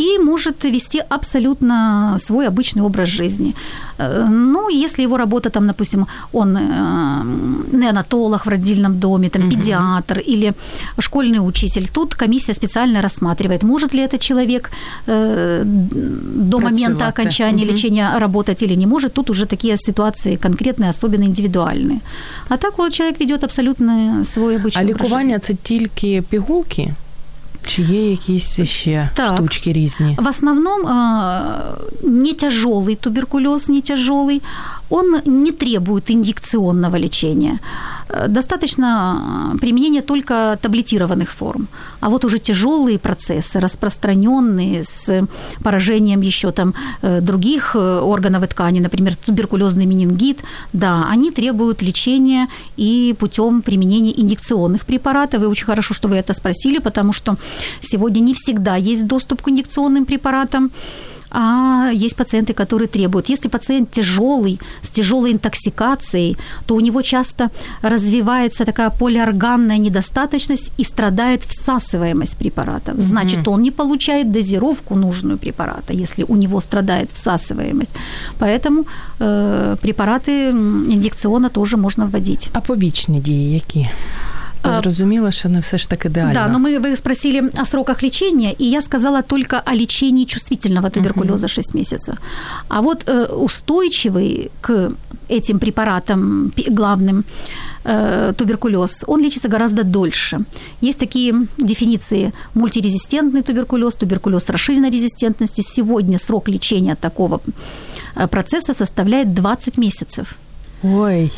и 0.00 0.18
может 0.18 0.64
вести 0.64 1.02
абсолютно 1.08 2.16
свой 2.18 2.48
обычный 2.48 2.82
образ 2.82 3.08
жизни. 3.08 3.54
Э, 3.98 4.26
Ну, 4.30 4.68
если 4.84 5.02
его 5.04 5.16
работа, 5.18 5.50
там, 5.50 5.66
допустим, 5.66 6.06
он 6.32 6.56
э, 6.56 6.62
неонатолог 7.72 8.46
в 8.46 8.48
родильном 8.48 8.98
доме, 8.98 9.28
там, 9.28 9.50
педиатр 9.50 10.18
или 10.18 10.52
школьный 10.98 11.38
учитель, 11.48 11.86
тут 11.92 12.14
комиссия 12.14 12.54
специально 12.54 13.02
рассматривает, 13.02 13.62
может 13.62 13.94
ли 13.94 14.00
этот 14.00 14.20
человек 14.20 14.70
э, 15.06 15.62
до 15.64 16.58
момента 16.58 16.96
Працювати. 16.96 17.20
окончания 17.20 17.64
Мгм. 17.64 17.72
лечения 17.74 18.18
работать 18.18 18.62
или 18.62 18.76
не 18.76 18.86
может. 18.86 19.12
Тут 19.12 19.30
уже 19.30 19.46
такие 19.46 19.76
ситуации 19.76 20.36
конкретные, 20.36 20.90
особенно 20.90 21.24
индивидуальные. 21.24 22.00
А 22.48 22.56
так 22.56 22.78
вот 22.78 22.92
человек 22.92 23.20
ведет 23.20 23.44
абсолютно 23.44 24.24
свой 24.24 24.56
обычный 24.56 24.78
А 24.78 24.82
образ 24.82 24.88
лікування 24.88 25.38
це 25.38 25.54
тільки 25.62 26.22
пігулки? 26.30 26.94
Чи 27.66 27.82
є 27.82 28.10
якісь 28.10 28.60
ще 28.62 29.10
Так. 29.14 29.34
штучки 29.34 29.72
різні? 29.72 30.16
В 30.20 30.26
основном 30.28 30.80
э, 30.82 31.40
не 32.02 32.34
тяжелый 32.34 32.96
туберкулез, 32.96 33.68
не 33.68 33.80
тяжелый. 33.80 34.40
он 34.89 35.21
не 35.25 35.51
требует 35.51 36.11
инъекционного 36.11 36.97
лечения. 36.97 37.59
Э, 38.09 38.27
достаточно 38.27 39.57
применения 39.59 40.01
только 40.01 40.57
таблетированных 40.61 41.31
форм. 41.31 41.67
А 42.01 42.09
вот 42.09 42.25
уже 42.25 42.39
тяжелые 42.39 42.97
процессы, 42.99 43.59
распространенные 43.59 44.83
с 44.83 45.27
поражением 45.63 46.21
еще 46.21 46.51
там 46.51 46.73
э, 47.01 47.21
других 47.21 47.75
э, 47.75 47.99
органов 47.99 48.43
и 48.43 48.47
тканей, 48.47 48.81
например, 48.81 49.15
туберкулезный 49.15 49.85
менингит, 49.85 50.39
да, 50.73 51.07
они 51.09 51.31
требуют 51.31 51.81
лечения 51.81 52.47
и 52.77 53.15
путем 53.19 53.61
применения 53.61 54.13
инъекционных 54.21 54.85
препаратов. 54.85 55.41
И 55.43 55.45
очень 55.45 55.65
хорошо, 55.65 55.93
что 55.93 56.07
вы 56.07 56.15
это 56.15 56.33
спросили, 56.33 56.79
потому 56.79 57.13
что 57.13 57.37
сегодня 57.81 58.19
не 58.19 58.33
всегда 58.33 58.75
есть 58.75 59.07
доступ 59.07 59.41
к 59.41 59.49
инъекционным 59.49 60.05
препаратам 60.05 60.71
а 61.34 61.90
есть 61.92 62.16
пациенты, 62.16 62.52
которые 62.52 62.88
требуют. 62.88 63.30
Если 63.30 63.48
пациент 63.48 63.90
тяжелый, 63.90 64.58
с 64.82 64.90
тяжелой 64.90 65.32
интоксикацией, 65.32 66.36
то 66.66 66.74
у 66.74 66.80
него 66.80 67.02
часто 67.02 67.50
развивается 67.82 68.64
такая 68.64 68.90
полиорганная 68.90 69.78
недостаточность 69.78 70.72
и 70.80 70.84
страдает 70.84 71.44
всасываемость 71.44 72.36
препаратов. 72.36 72.94
Значит, 72.98 73.48
он 73.48 73.62
не 73.62 73.70
получает 73.70 74.32
дозировку 74.32 74.94
нужную 74.94 75.38
препарата, 75.38 75.92
если 75.92 76.24
у 76.28 76.36
него 76.36 76.60
страдает 76.60 77.10
всасываемость. 77.12 77.92
Поэтому 78.38 78.84
э, 79.18 79.76
препараты 79.80 80.50
инъекционно 80.50 81.48
тоже 81.48 81.76
можно 81.76 82.06
вводить. 82.06 82.48
А 82.52 82.60
побічні 82.60 83.20
дії 83.20 83.54
які? 83.54 83.88
Зрозуміло, 84.81 85.31
що 85.31 85.49
не 85.49 85.59
все 85.59 85.77
ж 85.77 85.89
так 85.89 86.05
ідеально. 86.05 86.33
Да, 86.33 86.47
но 86.47 86.59
мы, 86.59 86.79
вы 86.79 86.95
спросили 86.95 87.51
о 87.61 87.65
сроках 87.65 88.03
лечения, 88.03 88.55
и 88.61 88.63
я 88.63 88.81
сказала 88.81 89.21
только 89.21 89.61
о 89.65 89.75
лечении 89.75 90.25
чувствительного 90.25 90.89
туберкулеза 90.89 91.47
6 91.47 91.75
месяцев. 91.75 92.15
А 92.67 92.81
вот 92.81 93.09
э, 93.09 93.25
устойчивый 93.25 94.51
к 94.61 94.91
этим 95.29 95.59
препаратам 95.59 96.51
главным 96.67 97.23
э, 97.83 98.33
туберкулез, 98.37 99.03
он 99.07 99.21
лечится 99.21 99.47
гораздо 99.47 99.83
дольше. 99.83 100.39
Есть 100.81 100.99
такие 100.99 101.33
дефиниции 101.57 102.31
мультирезистентный 102.53 103.41
туберкулез, 103.41 103.95
туберкулез 103.95 104.49
расширенной 104.49 104.89
резистентностью. 104.89 105.63
Сегодня 105.63 106.17
срок 106.17 106.49
лечения 106.49 106.95
такого 106.95 107.39
э, 108.15 108.27
процесса 108.27 108.73
составляет 108.73 109.33
20 109.33 109.77
месяцев. 109.77 110.35
Ой, 110.83 111.31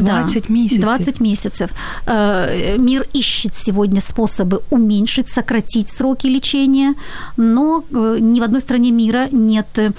20 0.00 0.46
да, 0.48 0.54
месяцев. 0.54 0.80
20 0.80 1.20
месяцев. 1.20 1.70
Э, 2.06 2.76
мир 2.78 3.06
ищет 3.12 3.54
сегодня 3.54 4.00
способы 4.00 4.60
уменьшить, 4.70 5.28
сократить 5.28 5.90
сроки 5.90 6.26
лечения, 6.26 6.94
но 7.36 7.84
э, 7.90 8.18
ни 8.20 8.40
в 8.40 8.42
одной 8.42 8.60
стране 8.60 8.90
мира 8.90 9.28
нет 9.32 9.66
э, 9.78 9.92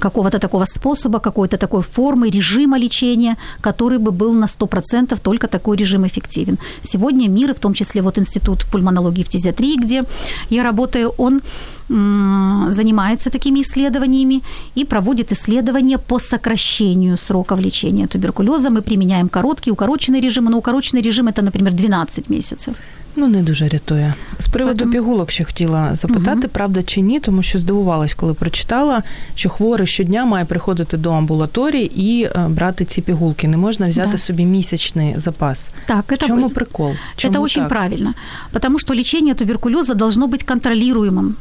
какого-то 0.00 0.38
такого 0.38 0.64
способа, 0.64 1.18
какой-то 1.18 1.56
такой 1.56 1.82
формы, 1.82 2.30
режима 2.30 2.78
лечения, 2.78 3.36
который 3.60 3.98
бы 3.98 4.12
был 4.12 4.32
на 4.32 4.46
100% 4.46 5.20
только 5.22 5.48
такой 5.48 5.76
режим 5.76 6.06
эффективен. 6.06 6.58
Сегодня 6.82 7.28
мир, 7.28 7.54
в 7.54 7.58
том 7.58 7.74
числе 7.74 8.02
вот 8.02 8.18
Институт 8.18 8.64
пульмонологии 8.72 9.20
и 9.20 9.24
фтизиатрии, 9.24 9.76
где 9.76 10.04
я 10.50 10.62
работаю, 10.62 11.12
он 11.18 11.40
занимается 11.88 13.30
такими 13.30 13.60
исследованиями 13.60 14.42
и 14.74 14.84
проводит 14.84 15.32
исследования 15.32 15.98
по 15.98 16.18
сокращению 16.18 17.16
сроков 17.16 17.60
лечения 17.60 18.06
туберкулеза. 18.06 18.35
Мы 18.71 18.81
применяем 18.81 19.29
короткий, 19.29 19.71
укороченный 19.71 20.21
режим, 20.21 20.45
но 20.45 20.57
укороченный 20.57 21.01
режим 21.01 21.27
это, 21.27 21.41
например, 21.41 21.73
12 21.73 22.29
месяцев. 22.29 22.75
Ну, 23.15 23.27
не 23.27 23.43
дуже 23.43 23.69
рятує. 23.69 24.13
З 24.39 24.47
приводу 24.47 24.77
Потім... 24.77 24.91
пігулок 24.91 25.31
ще 25.31 25.43
хотіла 25.43 25.95
запитати, 25.95 26.39
угу. 26.39 26.49
правда 26.53 26.83
чи 26.83 27.01
ні, 27.01 27.19
тому 27.19 27.43
що 27.43 27.59
здивувалась, 27.59 28.13
коли 28.13 28.33
прочитала, 28.33 29.03
що 29.35 29.49
хворий 29.49 29.87
щодня 29.87 30.25
має 30.25 30.45
приходити 30.45 30.97
до 30.97 31.11
амбулаторії 31.11 31.91
і 31.95 32.29
брати 32.47 32.85
ці 32.85 33.01
пігулки. 33.01 33.47
Не 33.47 33.57
можна 33.57 33.87
взяти 33.87 34.11
да. 34.11 34.17
собі 34.17 34.45
місячний 34.45 35.15
запас. 35.17 35.69
Так, 35.85 36.05
это, 36.07 36.25
В 36.25 36.27
чому 36.27 36.49
прикол? 36.49 36.93
Чому 37.15 37.33
это 37.33 37.41
очень 37.41 37.63
так? 37.63 37.69
правильно, 37.69 38.13
потому 38.51 38.79
что 38.79 38.95
лечение 38.95 39.33
туберкулеза 39.33 39.93
должно 39.93 40.27
быть 40.27 40.45
контролируемым. 40.45 41.35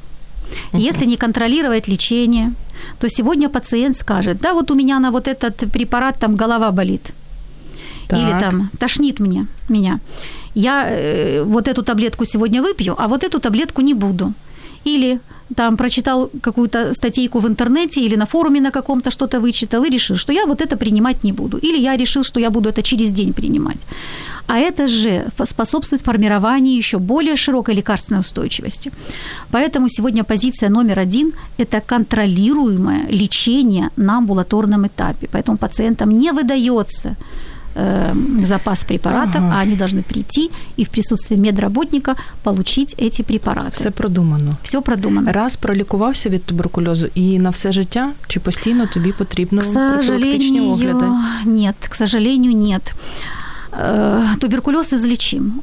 Если 0.73 1.05
не 1.05 1.17
контролировать 1.17 1.87
лечение, 1.87 2.53
то 2.99 3.09
сегодня 3.09 3.49
пациент 3.49 3.97
скажет, 3.97 4.37
да, 4.41 4.53
вот 4.53 4.71
у 4.71 4.75
меня 4.75 4.99
на 4.99 5.11
вот 5.11 5.27
этот 5.27 5.71
препарат 5.71 6.19
там 6.19 6.35
голова 6.35 6.71
болит. 6.71 7.13
Так. 8.07 8.19
Или 8.19 8.39
там 8.39 8.69
тошнит 8.79 9.19
мне, 9.19 9.47
меня. 9.69 9.99
Я 10.55 10.85
э, 10.89 11.43
вот 11.43 11.67
эту 11.67 11.83
таблетку 11.83 12.25
сегодня 12.25 12.61
выпью, 12.61 12.95
а 12.97 13.07
вот 13.07 13.23
эту 13.23 13.39
таблетку 13.39 13.81
не 13.81 13.93
буду. 13.93 14.33
Или 14.85 15.19
там 15.55 15.77
прочитал 15.77 16.29
какую-то 16.41 16.93
статейку 16.93 17.39
в 17.39 17.47
интернете 17.47 18.01
или 18.01 18.15
на 18.15 18.25
форуме 18.25 18.61
на 18.61 18.71
каком-то 18.71 19.11
что-то 19.11 19.39
вычитал 19.39 19.83
и 19.83 19.89
решил, 19.89 20.17
что 20.17 20.33
я 20.33 20.45
вот 20.45 20.61
это 20.61 20.75
принимать 20.75 21.23
не 21.23 21.31
буду. 21.31 21.57
Или 21.57 21.77
я 21.77 21.97
решил, 21.97 22.23
что 22.23 22.39
я 22.39 22.49
буду 22.49 22.69
это 22.69 22.81
через 22.81 23.11
день 23.11 23.33
принимать. 23.33 23.77
А 24.47 24.57
это 24.57 24.87
же 24.87 25.27
способствует 25.45 26.01
формированию 26.03 26.77
еще 26.77 26.97
более 26.97 27.35
широкой 27.35 27.75
лекарственной 27.75 28.21
устойчивости. 28.21 28.91
Поэтому 29.51 29.87
сегодня 29.89 30.23
позиция 30.23 30.69
номер 30.69 30.99
один– 30.99 31.33
это 31.57 31.81
контролируемое 31.81 33.07
лечение 33.09 33.89
на 33.97 34.17
амбулаторном 34.17 34.85
этапе. 34.87 35.27
Поэтому 35.31 35.57
пациентам 35.57 36.09
не 36.17 36.31
выдается 36.31 37.15
э, 37.74 38.14
запас 38.44 38.84
препаратов, 38.84 39.36
ага. 39.36 39.54
а 39.56 39.60
они 39.60 39.76
должны 39.76 40.02
прийти 40.02 40.50
и 40.78 40.84
в 40.84 40.88
присутствии 40.88 41.36
медработника 41.36 42.16
получить 42.42 42.94
эти 42.98 43.22
препараты. 43.22 43.72
Все 43.72 43.90
продумано. 43.90 44.56
Все 44.62 44.80
продумано. 44.80 45.32
Раз 45.32 45.56
пролікувався 45.56 46.28
від 46.28 46.44
туберкульозу 46.44 47.06
і 47.14 47.38
на 47.38 47.50
все 47.50 47.72
життя, 47.72 48.10
чи 48.28 48.40
постійно 48.40 48.86
тобі 48.86 49.12
потрібно 49.12 49.60
к 49.60 49.66
сожалению, 49.66 50.64
огляди? 50.64 51.06
Нет, 51.44 51.74
к 51.88 51.94
сожалению, 51.94 52.52
нет. 52.56 52.94
Э, 53.72 54.24
туберкулез 54.40 54.92
излечим. 54.92 55.62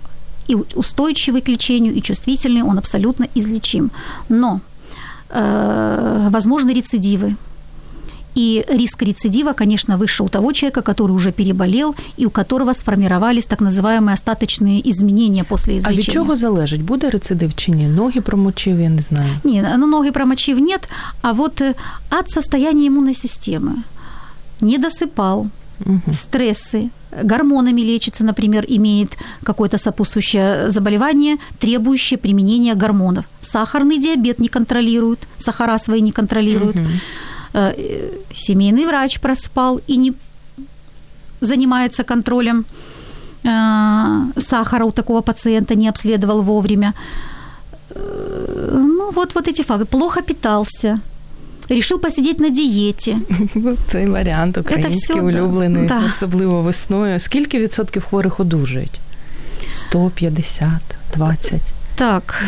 И 0.50 0.56
устойчивый 0.56 1.41
к 1.41 1.50
лечению, 1.50 1.93
и 1.93 2.02
чувствительный, 2.02 2.64
он 2.64 2.78
абсолютно 2.78 3.28
излечим. 3.36 3.91
Но 4.30 4.62
э, 5.30 6.30
возможны 6.32 6.74
рецидивы. 6.74 7.36
И 8.38 8.64
риск 8.68 9.02
рецидива, 9.02 9.54
конечно, 9.54 9.98
выше 9.98 10.24
у 10.24 10.30
того 10.30 10.54
человека, 10.54 10.82
который 10.84 11.12
уже 11.12 11.32
переболел 11.32 11.95
и 12.18 12.26
у 12.28 12.30
которого 12.30 12.74
сформировались 12.74 13.45
так 13.45 13.62
называемые 13.62 14.14
остаточные 14.14 14.80
изменения 14.91 15.43
после 15.43 15.78
излечения. 15.78 16.04
А 16.04 16.08
від 16.08 16.14
чого 16.14 16.38
залежить, 16.38 16.82
буде 16.82 17.10
рецидив 17.10 17.56
чи 17.56 17.72
ні? 17.72 17.88
Ноги 17.88 18.22
промочив, 18.22 18.80
я 18.80 18.89
не 18.89 19.02
знаю. 19.02 19.30
Ні, 19.43 19.66
ну 19.78 19.88
ноги 19.88 20.12
промочив 20.12 20.60
нет, 20.60 20.89
а 21.22 21.32
вот 21.32 21.62
э, 21.62 21.74
от 22.20 22.30
состояния 22.30 22.88
иммунной 22.88 23.16
системы. 23.16 23.72
Не 24.62 24.78
досыпал, 24.78 25.48
угу. 25.86 26.12
стрессы, 26.12 26.89
гормонами 27.24 27.82
лечится, 27.82 28.24
например, 28.24 28.66
имеет 28.68 29.18
какое-то 29.43 29.78
сопутствующее 29.78 30.70
заболевание, 30.70 31.38
требующее 31.60 32.18
применения 32.18 32.76
гормонов. 32.76 33.26
Сахарный 33.41 33.98
диабет 33.98 34.39
не 34.39 34.48
контролирует, 34.48 35.20
сахара 35.38 35.80
свои 35.80 36.02
не 36.02 36.12
контролирует. 36.12 36.76
Угу 36.76 36.86
Э, 36.86 37.31
семейный 38.34 38.86
врач 38.86 39.20
проспал 39.20 39.82
и 39.88 39.98
не 39.98 40.14
занимается 41.41 42.04
контролем 42.04 42.66
э, 43.43 44.39
сахара 44.39 44.86
у 44.86 44.91
такого 44.91 45.22
пациента, 45.22 45.76
не 45.76 45.89
обследовал 45.89 46.41
вовремя. 46.41 46.93
Э, 47.89 48.72
ну, 48.74 49.12
вот, 49.12 49.36
вот 49.36 49.48
эти 49.48 49.64
факты. 49.64 49.86
Плохо 49.86 50.22
питался, 50.22 51.00
Рішив 51.70 52.02
посидіти 52.02 52.43
на 52.43 52.50
дієті. 52.50 53.18
Цей 53.88 54.08
варіант 54.08 54.58
український 54.58 55.22
улюблений, 55.22 55.88
да. 55.88 56.02
особливо 56.06 56.62
весною. 56.62 57.20
Скільки 57.20 57.60
відсотків 57.60 58.04
хворих 58.04 58.39
одужують? 58.39 59.00
150, 59.72 60.68
20? 61.16 61.62
Так, 61.97 62.43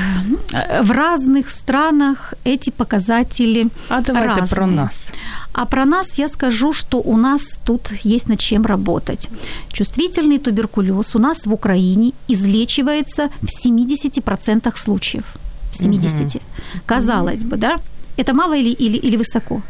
в 0.83 0.91
разных 0.91 1.51
странах 1.51 2.35
эти 2.45 2.71
показатели 2.71 3.69
А 3.89 4.01
давайте 4.01 4.41
разные. 4.41 4.49
про 4.49 4.67
нас. 4.67 5.07
А 5.53 5.67
про 5.67 5.85
нас 5.85 6.19
я 6.19 6.29
скажу, 6.29 6.73
что 6.73 6.99
у 6.99 7.17
нас 7.17 7.43
тут 7.65 7.93
есть 8.05 8.29
над 8.29 8.41
чем 8.41 8.67
работать. 8.67 9.29
Чувствительный 9.73 10.39
туберкулез 10.39 11.15
у 11.15 11.19
нас 11.19 11.47
в 11.47 11.53
Украине 11.53 12.13
излечивается 12.29 13.29
в 13.41 13.67
70% 13.67 14.77
случаев. 14.77 15.25
70. 15.73 16.35
Угу. 16.35 16.43
Казалось 16.87 17.45
бы, 17.45 17.57
да? 17.57 17.79
Это 18.17 18.35
мало 18.35 18.57
или, 18.57 18.71
или, 18.71 18.97
или 18.97 19.17
высоко? 19.17 19.63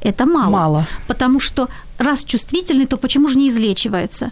Это 0.00 0.26
мало. 0.26 0.50
Мало. 0.50 0.86
Потому 1.06 1.40
что 1.40 1.68
раз 1.98 2.24
чувствительный, 2.24 2.86
то 2.86 2.96
почему 2.96 3.28
же 3.28 3.38
не 3.38 3.48
излечивается? 3.48 4.30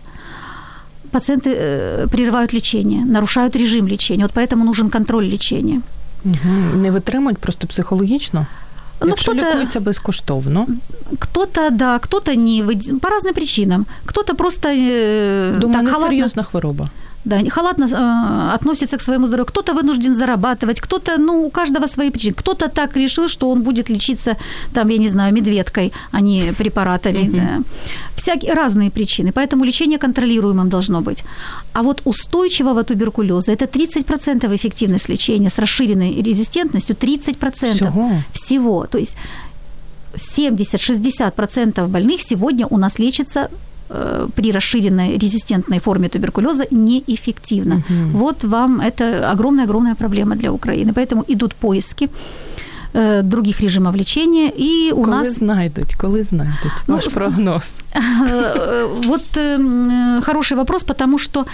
пациенты 1.11 1.49
э, 1.49 2.07
прерывают 2.07 2.53
лечение, 2.53 3.05
нарушают 3.05 3.55
режим 3.55 3.87
лечения. 3.87 4.23
Вот 4.23 4.33
поэтому 4.33 4.63
нужен 4.63 4.89
контроль 4.89 5.25
лечения. 5.25 5.81
Угу. 6.25 6.77
Не 6.77 6.91
витримують 6.91 7.37
просто 7.37 7.67
психологічно? 7.67 8.45
Ну, 9.01 9.07
Якщо 9.07 9.31
кто-то, 9.31 9.49
лікується 9.49 9.79
безкоштовно. 9.79 10.67
Кто-то, 11.19 11.69
да, 11.69 11.99
кто-то 11.99 12.35
не 12.35 12.63
по 13.01 13.09
разным 13.09 13.33
причинам. 13.33 13.85
Кто-то 14.05 14.35
просто... 14.35 14.67
Думаю, 14.67 15.85
так, 15.85 15.93
холодно... 15.93 16.09
серйозна 16.09 16.43
хвороба. 16.43 16.89
да, 17.26 17.50
халатно 17.50 17.86
э, 17.86 18.54
относится 18.54 18.96
к 18.96 19.02
своему 19.02 19.26
здоровью. 19.26 19.46
Кто-то 19.46 19.74
вынужден 19.74 20.14
зарабатывать, 20.14 20.80
кто-то, 20.80 21.18
ну, 21.18 21.46
у 21.46 21.50
каждого 21.50 21.88
свои 21.88 22.10
причины. 22.10 22.34
Кто-то 22.34 22.68
так 22.68 22.96
решил, 22.96 23.28
что 23.28 23.50
он 23.50 23.62
будет 23.62 23.90
лечиться, 23.90 24.36
там, 24.72 24.90
я 24.90 24.98
не 24.98 25.08
знаю, 25.08 25.34
медведкой, 25.34 25.92
а 26.12 26.20
не 26.20 26.52
препаратами. 26.52 27.18
Uh-huh. 27.18 27.40
Да. 27.40 27.62
Всякие 28.16 28.54
разные 28.54 28.90
причины. 28.90 29.32
Поэтому 29.32 29.64
лечение 29.64 29.98
контролируемым 29.98 30.68
должно 30.68 31.00
быть. 31.00 31.24
А 31.72 31.82
вот 31.82 32.02
устойчивого 32.04 32.84
туберкулеза 32.84 33.52
это 33.52 33.64
30% 33.64 34.54
эффективность 34.54 35.08
лечения 35.08 35.50
с 35.50 35.58
расширенной 35.58 36.22
резистентностью, 36.22 36.96
30% 36.96 37.74
всего. 37.74 38.10
всего. 38.32 38.86
То 38.86 38.98
есть 38.98 39.16
70-60% 40.14 41.88
больных 41.88 42.20
сегодня 42.20 42.66
у 42.66 42.78
нас 42.78 42.98
лечатся 42.98 43.40
э, 43.40 43.48
при 44.34 44.52
расширенной 44.52 45.18
резистентной 45.18 45.78
форме 45.78 46.08
туберкулеза 46.08 46.66
неэффективно. 46.70 47.76
Угу. 47.76 48.18
Вот 48.18 48.44
вам 48.44 48.80
это 48.80 49.30
огромная-огромная 49.30 49.94
проблема 49.94 50.36
для 50.36 50.50
Украины. 50.50 50.92
Поэтому 50.92 51.24
идут 51.28 51.54
поиски 51.54 52.08
э, 52.94 53.22
других 53.22 53.60
режимов 53.60 53.96
лечения. 53.96 54.50
И 54.58 54.92
у 54.92 55.02
коли 55.02 55.10
нас... 55.10 55.36
знайдуть, 55.36 55.94
коли 55.94 56.22
знайдуть 56.22 56.72
ну, 56.88 56.94
ваш 56.94 57.14
прогноз? 57.14 57.78
Э, 58.30 58.86
вот 59.04 59.22
хороший 60.24 60.56
вопрос, 60.56 60.84
потому 60.84 61.18
что 61.18 61.46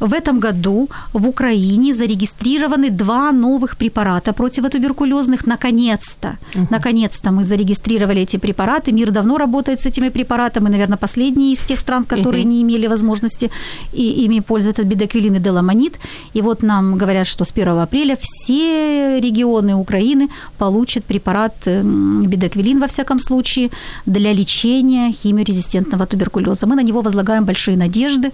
в 0.00 0.12
этом 0.12 0.40
году 0.40 0.88
в 1.12 1.26
Украине 1.26 1.92
зарегистрированы 1.92 2.90
два 2.90 3.32
новых 3.32 3.76
препарата 3.76 4.32
противотуберкулезных. 4.32 5.46
Наконец-то, 5.46 6.36
угу. 6.54 6.66
наконец-то 6.70 7.30
мы 7.32 7.44
зарегистрировали 7.44 8.22
эти 8.22 8.36
препараты. 8.38 8.92
Мир 8.92 9.10
давно 9.10 9.38
работает 9.38 9.80
с 9.80 9.86
этими 9.86 10.10
препаратами. 10.10 10.68
Наверное, 10.68 10.98
последние 10.98 11.52
из 11.52 11.60
тех 11.60 11.80
стран, 11.80 12.04
которые 12.04 12.44
угу. 12.44 12.50
не 12.50 12.62
имели 12.62 12.86
возможности 12.88 13.50
и, 13.92 14.24
ими 14.24 14.40
пользоваться, 14.40 14.82
бедоквилин 14.82 15.34
и 15.34 15.38
деламонит. 15.38 15.98
И 16.34 16.42
вот 16.42 16.62
нам 16.62 16.98
говорят, 16.98 17.26
что 17.26 17.44
с 17.44 17.52
1 17.52 17.68
апреля 17.68 18.16
все 18.20 19.20
регионы 19.20 19.74
Украины 19.74 20.28
получат 20.58 21.04
препарат 21.04 21.54
бедоквилин, 21.66 22.80
во 22.80 22.86
всяком 22.86 23.18
случае, 23.18 23.70
для 24.06 24.32
лечения 24.32 25.12
химиорезистентного 25.12 26.06
туберкулеза. 26.06 26.66
Мы 26.66 26.76
на 26.76 26.82
него 26.82 27.02
возлагаем 27.02 27.44
большие 27.44 27.76
надежды 27.76 28.32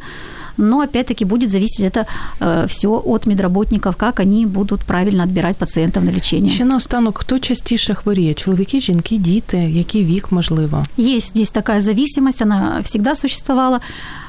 но 0.58 0.82
опять-таки 0.82 1.26
будет 1.26 1.50
зависеть 1.50 1.86
это 1.86 2.06
э, 2.40 2.66
все 2.68 2.88
от 2.88 3.28
медработников, 3.28 3.96
как 3.96 4.20
они 4.20 4.46
будут 4.46 4.82
правильно 4.82 5.24
отбирать 5.24 5.58
пациентов 5.58 6.04
на 6.04 6.12
лечение. 6.12 6.50
Ще 6.50 6.66
наостанок, 6.66 7.18
хто 7.18 7.40
частіше 7.40 7.94
хворіє? 7.94 8.34
Чоловіки, 8.34 8.80
жінки, 8.80 9.18
діти? 9.18 9.58
Який 9.58 10.06
вік 10.06 10.32
можливо? 10.32 10.86
Есть 11.00 11.30
здесь 11.30 11.52
такая 11.52 11.82
зависимость, 11.82 12.42
она 12.42 12.80
всегда 12.84 13.16
существовала. 13.16 13.80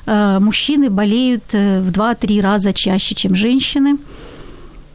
Э, 0.07 0.39
мужчины 0.41 0.91
болеют 0.91 1.55
э, 1.55 1.81
в 1.81 1.91
2-3 1.91 2.41
раза 2.41 2.73
чаще, 2.73 3.15
чем 3.15 3.37
женщины. 3.37 3.97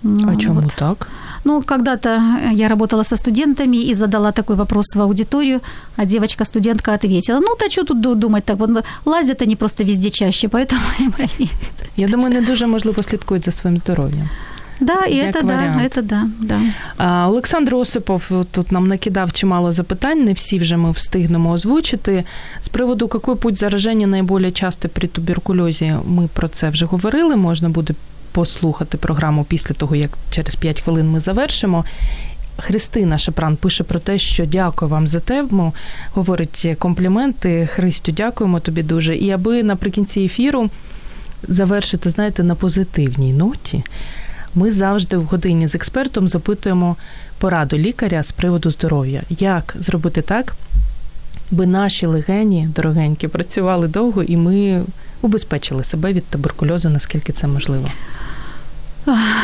А 0.03 0.35
чому 0.35 0.61
вот. 0.61 0.73
так? 0.75 1.07
Ну, 1.47 1.61
когда-то 1.61 2.21
я 2.51 2.67
работала 2.67 3.03
со 3.03 3.15
студентами 3.15 3.77
и 3.77 3.95
задала 3.95 4.31
такой 4.31 4.55
вопрос 4.55 4.95
в 4.95 5.01
аудиторию, 5.01 5.61
а 5.97 6.05
девочка-студентка 6.05 6.93
ответила, 6.93 7.39
ну, 7.39 7.55
то 7.59 7.69
что 7.69 7.83
тут 7.83 8.19
думать, 8.19 8.45
так 8.45 8.57
вот 8.57 8.85
лазят 9.05 9.41
они 9.41 9.55
просто 9.55 9.83
везде 9.83 10.09
чаще, 10.09 10.47
поэтому 10.47 10.81
и 10.99 11.07
болеют. 11.09 11.51
Я 11.97 12.07
думаю, 12.07 12.33
не 12.33 12.41
дуже 12.41 12.67
можливо 12.67 13.03
слідкують 13.03 13.45
за 13.45 13.51
своїм 13.51 13.77
здоров'ям. 13.77 14.29
Да, 14.79 15.05
і 15.05 15.33
це 15.33 15.41
да, 15.41 15.89
це 15.89 16.01
да, 16.01 16.25
да. 16.39 16.61
А, 16.97 17.27
Олександр 17.29 17.75
Осипов 17.75 18.31
тут 18.51 18.71
нам 18.71 18.87
накидав 18.87 19.33
чимало 19.33 19.71
запитань, 19.71 20.23
не 20.23 20.33
всі 20.33 20.59
вже 20.59 20.77
ми 20.77 20.91
встигнемо 20.91 21.51
озвучити. 21.51 22.23
З 22.61 22.67
приводу, 22.69 23.09
який 23.13 23.35
путь 23.35 23.57
зараження 23.57 24.07
найбільш 24.07 24.53
часто 24.53 24.89
при 24.89 25.07
туберкульозі, 25.07 25.95
ми 26.07 26.29
про 26.33 26.47
це 26.47 26.69
вже 26.69 26.85
говорили, 26.85 27.35
можна 27.35 27.69
буде 27.69 27.93
послухати 28.32 28.98
програму 28.98 29.44
після 29.44 29.74
того, 29.74 29.96
як 29.96 30.18
через 30.30 30.56
5 30.56 30.80
хвилин 30.80 31.10
ми 31.10 31.20
завершимо. 31.20 31.84
Христина 32.56 33.18
Шепран 33.18 33.56
пише 33.56 33.84
про 33.84 33.98
те, 33.98 34.18
що 34.18 34.46
дякую 34.46 34.90
вам 34.90 35.08
за 35.08 35.20
тему. 35.20 35.74
Говорить 36.14 36.76
компліменти. 36.78 37.66
Христю, 37.66 38.12
дякуємо 38.12 38.60
тобі 38.60 38.82
дуже. 38.82 39.16
І 39.16 39.30
аби 39.30 39.62
наприкінці 39.62 40.20
ефіру 40.20 40.70
завершити, 41.48 42.10
знаєте, 42.10 42.42
на 42.42 42.54
позитивній 42.54 43.32
ноті, 43.32 43.82
ми 44.54 44.70
завжди 44.70 45.16
в 45.16 45.24
годині 45.24 45.68
з 45.68 45.74
експертом 45.74 46.28
запитуємо 46.28 46.96
пораду 47.38 47.78
лікаря 47.78 48.22
з 48.22 48.32
приводу 48.32 48.70
здоров'я. 48.70 49.22
Як 49.28 49.76
зробити 49.78 50.22
так, 50.22 50.54
би 51.50 51.66
наші 51.66 52.06
легені 52.06 52.68
дорогенькі 52.74 53.28
працювали 53.28 53.88
довго, 53.88 54.22
і 54.22 54.36
ми 54.36 54.84
убезпечили 55.22 55.84
себе 55.84 56.12
від 56.12 56.26
туберкульозу, 56.26 56.88
наскільки 56.88 57.32
це 57.32 57.46
можливо? 57.46 57.88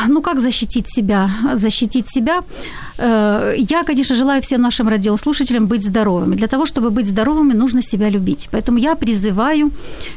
Ну, 0.07 0.21
как 0.21 0.39
защитить 0.39 0.87
себя? 0.87 1.29
Защитить 1.55 2.09
себя. 2.09 2.43
Э, 2.97 3.55
я, 3.57 3.83
конечно, 3.83 4.15
желаю 4.15 4.41
всем 4.41 4.61
нашим 4.61 4.87
радиослушателям 4.87 5.67
быть 5.67 5.83
здоровыми. 5.83 6.35
Для 6.35 6.47
того, 6.47 6.65
чтобы 6.65 6.89
быть 6.89 7.07
здоровыми, 7.07 7.53
нужно 7.53 7.81
себя 7.81 8.09
любить. 8.09 8.47
Поэтому 8.51 8.77
я 8.77 8.95
призываю 8.95 9.71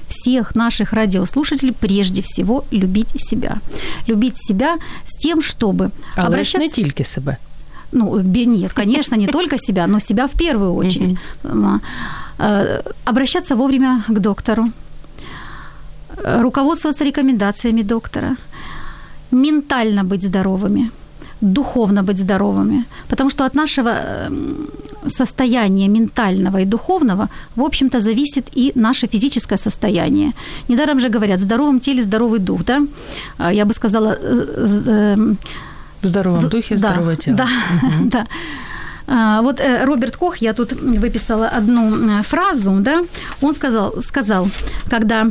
всех 0.09 0.55
наших 0.55 0.93
радиослушателей 0.93 1.73
прежде 1.73 2.23
всего 2.23 2.65
любить 2.71 3.13
себя. 3.17 3.59
Любить 4.09 4.37
себя 4.37 4.77
с 5.05 5.17
тем, 5.19 5.43
чтобы 5.43 5.91
Але 6.17 6.27
обращаться... 6.27 6.59
не 6.59 6.69
тільки 6.69 7.05
себе. 7.05 7.37
Ну, 7.93 8.21
нет, 8.21 8.73
конечно, 8.73 9.17
не 9.17 9.27
только 9.27 9.59
себя, 9.59 9.87
но 9.87 10.01
себя 10.01 10.27
в 10.27 10.33
первую 10.33 10.75
очередь. 10.75 11.17
Э, 12.39 12.83
обращаться 13.05 13.57
вовремя 13.57 14.03
к 14.09 14.21
доктору, 14.21 14.71
э, 16.17 16.43
руководствоваться 16.43 17.05
рекомендациями 17.05 17.83
доктора– 17.83 18.37
ментально 19.31 20.05
быть 20.05 20.23
здоровыми, 20.23 20.91
духовно 21.41 22.03
быть 22.03 22.19
здоровыми, 22.19 22.85
потому 23.09 23.31
что 23.31 23.45
от 23.45 23.55
нашего 23.55 23.89
эм, 23.89 24.69
состояния 25.07 25.89
ментального 25.89 26.59
и 26.59 26.65
духовного, 26.65 27.29
в 27.57 27.63
общем-то, 27.63 28.01
зависит 28.01 28.49
и 28.57 28.73
наше 28.75 29.07
физическое 29.07 29.59
состояние. 29.59 30.33
Недаром 30.69 31.01
же 31.01 31.09
говорят, 31.09 31.41
в 31.41 31.43
здоровом 31.43 31.81
теле 31.81 32.03
здоровый 32.03 32.41
дух, 32.41 32.65
да? 32.65 32.81
А, 33.39 33.53
я 33.53 33.65
бы 33.65 33.73
сказала... 33.73 34.17
Э, 34.21 35.15
эм, 35.15 35.39
в 36.03 36.07
здоровом 36.07 36.49
духе 36.49 36.77
да, 36.77 36.89
здоровое 36.89 37.17
тело. 37.17 37.37
Да, 37.37 37.49
угу. 37.83 38.05
да. 38.11 38.27
А, 39.09 39.41
вот 39.43 39.61
э, 39.61 39.85
Роберт 39.85 40.17
Кох, 40.17 40.37
я 40.37 40.53
тут 40.53 40.73
выписала 40.73 41.49
одну 41.49 42.21
э, 42.21 42.23
фразу, 42.23 42.77
да, 42.81 43.05
он 43.41 43.55
сказал, 43.55 44.01
сказал, 44.01 44.49
когда 44.91 45.29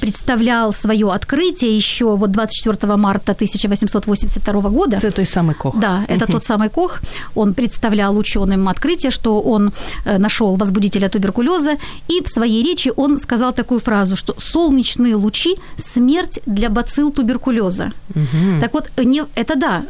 представлял 0.00 0.72
свое 0.72 1.12
открытие 1.12 1.76
еще 1.76 2.16
вот 2.16 2.30
24 2.30 2.96
марта 2.96 3.32
1882 3.32 4.70
года. 4.70 4.96
Это 4.96 5.10
той 5.10 5.26
самый 5.26 5.54
Кох. 5.54 5.76
Да, 5.76 6.04
это 6.08 6.26
тот 6.26 6.44
самый 6.44 6.68
Кох. 6.68 7.00
Он 7.34 7.54
представлял 7.54 8.16
ученым 8.16 8.68
открытие, 8.68 9.10
что 9.10 9.40
он 9.40 9.72
э, 10.04 10.18
нашел 10.18 10.54
возбудителя 10.54 11.08
туберкулеза, 11.08 11.78
и 12.08 12.22
в 12.22 12.28
своей 12.28 12.62
речи 12.62 12.92
он 12.96 13.18
сказал 13.18 13.52
такую 13.52 13.80
фразу, 13.80 14.16
что 14.16 14.34
солнечные 14.38 15.16
лучи– 15.16 15.56
смерть 15.76 16.40
для 16.46 16.70
бацилл 16.70 17.10
туберкулеза. 17.10 17.92
Угу. 18.10 18.60
Так 18.60 18.72
вот, 18.72 18.90
не, 18.96 19.24
это 19.34 19.56
да. 19.56 19.84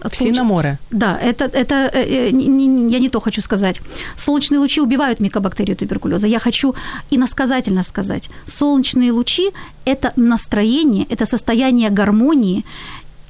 Море. 0.44 0.78
Да, 0.90 1.18
это, 1.22 1.44
это 1.44 1.90
я 1.98 2.30
не 2.98 3.08
то 3.08 3.20
хочу 3.26 3.42
сказать. 3.42 3.80
Солнечные 4.16 4.60
лучи 4.60 4.80
убивают 4.80 5.20
микобактерию 5.20 5.76
туберкулеза. 5.76 6.26
Я 6.28 6.38
хочу 6.38 6.74
иносказательно 7.10 7.82
сказать. 7.82 8.30
Солнечные 8.46 9.12
лучи– 9.12 9.50
это 9.84 10.12
настроение, 10.16 11.06
это 11.10 11.26
состояние 11.26 11.90
гармонии, 11.90 12.64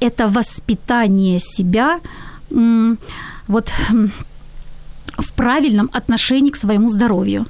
это 0.01 0.29
воспитание 0.29 1.39
себя 1.39 2.01
вот 3.49 3.73
в 5.19 5.33
правильном 5.33 5.89
отношении 5.93 6.51
к 6.51 6.57
своему 6.57 6.91
здоровью. 6.91 7.47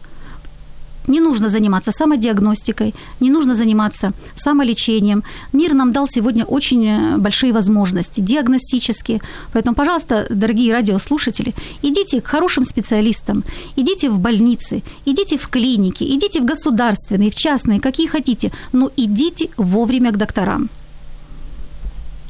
Не 1.07 1.21
нужно 1.21 1.49
заниматься 1.49 1.93
самодиагностикой, 1.93 2.95
не 3.21 3.31
нужно 3.31 3.55
заниматься 3.55 4.13
самолечением. 4.35 5.23
Мир 5.53 5.75
нам 5.75 5.93
дал 5.93 6.09
сегодня 6.09 6.45
очень 6.45 6.87
э, 6.87 7.17
большие 7.19 7.53
возможности 7.53 8.21
диагностические. 8.21 9.21
Поэтому, 9.53 9.77
пожалуйста, 9.77 10.27
дорогие 10.31 10.73
радиослушатели, 10.73 11.55
идите 11.83 12.21
к 12.21 12.27
хорошим 12.27 12.65
специалистам, 12.65 13.45
идите 13.77 14.11
в 14.11 14.19
больницы, 14.19 14.83
идите 15.05 15.39
в 15.39 15.49
клиники, 15.49 16.05
идите 16.05 16.41
в 16.41 16.45
государственные, 16.45 17.31
в 17.31 17.35
частные, 17.35 17.81
какие 17.81 18.07
хотите, 18.07 18.53
но 18.73 18.91
идите 18.97 19.51
вовремя 19.57 20.13
к 20.13 20.17
докторам. 20.17 20.69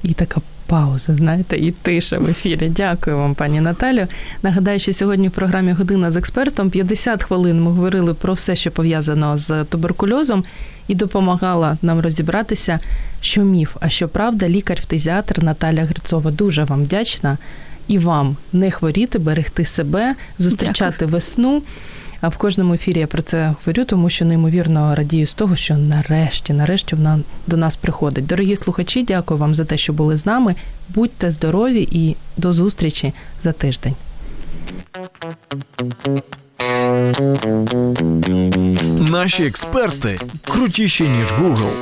И 0.03 0.15
така 0.15 0.41
пауза, 0.67 1.15
знаєте, 1.15 1.57
і 1.57 1.71
тиша 1.71 2.19
в 2.19 2.29
ефірі. 2.29 2.73
Дякую 2.77 3.17
вам, 3.17 3.35
пані 3.35 3.61
Наталю. 3.61 4.07
Нагадаю, 4.43 4.79
що 4.79 4.93
сьогодні 4.93 5.29
в 5.29 5.31
програмі 5.31 5.73
Година 5.73 6.11
з 6.11 6.17
експертом 6.17 6.71
50 6.71 7.23
хвилин 7.23 7.63
ми 7.63 7.71
говорили 7.71 8.15
про 8.15 8.33
все, 8.35 8.57
що 8.57 8.71
пов'язано 8.71 9.39
з 9.39 9.65
туберкульозом, 9.65 10.45
і 10.89 10.95
допомагала 10.95 11.79
нам 11.83 12.01
розібратися, 12.01 12.79
що 13.21 13.43
міф, 13.43 13.77
а 13.81 13.89
що 13.89 14.09
правда, 14.09 14.49
лікар-фтизіатр 14.49 15.43
Наталя 15.45 15.85
Грицова. 15.85 16.31
Дуже 16.31 16.65
вам 16.65 16.83
вдячна 16.85 17.39
і 17.89 17.99
вам 17.99 18.37
не 18.53 18.71
хворіти, 18.71 19.19
берегти 19.19 19.65
себе, 19.65 20.15
зустрічати 20.39 20.97
Дякую. 21.01 21.11
весну. 21.11 21.63
А 22.21 22.29
в 22.29 22.37
кожному 22.37 22.75
ефірі 22.75 22.99
я 22.99 23.07
про 23.07 23.23
це 23.23 23.55
говорю, 23.65 23.85
тому 23.85 24.11
що 24.11 24.25
неймовірно 24.25 24.95
радію 24.95 25.27
з 25.27 25.35
того, 25.35 25.57
що 25.57 25.77
нарешті, 25.77 26.53
нарешті 26.53 26.97
вона 26.97 27.21
до 27.47 27.57
нас 27.57 27.77
приходить. 27.77 28.27
Дорогі 28.27 28.57
слухачі, 28.57 29.03
дякую 29.03 29.41
вам 29.41 29.55
за 29.55 29.65
те, 29.65 29.79
що 29.79 29.93
були 29.93 30.17
з 30.17 30.27
нами. 30.27 30.55
Будьте 30.89 31.31
здорові 31.31 31.89
і 31.91 32.17
до 32.37 32.53
зустрічі 32.53 33.13
за 33.45 33.53
тиждень. 33.53 33.95
Наші 39.01 39.47
експерти 39.47 40.19
крутіші 40.45 41.09
ніж 41.09 41.33
Google. 41.33 41.73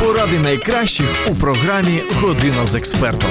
Поради 0.00 0.38
найкращих 0.38 1.08
у 1.30 1.34
програмі 1.34 2.00
Година 2.20 2.66
з 2.66 2.74
експертом. 2.74 3.30